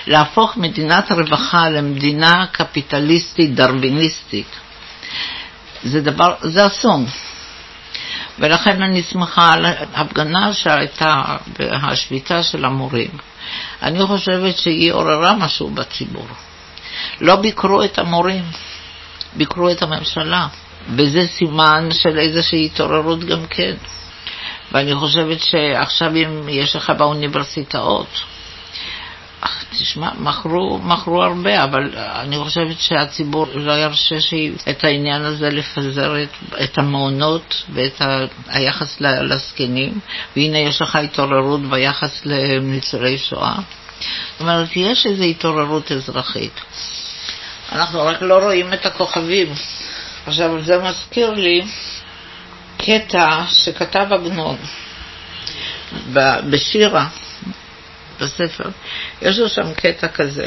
להפוך 0.08 0.58
מדינת 0.58 1.12
רווחה 1.12 1.70
למדינה 1.70 2.46
קפיטליסטית 2.52 3.56
דרוויניסטית, 3.56 4.48
זה 5.84 6.02
דבר, 6.02 6.36
זה 6.42 6.66
אסון. 6.66 7.06
ולכן 8.40 8.82
אני 8.82 9.04
שמחה 9.04 9.54
על 9.54 9.66
ההפגנה 9.66 10.54
שהייתה 10.54 11.24
בהשביתה 11.60 12.44
של 12.44 12.66
המורים. 12.66 13.12
אני 13.82 14.04
חושבת 14.04 14.58
שהיא 14.58 14.92
עוררה 14.92 15.34
משהו 15.34 15.70
בציבור. 15.70 16.28
לא 17.22 17.36
ביקרו 17.36 17.84
את 17.84 18.00
המורים, 18.00 18.44
ביקרו 19.34 19.70
את 19.70 19.82
הממשלה. 19.82 20.48
וזה 20.96 21.28
סימן 21.28 21.90
של 21.92 22.20
איזושהי 22.20 22.66
התעוררות 22.66 23.24
גם 23.24 23.46
כן. 23.50 23.76
ואני 24.72 24.96
חושבת 24.96 25.40
שעכשיו 25.40 26.16
אם 26.16 26.50
יש 26.50 26.76
לך 26.76 26.90
באוניברסיטאות, 26.98 28.08
תשמע, 29.72 30.10
מכרו, 30.20 30.80
מכרו 30.84 31.24
הרבה, 31.24 31.64
אבל 31.64 31.90
אני 31.96 32.38
חושבת 32.38 32.80
שהציבור 32.80 33.48
לא 33.54 33.72
ירשה 33.72 34.16
את 34.70 34.84
העניין 34.84 35.22
הזה 35.22 35.50
לפזר 35.50 36.24
את, 36.24 36.30
את 36.64 36.78
המעונות 36.78 37.64
ואת 37.74 38.02
ה, 38.02 38.26
היחס 38.48 39.02
לזקנים, 39.02 40.00
והנה 40.36 40.58
יש 40.58 40.82
לך 40.82 40.96
התעוררות 40.96 41.62
ביחס 41.62 42.26
לניצולי 42.26 43.18
שואה. 43.18 43.56
זאת 43.56 44.42
אומרת, 44.42 44.70
יש 44.76 45.06
איזו 45.06 45.24
התעוררות 45.24 45.92
אזרחית. 45.92 46.62
אנחנו 47.72 48.06
רק 48.06 48.22
לא 48.22 48.44
רואים 48.44 48.74
את 48.74 48.86
הכוכבים. 48.86 49.48
עכשיו, 50.26 50.64
זה 50.64 50.78
מזכיר 50.78 51.32
לי 51.32 51.62
קטע 52.78 53.44
שכתב 53.48 54.08
עגנון 54.12 54.58
בשירה, 56.50 57.08
בספר, 58.22 58.70
יש 59.22 59.40
לו 59.40 59.50
שם 59.50 59.74
קטע 59.74 60.08
כזה. 60.08 60.46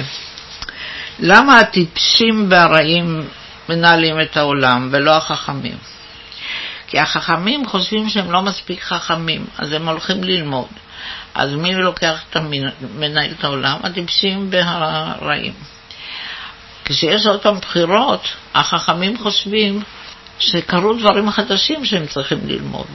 למה 1.18 1.58
הטיפשים 1.58 2.46
והרעים 2.50 3.28
מנהלים 3.68 4.20
את 4.20 4.36
העולם 4.36 4.88
ולא 4.92 5.16
החכמים? 5.16 5.76
כי 6.86 6.98
החכמים 6.98 7.66
חושבים 7.66 8.08
שהם 8.08 8.32
לא 8.32 8.42
מספיק 8.42 8.82
חכמים, 8.82 9.46
אז 9.58 9.72
הם 9.72 9.88
הולכים 9.88 10.24
ללמוד. 10.24 10.68
אז 11.34 11.54
מי 11.54 11.74
לוקח 11.74 12.22
את 12.30 12.36
המנהל 12.36 13.30
את 13.38 13.44
העולם? 13.44 13.78
הטיפשים 13.82 14.48
והרעים. 14.50 15.52
כשיש 16.84 17.26
עוד 17.26 17.40
פעם 17.40 17.58
בחירות, 17.58 18.28
החכמים 18.54 19.18
חושבים 19.18 19.82
שקרו 20.38 20.92
דברים 20.92 21.30
חדשים 21.30 21.84
שהם 21.84 22.06
צריכים 22.06 22.38
ללמוד. 22.46 22.86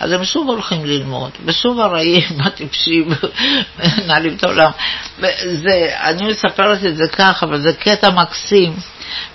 אז 0.00 0.12
הם 0.12 0.24
שוב 0.24 0.48
הולכים 0.48 0.84
ללמוד, 0.84 1.30
ושוב 1.44 1.80
הרעים, 1.80 2.22
הטיפשים, 2.46 3.08
מנהלים 3.78 4.36
את 4.36 4.44
העולם. 4.44 4.70
וזה, 5.18 5.90
אני 6.00 6.26
מספרת 6.26 6.84
את 6.84 6.96
זה 6.96 7.08
כך, 7.08 7.42
אבל 7.42 7.60
זה 7.60 7.72
קטע 7.72 8.10
מקסים 8.10 8.76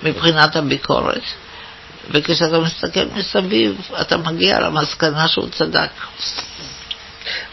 מבחינת 0.04 0.56
הביקורת. 0.56 1.24
וכשאתה 2.12 2.60
מסתכל 2.60 3.06
מסביב, 3.16 3.90
אתה 4.02 4.18
מגיע 4.18 4.60
למסקנה 4.60 5.28
שהוא 5.28 5.50
צדק. 5.50 5.90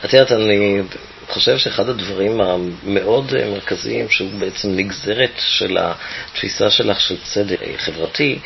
את 0.04 0.12
יודעת, 0.12 0.32
אני 0.32 0.82
חושב 1.28 1.58
שאחד 1.58 1.88
הדברים 1.88 2.40
המאוד 2.40 3.32
מרכזיים, 3.52 4.10
שהוא 4.10 4.30
בעצם 4.38 4.76
נגזרת 4.76 5.32
של 5.38 5.78
התפיסה 5.80 6.70
שלך 6.70 7.00
של 7.00 7.16
צדק 7.22 7.58
חברתי, 7.76 8.38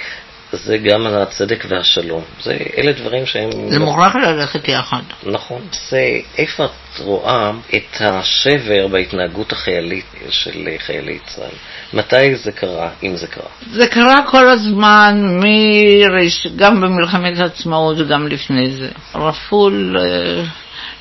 זה 0.53 0.79
גם 0.79 1.07
הצדק 1.07 1.65
והשלום. 1.69 2.23
זה, 2.43 2.57
אלה 2.79 2.93
דברים 2.93 3.27
שהם... 3.27 3.51
זה 3.69 3.79
מוכרח 3.79 4.17
ללכת 4.17 4.69
יחד. 4.69 5.03
נכון. 5.23 5.61
זה, 5.89 6.03
איפה 6.39 6.65
את 6.65 7.01
רואה 7.01 7.51
את 7.75 8.01
השבר 8.01 8.89
בהתנהגות 8.89 9.53
החיילית 9.53 10.05
של 10.31 10.69
חיילי 10.79 11.19
צה"ל? 11.27 11.99
מתי 11.99 12.37
זה 12.37 12.53
קרה, 12.53 12.91
אם 13.03 13.17
זה 13.17 13.27
קרה? 13.27 13.49
זה 13.73 13.87
קרה 13.87 14.19
כל 14.31 14.49
הזמן, 14.49 15.41
מראש, 15.43 16.47
גם 16.57 16.81
במלחמת 16.81 17.39
העצמאות 17.39 17.97
וגם 17.99 18.29
לפני 18.29 18.71
זה. 18.71 18.89
רפול... 19.15 19.97
אה, 20.01 20.45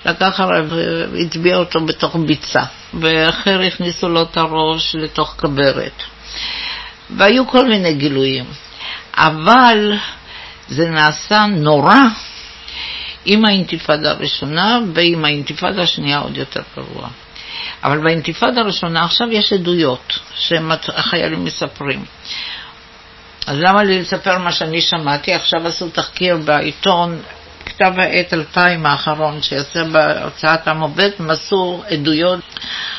לקח 0.06 0.40
הרב 0.40 0.74
והטביע 1.12 1.58
אותו 1.58 1.86
בתוך 1.86 2.16
ביצה, 2.16 2.64
ואחר 3.00 3.62
הכניסו 3.62 4.10
לו 4.10 4.22
את 4.22 4.38
הראש 4.38 4.96
לתוך 4.96 5.36
כברת. 5.38 6.04
והיו 7.18 7.48
כל 7.48 7.68
מיני 7.68 7.94
גילויים. 7.94 8.46
אבל 9.18 9.98
זה 10.68 10.90
נעשה 10.90 11.46
נורא 11.46 12.00
עם 13.26 13.46
האינתיפאדה 13.46 14.12
הראשונה 14.12 14.80
ועם 14.94 15.26
האינתיפאדה 15.26 15.82
השנייה 15.82 16.20
עוד 16.20 16.38
יותר 16.38 16.62
גרוע. 16.76 17.08
אבל 17.84 17.98
באינתיפאדה 17.98 18.62
הראשונה 18.62 19.04
עכשיו 19.04 19.28
יש 19.32 19.54
עדויות 19.54 20.20
שהחיילים 20.36 21.46
מספרים. 21.46 22.06
אז 23.48 23.58
למה 23.60 23.84
לי 23.84 24.02
לספר 24.02 24.38
מה 24.38 24.52
שאני 24.52 24.82
שמעתי? 24.82 25.34
עכשיו 25.34 25.68
עשו 25.68 25.90
תחקיר 25.90 26.38
בעיתון, 26.38 27.22
כתב 27.66 27.92
העת 27.98 28.34
2000 28.34 28.86
האחרון, 28.86 29.42
שיצא 29.42 29.84
בהוצאת 29.84 30.68
עם 30.68 30.82
עובד, 30.82 31.10
עשו 31.30 31.84
עדויות. 31.90 32.40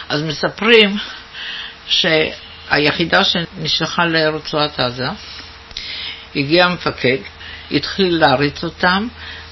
אז 0.09 0.23
מספרים 0.23 0.97
שהיחידה 1.87 3.25
שנשלחה 3.25 4.05
לרצועת 4.05 4.81
עזה, 4.81 5.09
הגיע 6.37 6.65
המפקד, 6.65 7.19
התחיל 7.71 8.19
להריץ 8.19 8.65
אותם, 8.65 9.09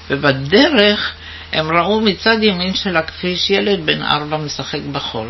ובדרך 0.09 1.13
הם 1.53 1.77
ראו 1.77 2.01
מצד 2.01 2.43
ימין 2.43 2.73
של 2.73 2.97
הכביש 2.97 3.49
ילד 3.49 3.85
בן 3.85 4.03
ארבע 4.03 4.37
משחק 4.37 4.81
בחול. 4.91 5.27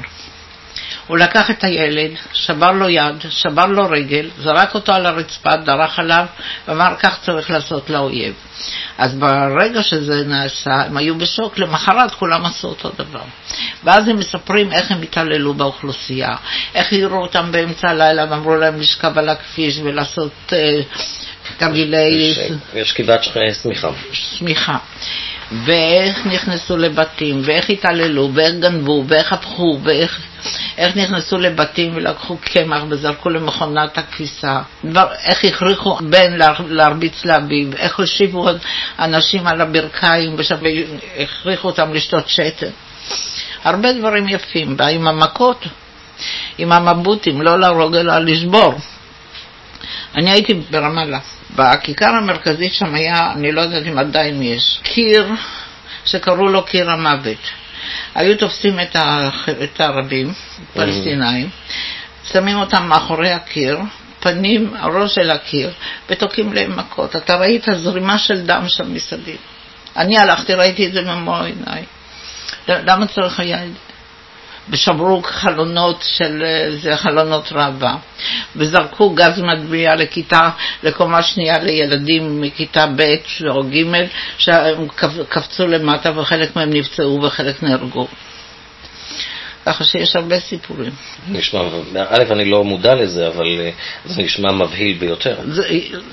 הוא 1.08 1.18
לקח 1.18 1.52
את 1.52 1.64
הילד, 1.64 2.12
שבר 2.34 2.72
לו 2.72 2.89
יד, 2.89 3.16
שבר 3.30 3.66
לו 3.66 3.89
רגל, 3.89 4.30
זרק 4.38 4.76
אותו 4.76 4.93
על 4.93 5.06
הרצפה, 5.06 5.56
דרך 5.56 6.00
עליו, 6.00 6.26
ואמר, 6.68 6.93
כך 7.00 7.20
צריך 7.22 7.50
לעשות 7.50 7.89
לאויב. 7.89 8.34
אז 8.98 9.16
ברגע 9.16 9.84
שזה 9.84 10.24
נעשה, 10.26 10.82
הם 10.82 10.98
היו 10.98 11.18
בשוק, 11.18 11.58
למחרת 11.58 12.12
כולם 12.12 12.45
עשו 12.45 12.68
אותו 12.68 12.89
דבר. 12.98 13.24
ואז 13.84 14.08
הם 14.08 14.20
מספרים 14.20 14.72
איך 14.74 14.91
הם 14.91 15.02
התעללו 15.02 15.54
באוכלוסייה, 15.54 16.36
איך 16.76 16.93
העירו 16.93 17.22
אותם 17.22 17.52
באמצע 17.52 17.89
הלילה 17.89 18.26
ואמרו 18.30 18.56
להם 18.56 18.80
לשכב 18.80 19.18
על 19.18 19.30
הכביש 19.30 19.80
ולעשות 19.84 20.54
אה, 20.54 20.82
תרגילי... 21.58 22.36
יש 22.74 22.91
כיבת 22.91 23.24
שמיכה. 23.24 23.89
שמיכה. 24.12 24.78
ואיך 25.66 26.26
נכנסו 26.26 26.78
לבתים, 26.78 27.41
ואיך 27.45 27.70
התעללו, 27.70 28.30
ואיך 28.34 28.56
גנבו, 28.56 29.04
ואיך 29.08 29.34
הפכו, 29.34 29.80
ואיך 29.84 30.20
איך 30.78 30.98
נכנסו 30.98 31.38
לבתים 31.38 31.91
ולקחו 31.95 32.38
קמח 32.38 32.84
וזרקו 32.89 33.30
למכונת 33.30 33.98
הכביסה, 33.98 34.62
איך 35.24 35.45
הכריחו 35.45 35.95
בן 35.95 36.38
להרביץ 36.70 37.26
לאביו, 37.26 37.68
איך 37.78 38.00
הושיבו 38.00 38.48
אנשים 39.00 39.48
על 39.48 39.62
הברכיים 39.62 40.36
והכריחו 41.18 41.68
אותם 41.68 41.93
לשתות 41.93 42.30
שתן. 42.30 42.70
הרבה 43.64 43.93
דברים 43.93 44.28
יפים, 44.28 44.76
ועם 44.78 45.08
המכות, 45.08 45.66
עם 46.58 46.72
המבוטים, 46.72 47.41
לא 47.41 47.60
להרוג 47.60 47.95
אלא 47.95 48.20
לשבור. 48.20 48.74
אני 50.16 50.32
הייתי 50.32 50.54
ברמאללה. 50.54 51.20
בכיכר 51.58 52.16
המרכזית 52.16 52.74
שם 52.74 52.95
היה, 52.95 53.32
אני 53.32 53.51
לא 53.51 53.62
יודעת 53.62 53.88
אם 53.88 53.97
עדיין 53.97 54.41
יש, 54.41 54.80
קיר 54.84 55.32
שקראו 56.05 56.47
לו 56.47 56.64
קיר 56.64 56.89
המוות. 56.89 57.51
היו 58.16 58.38
תופסים 58.38 58.80
את, 58.80 58.95
את 59.64 59.82
הערבים, 59.82 60.34
פלסטינאים, 60.74 61.49
שמים 62.32 62.58
אותם 62.58 62.84
מאחורי 62.84 63.32
הקיר, 63.32 63.80
פנים, 64.20 64.74
הראש 64.80 65.18
אל 65.18 65.32
הקיר, 65.32 65.72
ותוקעים 66.10 66.53
להם 66.53 66.80
מכות. 66.80 67.16
אתה 67.16 67.36
ראית 67.36 67.66
זרימה 67.76 68.18
של 68.18 68.45
דם 68.45 68.64
שם 68.68 68.93
מסביב. 68.93 69.38
אני 69.97 70.18
הלכתי, 70.18 70.53
ראיתי 70.53 70.88
את 70.88 70.93
זה 70.93 71.01
במו 71.01 71.38
עיניי. 71.38 71.84
למה 72.68 73.08
צריך 73.08 73.39
היה 73.39 73.64
את 73.64 73.70
זה? 73.74 73.86
ושברו 74.70 75.22
חלונות 75.24 76.01
של 76.01 76.43
זה 76.70 76.97
חלונות 76.97 77.51
ראווה, 77.51 77.95
וזרקו 78.55 79.09
גז 79.09 79.39
מדביע 79.39 79.95
לכיתה, 79.95 80.49
לקומה 80.84 81.24
שנייה 81.24 81.57
לילדים 81.57 82.41
מכיתה 82.41 82.88
ב' 82.95 83.15
או 83.49 83.63
ג', 83.63 84.05
שהם 84.38 84.88
קפצו 85.30 85.68
למטה 85.68 86.20
וחלק 86.20 86.55
מהם 86.55 86.70
נפצעו 86.70 87.24
וחלק 87.24 87.63
נהרגו. 87.63 88.07
ככה 89.65 89.84
שיש 89.84 90.15
הרבה 90.15 90.39
סיפורים. 90.39 90.91
נשמע, 91.30 91.61
א', 92.09 92.24
אני 92.32 92.45
לא 92.45 92.63
מודע 92.63 92.95
לזה, 92.95 93.28
אבל 93.28 93.59
אה, 93.59 93.70
זה 94.05 94.22
נשמע 94.22 94.51
מבהיל 94.51 94.97
ביותר. 94.97 95.36
זה, 95.47 95.63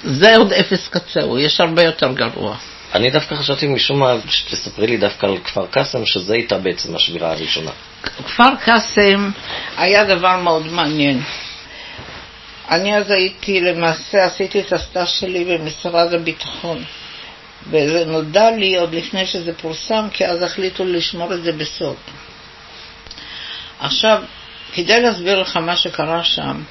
זה 0.05 0.37
עוד 0.37 0.53
אפס 0.53 0.89
קצהו, 0.89 1.39
יש 1.39 1.61
הרבה 1.61 1.83
יותר 1.83 2.13
גרוע. 2.13 2.57
אני 2.95 3.11
דווקא 3.11 3.35
חשבתי 3.35 3.67
משום 3.67 3.99
מה 3.99 4.15
שתספרי 4.29 4.87
לי 4.87 4.97
דווקא 4.97 5.27
על 5.27 5.39
כפר 5.39 5.67
קאסם, 5.67 6.07
שזה 6.07 6.35
הייתה 6.35 6.59
בעצם 6.59 6.97
השבירה 6.97 7.33
הראשונה. 7.33 7.71
כפר 8.03 8.57
קאסם 8.65 9.31
היה 9.77 10.05
דבר 10.05 10.37
מאוד 10.37 10.67
מעניין. 10.67 11.23
אני 12.71 12.97
אז 12.97 13.11
הייתי, 13.11 13.61
למעשה 13.61 14.25
עשיתי 14.25 14.61
את 14.61 14.73
הסטאז' 14.73 15.09
שלי 15.09 15.45
במשרד 15.45 16.15
הביטחון. 16.15 16.85
וזה 17.71 18.05
נודע 18.05 18.51
לי 18.51 18.77
עוד 18.77 18.95
לפני 18.95 19.27
שזה 19.27 19.55
פורסם, 19.55 20.09
כי 20.13 20.27
אז 20.27 20.43
החליטו 20.43 20.85
לשמור 20.85 21.35
את 21.35 21.43
זה 21.43 21.53
בסוד. 21.53 21.97
עכשיו, 23.81 24.23
כדי 24.73 25.01
להסביר 25.01 25.41
לך 25.41 25.57
מה 25.57 25.77
שקרה 25.77 26.25
שם, 26.25 26.63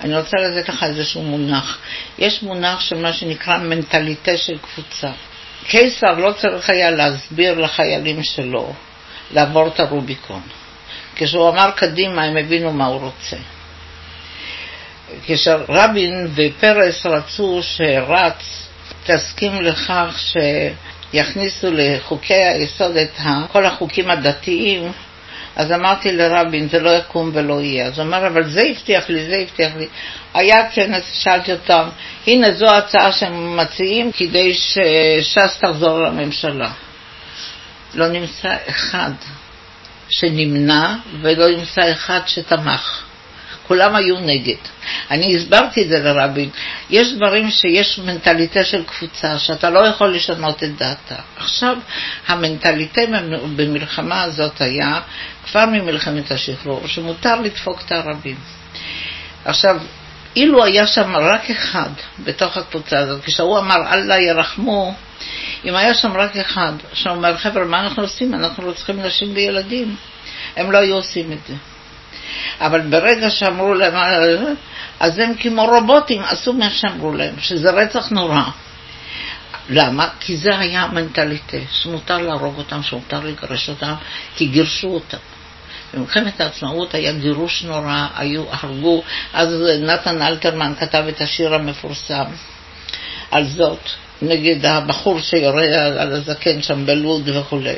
אני 0.00 0.18
רוצה 0.18 0.36
לתת 0.36 0.68
לך 0.68 0.82
איזשהו 0.82 1.22
מונח. 1.22 1.78
יש 2.18 2.42
מונח 2.42 2.80
של 2.80 2.96
מה 2.96 3.12
שנקרא 3.12 3.58
מנטליטה 3.58 4.36
של 4.36 4.58
קבוצה. 4.58 5.10
קיסר 5.66 6.12
לא 6.12 6.32
צריך 6.32 6.70
היה 6.70 6.90
להסביר 6.90 7.60
לחיילים 7.60 8.22
שלו 8.22 8.72
לעבור 9.30 9.68
את 9.68 9.80
הרוביקון. 9.80 10.42
כשהוא 11.16 11.48
אמר 11.48 11.70
קדימה 11.70 12.24
הם 12.24 12.36
הבינו 12.36 12.72
מה 12.72 12.86
הוא 12.86 13.00
רוצה. 13.00 13.36
כשרבין 15.26 16.28
ופרס 16.34 17.06
רצו 17.06 17.60
שרץ 17.62 18.68
תסכים 19.06 19.62
לכך 19.62 20.20
שיכניסו 21.12 21.66
לחוקי 21.70 22.34
היסוד 22.34 22.96
את 22.96 23.18
כל 23.52 23.66
החוקים 23.66 24.10
הדתיים, 24.10 24.92
אז 25.56 25.72
אמרתי 25.72 26.12
לרבין, 26.12 26.68
זה 26.68 26.80
לא 26.80 26.90
יקום 26.90 27.30
ולא 27.34 27.60
יהיה. 27.60 27.86
אז 27.86 27.98
הוא 27.98 28.06
אמר, 28.06 28.26
אבל 28.26 28.50
זה 28.50 28.62
הבטיח 28.70 29.08
לי, 29.08 29.26
זה 29.26 29.36
הבטיח 29.36 29.72
לי. 29.76 29.86
היה 30.34 30.70
כנס, 30.70 31.12
שאלתי 31.12 31.52
אותם, 31.52 31.88
הנה 32.26 32.52
זו 32.52 32.66
ההצעה 32.66 33.12
שהם 33.12 33.56
מציעים 33.56 34.12
כדי 34.12 34.54
שש"ס 34.54 35.58
תחזור 35.60 35.98
לממשלה. 35.98 36.70
לא 37.94 38.08
נמצא 38.08 38.56
אחד 38.68 39.10
שנמנע 40.08 40.94
ולא 41.22 41.48
נמצא 41.48 41.92
אחד 41.92 42.20
שתמך. 42.26 43.02
כולם 43.72 43.96
היו 43.96 44.20
נגד. 44.20 44.56
אני 45.10 45.36
הסברתי 45.36 45.82
את 45.82 45.88
זה 45.88 45.98
לרבין. 45.98 46.50
יש 46.90 47.12
דברים 47.12 47.50
שיש 47.50 47.98
מנטליטה 47.98 48.64
של 48.64 48.84
קבוצה, 48.84 49.38
שאתה 49.38 49.70
לא 49.70 49.86
יכול 49.86 50.14
לשנות 50.14 50.62
את 50.62 50.76
דעתה. 50.76 51.14
עכשיו, 51.36 51.76
המנטליטה 52.26 53.00
במלחמה 53.56 54.22
הזאת 54.22 54.60
היה, 54.60 55.00
כבר 55.44 55.66
ממלחמת 55.66 56.30
השחרור, 56.30 56.86
שמותר 56.86 57.40
לדפוק 57.40 57.82
את 57.86 57.92
הערבים. 57.92 58.36
עכשיו, 59.44 59.76
אילו 60.36 60.64
היה 60.64 60.86
שם 60.86 61.16
רק 61.16 61.50
אחד 61.50 61.90
בתוך 62.24 62.56
הקבוצה 62.56 62.98
הזאת, 62.98 63.24
כשהוא 63.24 63.58
אמר 63.58 63.92
אללה 63.92 64.18
ירחמו, 64.18 64.94
אם 65.64 65.76
היה 65.76 65.94
שם 65.94 66.12
רק 66.12 66.36
אחד 66.36 66.72
שאומר, 66.92 67.36
חבר'ה, 67.36 67.64
מה 67.64 67.80
אנחנו 67.80 68.02
עושים? 68.02 68.34
אנחנו 68.34 68.64
רוצחים 68.64 69.02
נשים 69.02 69.32
וילדים. 69.34 69.96
הם 70.56 70.70
לא 70.70 70.78
היו 70.78 70.94
עושים 70.94 71.32
את 71.32 71.38
זה. 71.48 71.54
אבל 72.60 72.80
ברגע 72.80 73.30
שאמרו 73.30 73.74
להם, 73.74 73.94
אז 75.00 75.18
הם 75.18 75.34
כמו 75.34 75.64
רובוטים, 75.64 76.22
עשו 76.22 76.52
מה 76.52 76.70
שאמרו 76.70 77.12
להם, 77.12 77.34
שזה 77.40 77.70
רצח 77.70 78.08
נורא. 78.10 78.42
למה? 79.68 80.08
כי 80.20 80.36
זה 80.36 80.58
היה 80.58 80.82
המנטליטה, 80.82 81.56
שמותר 81.70 82.18
להרוג 82.18 82.58
אותם, 82.58 82.82
שמותר 82.82 83.20
לגרש 83.20 83.68
אותם, 83.68 83.94
כי 84.36 84.46
גירשו 84.46 84.88
אותם. 84.88 85.18
במלחמת 85.94 86.40
העצמאות 86.40 86.94
היה 86.94 87.12
גירוש 87.12 87.62
נורא, 87.62 88.06
היו, 88.16 88.44
הרגו, 88.50 89.02
אז 89.32 89.54
נתן 89.80 90.22
אלתרמן 90.22 90.72
כתב 90.80 91.04
את 91.08 91.20
השיר 91.20 91.54
המפורסם 91.54 92.24
על 93.30 93.44
זאת, 93.44 93.88
נגד 94.22 94.66
הבחור 94.66 95.20
שיורה 95.20 95.86
על 95.86 96.12
הזקן 96.12 96.62
שם 96.62 96.86
בלוד 96.86 97.28
וכולי. 97.28 97.74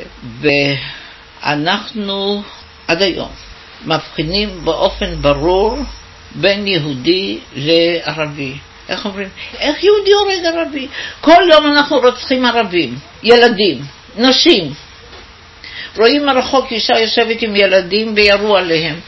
ואנחנו 1.41 2.43
עד 2.87 3.01
היום 3.01 3.31
מבחינים 3.85 4.65
באופן 4.65 5.21
ברור 5.21 5.77
בין 6.35 6.67
יהודי 6.67 7.39
לערבי. 7.55 8.53
איך 8.89 9.05
אומרים? 9.05 9.29
איך 9.59 9.83
יהודי 9.83 10.11
הורג 10.11 10.45
ערבי? 10.45 10.87
כל 11.21 11.43
יום 11.51 11.65
אנחנו 11.65 11.97
רוצחים 11.97 12.45
ערבים, 12.45 12.97
ילדים, 13.23 13.81
נשים. 14.17 14.73
רואים 15.97 16.25
מרחוק 16.25 16.71
אישה 16.71 16.99
יושבת 16.99 17.41
עם 17.41 17.55
ילדים 17.55 18.13
וירו 18.15 18.57
עליהם. 18.57 18.99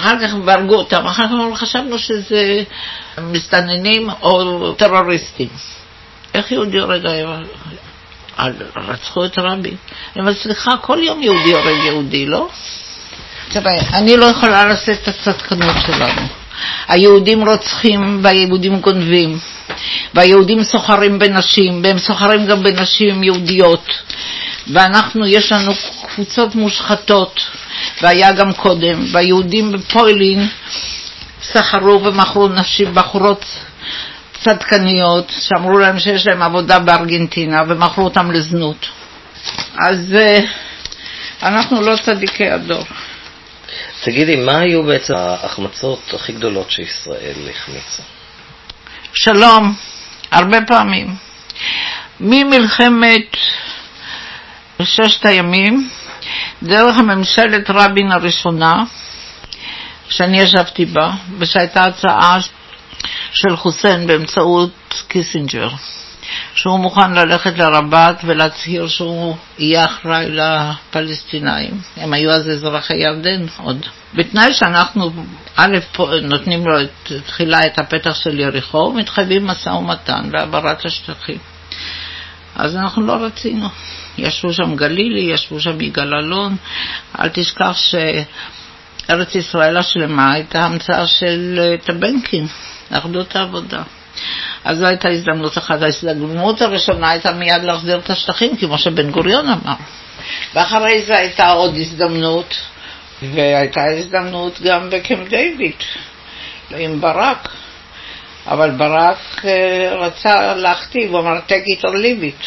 אחר 0.00 0.18
כך 0.22 0.34
הם 0.34 0.48
הרגו 0.48 0.74
אותם, 0.74 1.06
אחר 1.06 1.24
כך 1.26 1.58
חשבנו 1.58 1.98
שזה 1.98 2.62
מסתננים 3.18 4.10
או 4.22 4.72
טרוריסטים. 4.72 5.48
איך 6.34 6.52
יהודי 6.52 6.78
הורג 6.78 7.06
רצחו 8.76 9.24
את 9.24 9.38
רבין. 9.38 9.76
אני 10.12 10.20
אומרת, 10.20 10.36
סליחה, 10.36 10.76
כל 10.76 10.98
יום 11.02 11.22
יהודי 11.22 11.52
הורג 11.52 11.84
יהודי, 11.84 12.26
לא? 12.26 12.48
תראה, 13.54 13.80
אני 13.92 14.16
לא 14.16 14.24
יכולה 14.24 14.64
לשאת 14.64 14.98
את 15.02 15.08
הצדקנות 15.08 15.76
שלנו. 15.86 16.22
היהודים 16.88 17.48
רוצחים 17.48 18.20
והיהודים 18.22 18.80
גונבים, 18.80 19.38
והיהודים 20.14 20.62
סוחרים 20.62 21.18
בנשים, 21.18 21.80
והם 21.84 21.98
סוחרים 21.98 22.46
גם 22.46 22.62
בנשים 22.62 23.22
יהודיות. 23.22 23.90
ואנחנו, 24.72 25.26
יש 25.26 25.52
לנו 25.52 25.72
קבוצות 26.14 26.54
מושחתות, 26.54 27.40
והיה 28.02 28.32
גם 28.32 28.52
קודם, 28.52 29.04
והיהודים 29.12 29.72
בפוילין 29.72 30.48
סחרו 31.42 32.04
ומכרו 32.04 32.48
נשים, 32.48 32.94
בחורות 32.94 33.44
צדקניות, 34.44 35.32
שאמרו 35.40 35.78
להם 35.78 35.98
שיש 35.98 36.26
להם 36.26 36.42
עבודה 36.42 36.78
בארגנטינה 36.78 37.58
ומכרו 37.68 38.04
אותם 38.04 38.30
לזנות. 38.30 38.86
אז 39.88 40.14
אה, 40.14 40.40
אנחנו 41.42 41.82
לא 41.82 41.96
צדיקי 41.96 42.50
הדור. 42.50 42.84
תגידי, 44.04 44.36
מה 44.36 44.58
היו 44.58 44.82
בעצם 44.82 45.14
ההחמצות 45.16 46.14
הכי 46.14 46.32
גדולות 46.32 46.70
שישראל 46.70 47.48
החמיצה? 47.50 48.02
שלום, 49.14 49.74
הרבה 50.30 50.58
פעמים. 50.66 51.14
ממלחמת 52.20 53.36
ששת 54.82 55.26
הימים, 55.26 55.88
דרך 56.62 56.96
ממשלת 56.96 57.70
רבין 57.70 58.12
הראשונה, 58.12 58.84
שאני 60.08 60.40
ישבתי 60.40 60.84
בה, 60.84 61.10
ושהייתה 61.38 61.84
הצעה 61.84 62.38
של 63.32 63.56
חוסיין 63.56 64.06
באמצעות 64.06 65.04
קיסינג'ר, 65.08 65.68
שהוא 66.54 66.78
מוכן 66.78 67.12
ללכת 67.14 67.58
לרבאט 67.58 68.20
ולהצהיר 68.24 68.88
שהוא 68.88 69.36
יהיה 69.58 69.84
אחראי 69.84 70.26
לפלסטינאים. 70.30 71.80
הם 71.96 72.12
היו 72.12 72.30
אז 72.30 72.48
אזרחי 72.48 72.96
ירדן 72.96 73.46
עוד. 73.62 73.86
בתנאי 74.14 74.52
שאנחנו, 74.52 75.10
א', 75.56 75.78
נותנים 76.22 76.66
לו 76.66 76.80
את, 76.80 77.12
תחילה 77.26 77.66
את 77.66 77.78
הפתח 77.78 78.14
של 78.14 78.40
יריחו, 78.40 78.78
ומתחייבים 78.78 79.46
משא 79.46 79.68
ומתן 79.68 80.30
להעברת 80.32 80.84
השטחים. 80.84 81.38
אז 82.56 82.76
אנחנו 82.76 83.06
לא 83.06 83.12
רצינו. 83.12 83.68
ישבו 84.18 84.52
שם 84.52 84.76
גלילי, 84.76 85.20
ישבו 85.20 85.60
שם 85.60 85.80
יגאל 85.80 86.14
אלון. 86.14 86.56
אל 87.20 87.28
תשכח 87.28 87.76
שארץ 87.76 89.34
ישראל 89.34 89.76
השלמה 89.76 90.32
הייתה 90.32 90.64
המצאה 90.64 91.06
של 91.06 91.58
אה, 91.58 91.76
טבנקין, 91.84 92.46
אחדות 92.90 93.36
העבודה. 93.36 93.82
אז 94.64 94.78
זו 94.78 94.86
הייתה 94.86 95.08
הזדמנות 95.08 95.58
אחת. 95.58 95.82
ההזדמנות 95.82 96.62
הראשונה 96.62 97.10
הייתה 97.10 97.32
מיד 97.32 97.62
להחזיר 97.62 97.98
את 97.98 98.10
השטחים, 98.10 98.56
כמו 98.56 98.78
שבן 98.78 99.10
גוריון 99.10 99.46
אמר. 99.46 99.74
ואחרי 100.54 101.02
זה 101.02 101.16
הייתה 101.16 101.50
עוד 101.50 101.74
הזדמנות, 101.76 102.54
והייתה 103.22 103.84
הזדמנות 103.84 104.60
גם 104.62 104.90
בקמפ 104.90 105.28
דיוויד, 105.28 105.76
עם 106.76 107.00
ברק. 107.00 107.48
אבל 108.46 108.70
ברק 108.70 109.44
אה, 109.44 109.94
רצה 109.94 110.54
להכתיב, 110.54 111.10
הוא 111.10 111.20
אמר 111.20 111.38
take 111.48 111.68
it 111.68 111.84
or 111.84 111.88
leave 111.88 112.22
it. 112.22 112.44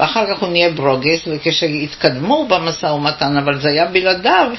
ואחר 0.00 0.26
כך 0.26 0.42
הוא 0.42 0.48
נהיה 0.48 0.70
ברוגס, 0.70 1.20
וכשהתקדמו 1.26 2.46
במשא 2.48 2.86
ומתן, 2.86 3.36
אבל 3.36 3.60
זה 3.60 3.68
היה 3.68 3.84
בלעדיו, 3.86 4.50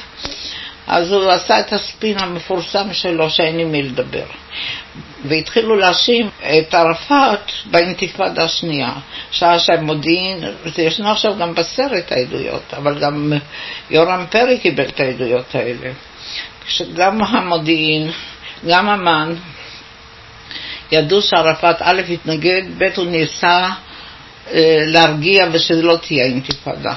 אז 0.87 1.11
הוא 1.11 1.31
עשה 1.31 1.59
את 1.59 1.73
הספין 1.73 2.19
המפורסם 2.19 2.93
שלו 2.93 3.29
שאין 3.29 3.59
עם 3.59 3.71
מי 3.71 3.83
לדבר. 3.83 4.25
והתחילו 5.25 5.75
להאשים 5.75 6.29
את 6.39 6.73
ערפאת 6.73 7.51
באינתיפאדה 7.65 8.43
השנייה, 8.43 8.93
שעה 9.31 9.59
שהמודיעין, 9.59 10.43
זה 10.75 10.81
ישנו 10.81 11.11
עכשיו 11.11 11.37
גם 11.37 11.55
בסרט 11.55 12.11
העדויות, 12.11 12.73
אבל 12.73 12.99
גם 12.99 13.33
יורם 13.89 14.25
פרי 14.29 14.59
קיבל 14.59 14.85
את 14.85 14.99
העדויות 14.99 15.55
האלה. 15.55 15.91
שגם 16.67 17.21
המודיעין, 17.23 18.11
גם 18.67 18.89
אמ"ן, 18.89 19.35
ידעו 20.91 21.21
שערפאת 21.21 21.75
א' 21.79 22.01
התנגד, 22.09 22.61
ב' 22.77 22.83
הוא 22.95 23.05
ניסה 23.05 23.69
אה, 24.51 24.83
להרגיע 24.85 25.47
ושזה 25.51 25.81
לא 25.81 25.97
תהיה 26.01 26.25
אינתיפאדה. 26.25 26.93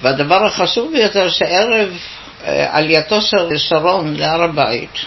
והדבר 0.00 0.46
החשוב 0.46 0.92
ביותר, 0.92 1.28
שערב 1.28 1.88
אה, 2.44 2.76
עלייתו 2.76 3.22
של 3.22 3.58
שרון 3.58 4.16
להר 4.16 4.42
הבית, 4.42 4.98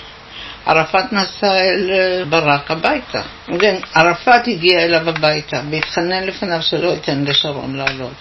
ערפאת 0.65 1.13
נסע 1.13 1.57
אל 1.57 1.89
אה, 1.91 2.25
ברק 2.25 2.71
הביתה. 2.71 3.21
כן, 3.59 3.75
ערפאת 3.93 4.47
הגיע 4.47 4.83
אליו 4.83 5.09
הביתה 5.09 5.61
והתחנן 5.71 6.23
לפניו 6.23 6.61
שלא 6.61 6.87
ייתן 6.87 7.23
לשרון 7.23 7.75
לעלות. 7.75 8.13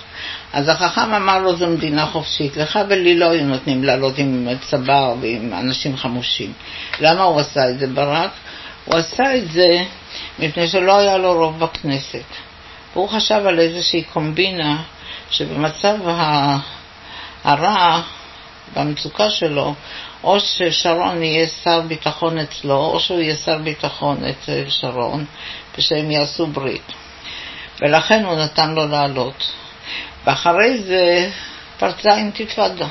אז 0.52 0.68
החכם 0.68 1.14
אמר 1.14 1.38
לו, 1.38 1.56
זו 1.56 1.66
מדינה 1.66 2.06
חופשית, 2.06 2.56
לך 2.56 2.78
ולי 2.88 3.18
לא 3.18 3.30
היו 3.30 3.44
נותנים 3.44 3.84
לעלות 3.84 4.18
עם 4.18 4.48
צבא 4.60 5.14
ועם 5.20 5.52
אנשים 5.52 5.96
חמושים. 5.96 6.52
למה 7.00 7.22
הוא 7.22 7.40
עשה 7.40 7.70
את 7.70 7.78
זה, 7.78 7.86
ברק? 7.86 8.30
הוא 8.84 8.96
עשה 8.96 9.36
את 9.36 9.52
זה 9.52 9.82
מפני 10.38 10.68
שלא 10.68 10.98
היה 10.98 11.16
לו 11.16 11.34
רוב 11.34 11.58
בכנסת. 11.58 12.24
והוא 12.92 13.08
חשב 13.08 13.42
על 13.46 13.60
איזושהי 13.60 14.02
קומבינה 14.02 14.82
שבמצב 15.30 15.96
הרע, 17.44 18.00
במצוקה 18.76 19.30
שלו, 19.30 19.74
או 20.24 20.40
ששרון 20.40 21.22
יהיה 21.22 21.46
שר 21.46 21.80
ביטחון 21.80 22.38
אצלו, 22.38 22.76
או 22.76 23.00
שהוא 23.00 23.20
יהיה 23.20 23.34
שר 23.34 23.58
ביטחון 23.58 24.24
אצל 24.24 24.64
שרון, 24.68 25.24
ושהם 25.78 26.10
יעשו 26.10 26.46
ברית. 26.46 26.92
ולכן 27.80 28.24
הוא 28.24 28.36
נתן 28.36 28.70
לו 28.70 28.86
לעלות. 28.86 29.52
ואחרי 30.24 30.78
זה 30.78 31.30
פרצה 31.78 32.16
אינתיפאדה, 32.16 32.86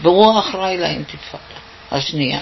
והוא 0.00 0.38
אחראי 0.38 0.76
לאינתיפאדה 0.76 1.42
השנייה. 1.90 2.40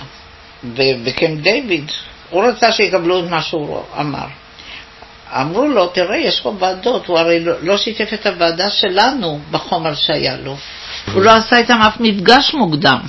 ובקמפ 0.64 1.40
דיוויד 1.40 1.90
הוא 2.30 2.44
רצה 2.44 2.72
שיקבלו 2.72 3.24
את 3.24 3.30
מה 3.30 3.42
שהוא 3.42 3.82
אמר. 4.00 4.26
אמרו 5.32 5.66
לו, 5.66 5.86
תראה, 5.86 6.16
יש 6.16 6.40
פה 6.40 6.54
ועדות, 6.58 7.06
הוא 7.06 7.18
הרי 7.18 7.40
לא, 7.40 7.52
לא 7.62 7.76
שיתף 7.76 8.14
את 8.14 8.26
הוועדה 8.26 8.70
שלנו 8.70 9.40
בחומר 9.50 9.94
שהיה 9.94 10.36
לו. 10.36 10.56
הוא 11.12 11.22
לא 11.22 11.30
עשה 11.30 11.56
איתם 11.56 11.78
אף 11.82 12.00
מפגש 12.00 12.54
מוקדם. 12.54 13.00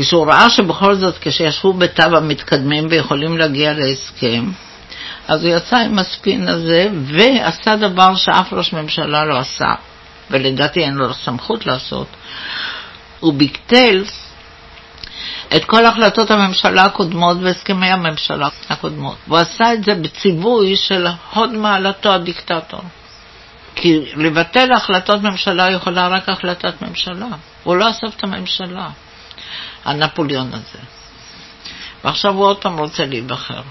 כשהוא 0.00 0.26
ראה 0.26 0.50
שבכל 0.50 0.94
זאת, 0.94 1.18
כשישבו 1.20 1.72
בתו 1.72 2.16
המתקדמים 2.16 2.86
ויכולים 2.90 3.38
להגיע 3.38 3.72
להסכם, 3.72 4.50
אז 5.28 5.44
הוא 5.44 5.54
יצא 5.54 5.76
עם 5.76 5.98
הספין 5.98 6.48
הזה 6.48 6.86
ועשה 7.04 7.76
דבר 7.76 8.16
שאף 8.16 8.52
ראש 8.52 8.72
ממשלה 8.72 9.24
לא 9.24 9.38
עשה, 9.38 9.74
ולדעתי 10.30 10.84
אין 10.84 10.94
לו 10.94 11.14
סמכות 11.14 11.66
לעשות. 11.66 12.06
הוא 13.20 13.34
ביטל 13.34 14.04
את 15.56 15.64
כל 15.64 15.86
החלטות 15.86 16.30
הממשלה 16.30 16.82
הקודמות 16.82 17.36
והסכמי 17.42 17.86
הממשלה 17.86 18.48
הקודמות. 18.68 19.16
הוא 19.26 19.38
עשה 19.38 19.72
את 19.72 19.84
זה 19.84 19.94
בציווי 19.94 20.76
של 20.76 21.06
הוד 21.34 21.52
מעלתו 21.52 22.12
הדיקטטור. 22.12 22.80
כי 23.74 24.00
לבטל 24.16 24.72
החלטות 24.72 25.22
ממשלה 25.22 25.70
יכולה 25.70 26.08
רק 26.08 26.28
החלטת 26.28 26.82
ממשלה. 26.82 27.26
הוא 27.64 27.76
לא 27.76 27.90
אסף 27.90 28.16
את 28.16 28.24
הממשלה, 28.24 28.88
הנפוליאון 29.84 30.48
הזה. 30.48 30.78
ועכשיו 32.04 32.34
הוא 32.34 32.44
עוד 32.44 32.62
פעם 32.62 32.78
רוצה 32.78 33.06
להיבחר. 33.06 33.62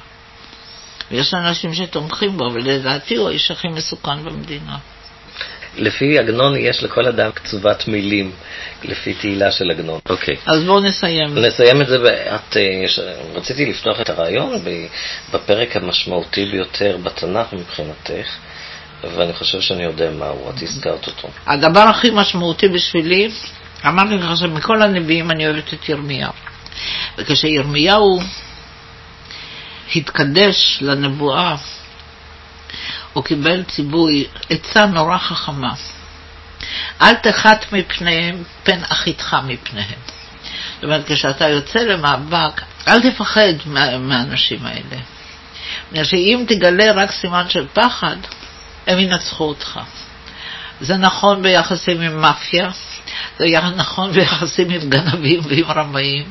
ויש 1.12 1.34
אנשים 1.34 1.74
שתומכים 1.74 2.38
בו, 2.38 2.43
ולדעתי 2.53 3.16
הוא 3.16 3.30
האיש 3.30 3.51
הכי 3.51 3.68
מסוכן 3.68 4.24
במדינה. 4.24 4.78
לפי 5.78 6.20
עגנון 6.20 6.55
יש 6.58 6.84
לכל 6.84 7.08
אדם 7.08 7.32
קצובת 7.32 7.88
מילים, 7.88 8.32
לפי 8.84 9.14
תהילה 9.14 9.51
של 9.51 9.72
עגנון. 9.72 9.99
אוקיי. 10.10 10.36
אז 10.45 10.64
בואו 10.64 10.80
נסיים. 10.80 11.38
נסיים 11.38 11.82
את 11.82 11.88
זה. 11.88 11.95
את, 12.36 12.58
אה, 12.58 12.86
רציתי 13.36 13.66
לפתוח 13.66 14.01
את 14.01 14.10
הרעיון 14.10 14.60
בפרק 15.34 15.76
המשמעותי 15.76 16.45
ביותר 16.45 16.97
בתנ"ך 17.03 17.53
מבחינתך, 17.53 18.28
ואני 19.03 19.34
חושב 19.34 19.62
שאני 19.62 19.84
יודע 19.84 20.12
מהו, 20.12 20.49
את 20.49 20.62
הזכרת 20.62 21.08
אותו. 21.08 21.28
הדבר 21.47 21.80
הכי 21.80 22.10
משמעותי 22.14 22.68
בשבילי, 22.68 23.30
אמרתי 23.86 24.17
לך 24.17 24.38
שמכל 24.38 24.82
הנביאים 24.82 25.32
אני 25.32 25.47
אוהבת 25.47 25.73
את 25.73 25.89
ירמיהו. 25.89 26.34
וכשירמיהו 27.17 28.19
התקדש 29.95 30.78
לנבואה, 30.82 31.55
הוא 33.13 33.23
קיבל 33.23 33.63
ציווי, 33.63 34.28
עצה 34.49 34.86
נורא 34.86 35.17
חכמה. 35.17 35.73
אל 37.01 37.15
תחת 37.15 37.65
מפניהם 37.73 38.43
פן 38.63 38.80
אחיתך 38.84 39.38
מפניהם. 39.47 39.99
זאת 40.75 40.84
אומרת, 40.84 41.11
כשאתה 41.11 41.49
יוצא 41.49 41.80
למאבק, 41.80 42.61
אל 42.88 43.11
תפחד 43.11 43.53
מה, 43.65 43.97
מהאנשים 43.97 44.65
האלה. 44.65 45.01
בגלל 45.91 46.03
שאם 46.03 46.45
תגלה 46.47 46.91
רק 46.91 47.11
סימן 47.11 47.49
של 47.49 47.67
פחד, 47.73 48.15
הם 48.88 48.99
ינצחו 48.99 49.43
אותך. 49.43 49.80
זה 50.82 50.97
נכון 50.97 51.41
ביחסים 51.41 52.01
עם 52.01 52.21
מאפיה, 52.21 52.69
זה 53.39 53.45
נכון 53.75 54.11
ביחסים 54.11 54.69
עם 54.69 54.89
גנבים 54.89 55.39
ועם 55.43 55.71
רמאים, 55.71 56.30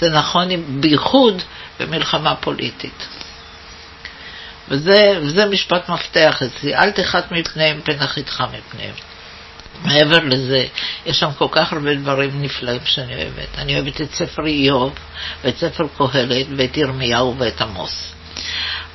זה 0.00 0.10
נכון 0.10 0.48
בייחוד 0.80 1.42
במלחמה 1.80 2.36
פוליטית. 2.36 3.06
וזה, 4.68 5.18
וזה 5.22 5.46
משפט 5.46 5.88
מפתח 5.88 6.42
אצלי, 6.42 6.74
אל 6.74 6.90
תחת 6.90 7.32
מפניהם 7.32 7.80
פן 7.84 8.02
אחיתך 8.02 8.44
מפניהם. 8.52 8.94
מעבר 9.84 10.18
לזה, 10.18 10.66
יש 11.06 11.20
שם 11.20 11.30
כל 11.38 11.46
כך 11.50 11.72
הרבה 11.72 11.94
דברים 11.94 12.42
נפלאים 12.42 12.80
שאני 12.84 13.14
אוהבת. 13.14 13.58
אני 13.58 13.74
אוהבת 13.74 14.00
את 14.00 14.14
ספר 14.14 14.46
איוב, 14.46 14.94
ואת 15.44 15.58
ספר 15.58 15.86
קהלת, 15.98 16.46
ואת 16.56 16.76
ירמיהו 16.76 17.34
ואת 17.38 17.60
עמוס. 17.60 18.12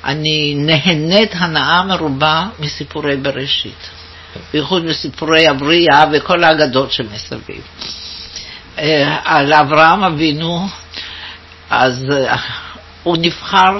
אני 0.04 0.54
נהנית 0.54 1.30
הנאה 1.34 1.82
מרובה 1.82 2.46
מסיפורי 2.58 3.16
בראשית, 3.16 3.90
בייחוד 4.52 4.84
מסיפורי 4.84 5.48
הבריאה 5.48 6.04
וכל 6.12 6.44
האגדות 6.44 6.92
שמסביב. 6.92 7.62
אה, 8.78 9.18
על 9.24 9.52
אברהם 9.52 10.04
אבינו, 10.04 10.66
אז 11.70 12.04
אה, 12.12 12.36
הוא 13.02 13.16
נבחר, 13.20 13.78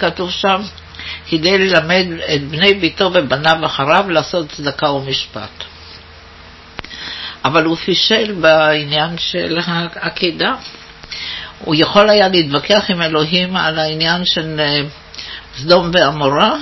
כתוב 0.00 0.30
שם? 0.30 0.62
כדי 1.28 1.58
ללמד 1.58 2.06
את 2.34 2.48
בני 2.48 2.74
ביתו 2.74 3.10
ובניו 3.14 3.66
אחריו 3.66 4.10
לעשות 4.10 4.48
צדקה 4.48 4.90
ומשפט. 4.90 5.64
אבל 7.44 7.64
הוא 7.64 7.76
פישל 7.76 8.32
בעניין 8.40 9.18
של 9.18 9.58
העקידה. 9.66 10.54
הוא 11.64 11.74
יכול 11.78 12.10
היה 12.10 12.28
להתווכח 12.28 12.84
עם 12.90 13.02
אלוהים 13.02 13.56
על 13.56 13.78
העניין 13.78 14.24
של 14.24 14.60
אה, 14.60 14.80
סדום 15.56 15.90
ועמורה, 15.92 16.56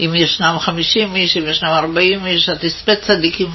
אם 0.00 0.14
ישנם 0.14 0.56
חמישים 0.60 1.16
איש, 1.16 1.36
אם 1.36 1.48
ישנם 1.48 1.68
ארבעים 1.68 2.26
איש, 2.26 2.48
התספה 2.48 2.96
צדיקים, 2.96 3.50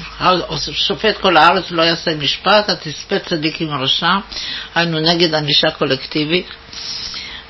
שופט 0.58 1.18
כל 1.18 1.38
הארץ 1.38 1.72
לא 1.72 1.82
יעשה 1.82 2.16
משפט, 2.16 2.70
התספה 2.70 3.20
צדיקים 3.20 3.70
רשע, 3.70 4.12
היינו 4.76 5.00
נגד 5.00 5.34
ענישה 5.34 5.72
קולקטיבית. 5.72 6.48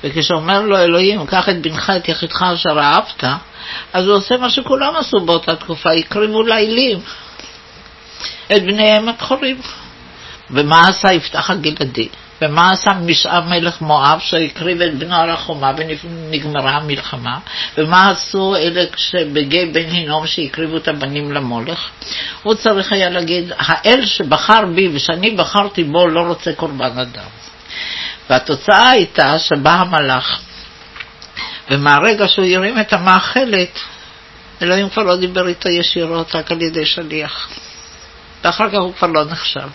וכשאומר 0.04 0.60
לו 0.60 0.78
אלוהים, 0.78 1.26
קח 1.26 1.48
את 1.48 1.62
בנך, 1.62 1.92
את 1.96 2.08
יחידך 2.08 2.42
אשר 2.42 2.80
אהבת, 2.80 3.24
אז 3.92 4.06
הוא 4.06 4.16
עושה 4.16 4.36
מה 4.36 4.50
שכולם 4.50 4.96
עשו 4.96 5.20
באותה 5.20 5.56
תקופה, 5.56 5.92
הקריבו 5.92 6.42
לילים 6.42 7.00
את 8.52 8.62
בניהם 8.62 9.08
הבכורים. 9.08 9.60
ומה 10.50 10.88
עשה 10.88 11.12
יפתח 11.12 11.50
הגלעדי? 11.50 12.08
ומה 12.44 12.70
עשה 12.70 12.92
משאב 12.92 13.44
מלך 13.44 13.80
מואב 13.80 14.18
שהקריב 14.20 14.80
את 14.80 14.98
בנו 14.98 15.14
על 15.14 15.30
החומה 15.30 15.72
ונגמרה 15.76 16.72
המלחמה? 16.72 17.38
ומה 17.78 18.10
עשו 18.10 18.56
אלה 18.56 18.84
שבגיא 18.96 19.66
בן 19.72 19.90
הינום 19.90 20.26
שהקריבו 20.26 20.76
את 20.76 20.88
הבנים 20.88 21.32
למולך? 21.32 21.88
הוא 22.42 22.54
צריך 22.54 22.92
היה 22.92 23.10
להגיד, 23.10 23.52
האל 23.58 24.04
שבחר 24.04 24.66
בי 24.74 24.88
ושאני 24.94 25.30
בחרתי 25.30 25.84
בו 25.84 26.08
לא 26.08 26.20
רוצה 26.20 26.52
קורבן 26.52 26.98
אדם. 26.98 27.28
והתוצאה 28.30 28.90
הייתה 28.90 29.38
שבא 29.38 29.72
המלאך, 29.72 30.40
ומהרגע 31.70 32.28
שהוא 32.28 32.46
הרים 32.46 32.80
את 32.80 32.92
המאכלת, 32.92 33.80
אלוהים 34.62 34.88
כבר 34.88 35.02
לא 35.02 35.16
דיבר 35.16 35.48
איתו 35.48 35.68
ישירות, 35.68 36.34
רק 36.34 36.52
על 36.52 36.62
ידי 36.62 36.86
שליח. 36.86 37.48
ואחר 38.44 38.68
כך 38.68 38.78
הוא 38.78 38.94
כבר 38.94 39.08
לא 39.08 39.24
נחשב. 39.24 39.68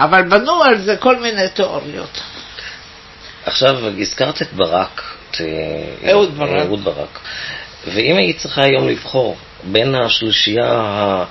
אבל 0.00 0.22
בנו 0.22 0.62
על 0.62 0.78
זה 0.78 0.96
כל 0.96 1.16
מיני 1.16 1.48
תיאוריות. 1.48 2.22
עכשיו, 3.46 4.00
הזכרת 4.00 4.42
את 4.42 4.52
ברק, 4.52 5.02
את 5.30 5.40
אה, 5.40 6.10
אהוד 6.10 6.38
ברק. 6.38 6.66
אהוד 6.66 6.84
ברק. 6.84 7.20
ואם 7.86 8.16
היית 8.16 8.38
צריכה 8.38 8.64
היום 8.64 8.88
לבחור 8.88 9.36
בין 9.64 9.94
השלישייה, 9.94 11.24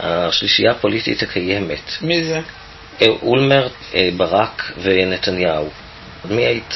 השלישייה 0.00 0.70
הפוליטית 0.70 1.22
הקיימת, 1.22 1.92
מי 2.02 2.24
זה? 2.24 2.40
אה, 3.02 3.06
אולמרט, 3.22 3.72
אה, 3.94 4.08
ברק 4.16 4.72
ונתניהו, 4.82 5.70
מי 6.24 6.42
היית... 6.42 6.74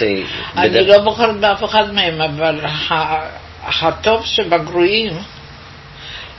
אני 0.56 0.68
בדרך... 0.68 0.88
לא 0.88 0.98
בוחרת 0.98 1.40
באף 1.40 1.64
אחד 1.64 1.94
מהם, 1.94 2.20
אבל 2.20 2.60
הטוב 3.62 4.26
שבגרועים 4.26 5.12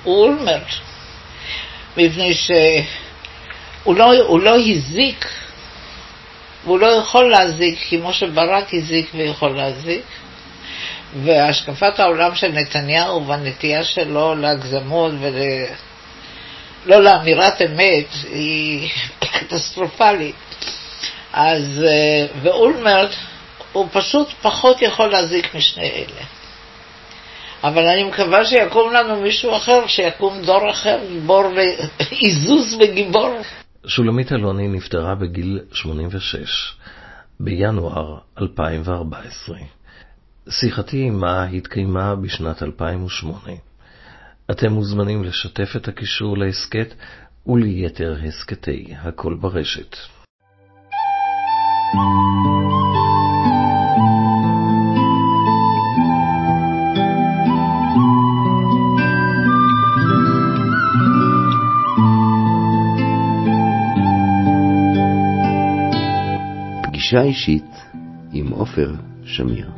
הוא 0.03 0.23
אולמרט, 0.23 0.67
מפני 1.97 2.33
ש... 2.33 2.51
הוא 3.87 3.95
לא, 3.95 4.13
הוא 4.23 4.39
לא 4.39 4.55
הזיק, 4.57 5.25
והוא 6.63 6.79
לא 6.79 6.87
יכול 6.87 7.29
להזיק 7.29 7.79
כמו 7.89 8.13
שברק 8.13 8.73
הזיק 8.73 9.09
ויכול 9.15 9.49
להזיק. 9.57 10.03
והשקפת 11.23 11.99
העולם 11.99 12.35
של 12.35 12.51
נתניהו 12.51 13.27
והנטייה 13.27 13.83
שלו 13.83 14.35
להגזמות 14.35 15.11
ולא 15.19 15.65
לא 16.85 17.03
לאמירת 17.03 17.61
אמת 17.61 18.07
היא 18.29 18.89
קטסטרופלית. 19.19 20.35
אז, 21.33 21.83
אה, 21.87 22.25
ואולמרט 22.41 23.11
הוא 23.73 23.87
פשוט 23.91 24.27
פחות 24.41 24.81
יכול 24.81 25.07
להזיק 25.07 25.55
משני 25.55 25.89
אלה. 25.89 26.25
אבל 27.63 27.87
אני 27.87 28.03
מקווה 28.03 28.45
שיקום 28.45 28.93
לנו 28.93 29.21
מישהו 29.21 29.55
אחר, 29.55 29.87
שיקום 29.87 30.41
דור 30.41 30.69
אחר, 30.69 30.99
גיבור 31.09 31.43
ועיזוז 31.55 32.73
וגיבור. 32.79 33.37
שולמית 33.85 34.31
אלוני 34.31 34.67
נפטרה 34.67 35.15
בגיל 35.15 35.59
86 35.71 36.77
בינואר 37.39 38.17
2014. 38.41 39.57
שיחתי 40.49 41.03
עמה 41.07 41.43
התקיימה 41.43 42.15
בשנת 42.15 42.63
2008. 42.63 43.39
אתם 44.51 44.71
מוזמנים 44.71 45.23
לשתף 45.23 45.75
את 45.75 45.87
הקישור 45.87 46.37
להסכת 46.37 46.93
וליתר 47.47 48.17
הסכתי 48.27 48.93
הכל 49.01 49.33
ברשת. 49.33 49.95
thank 51.93 53.21
you 53.21 53.26
פגישה 67.07 67.23
אישית 67.23 67.85
עם 68.33 68.47
עופר 68.47 68.93
שמיר. 69.23 69.69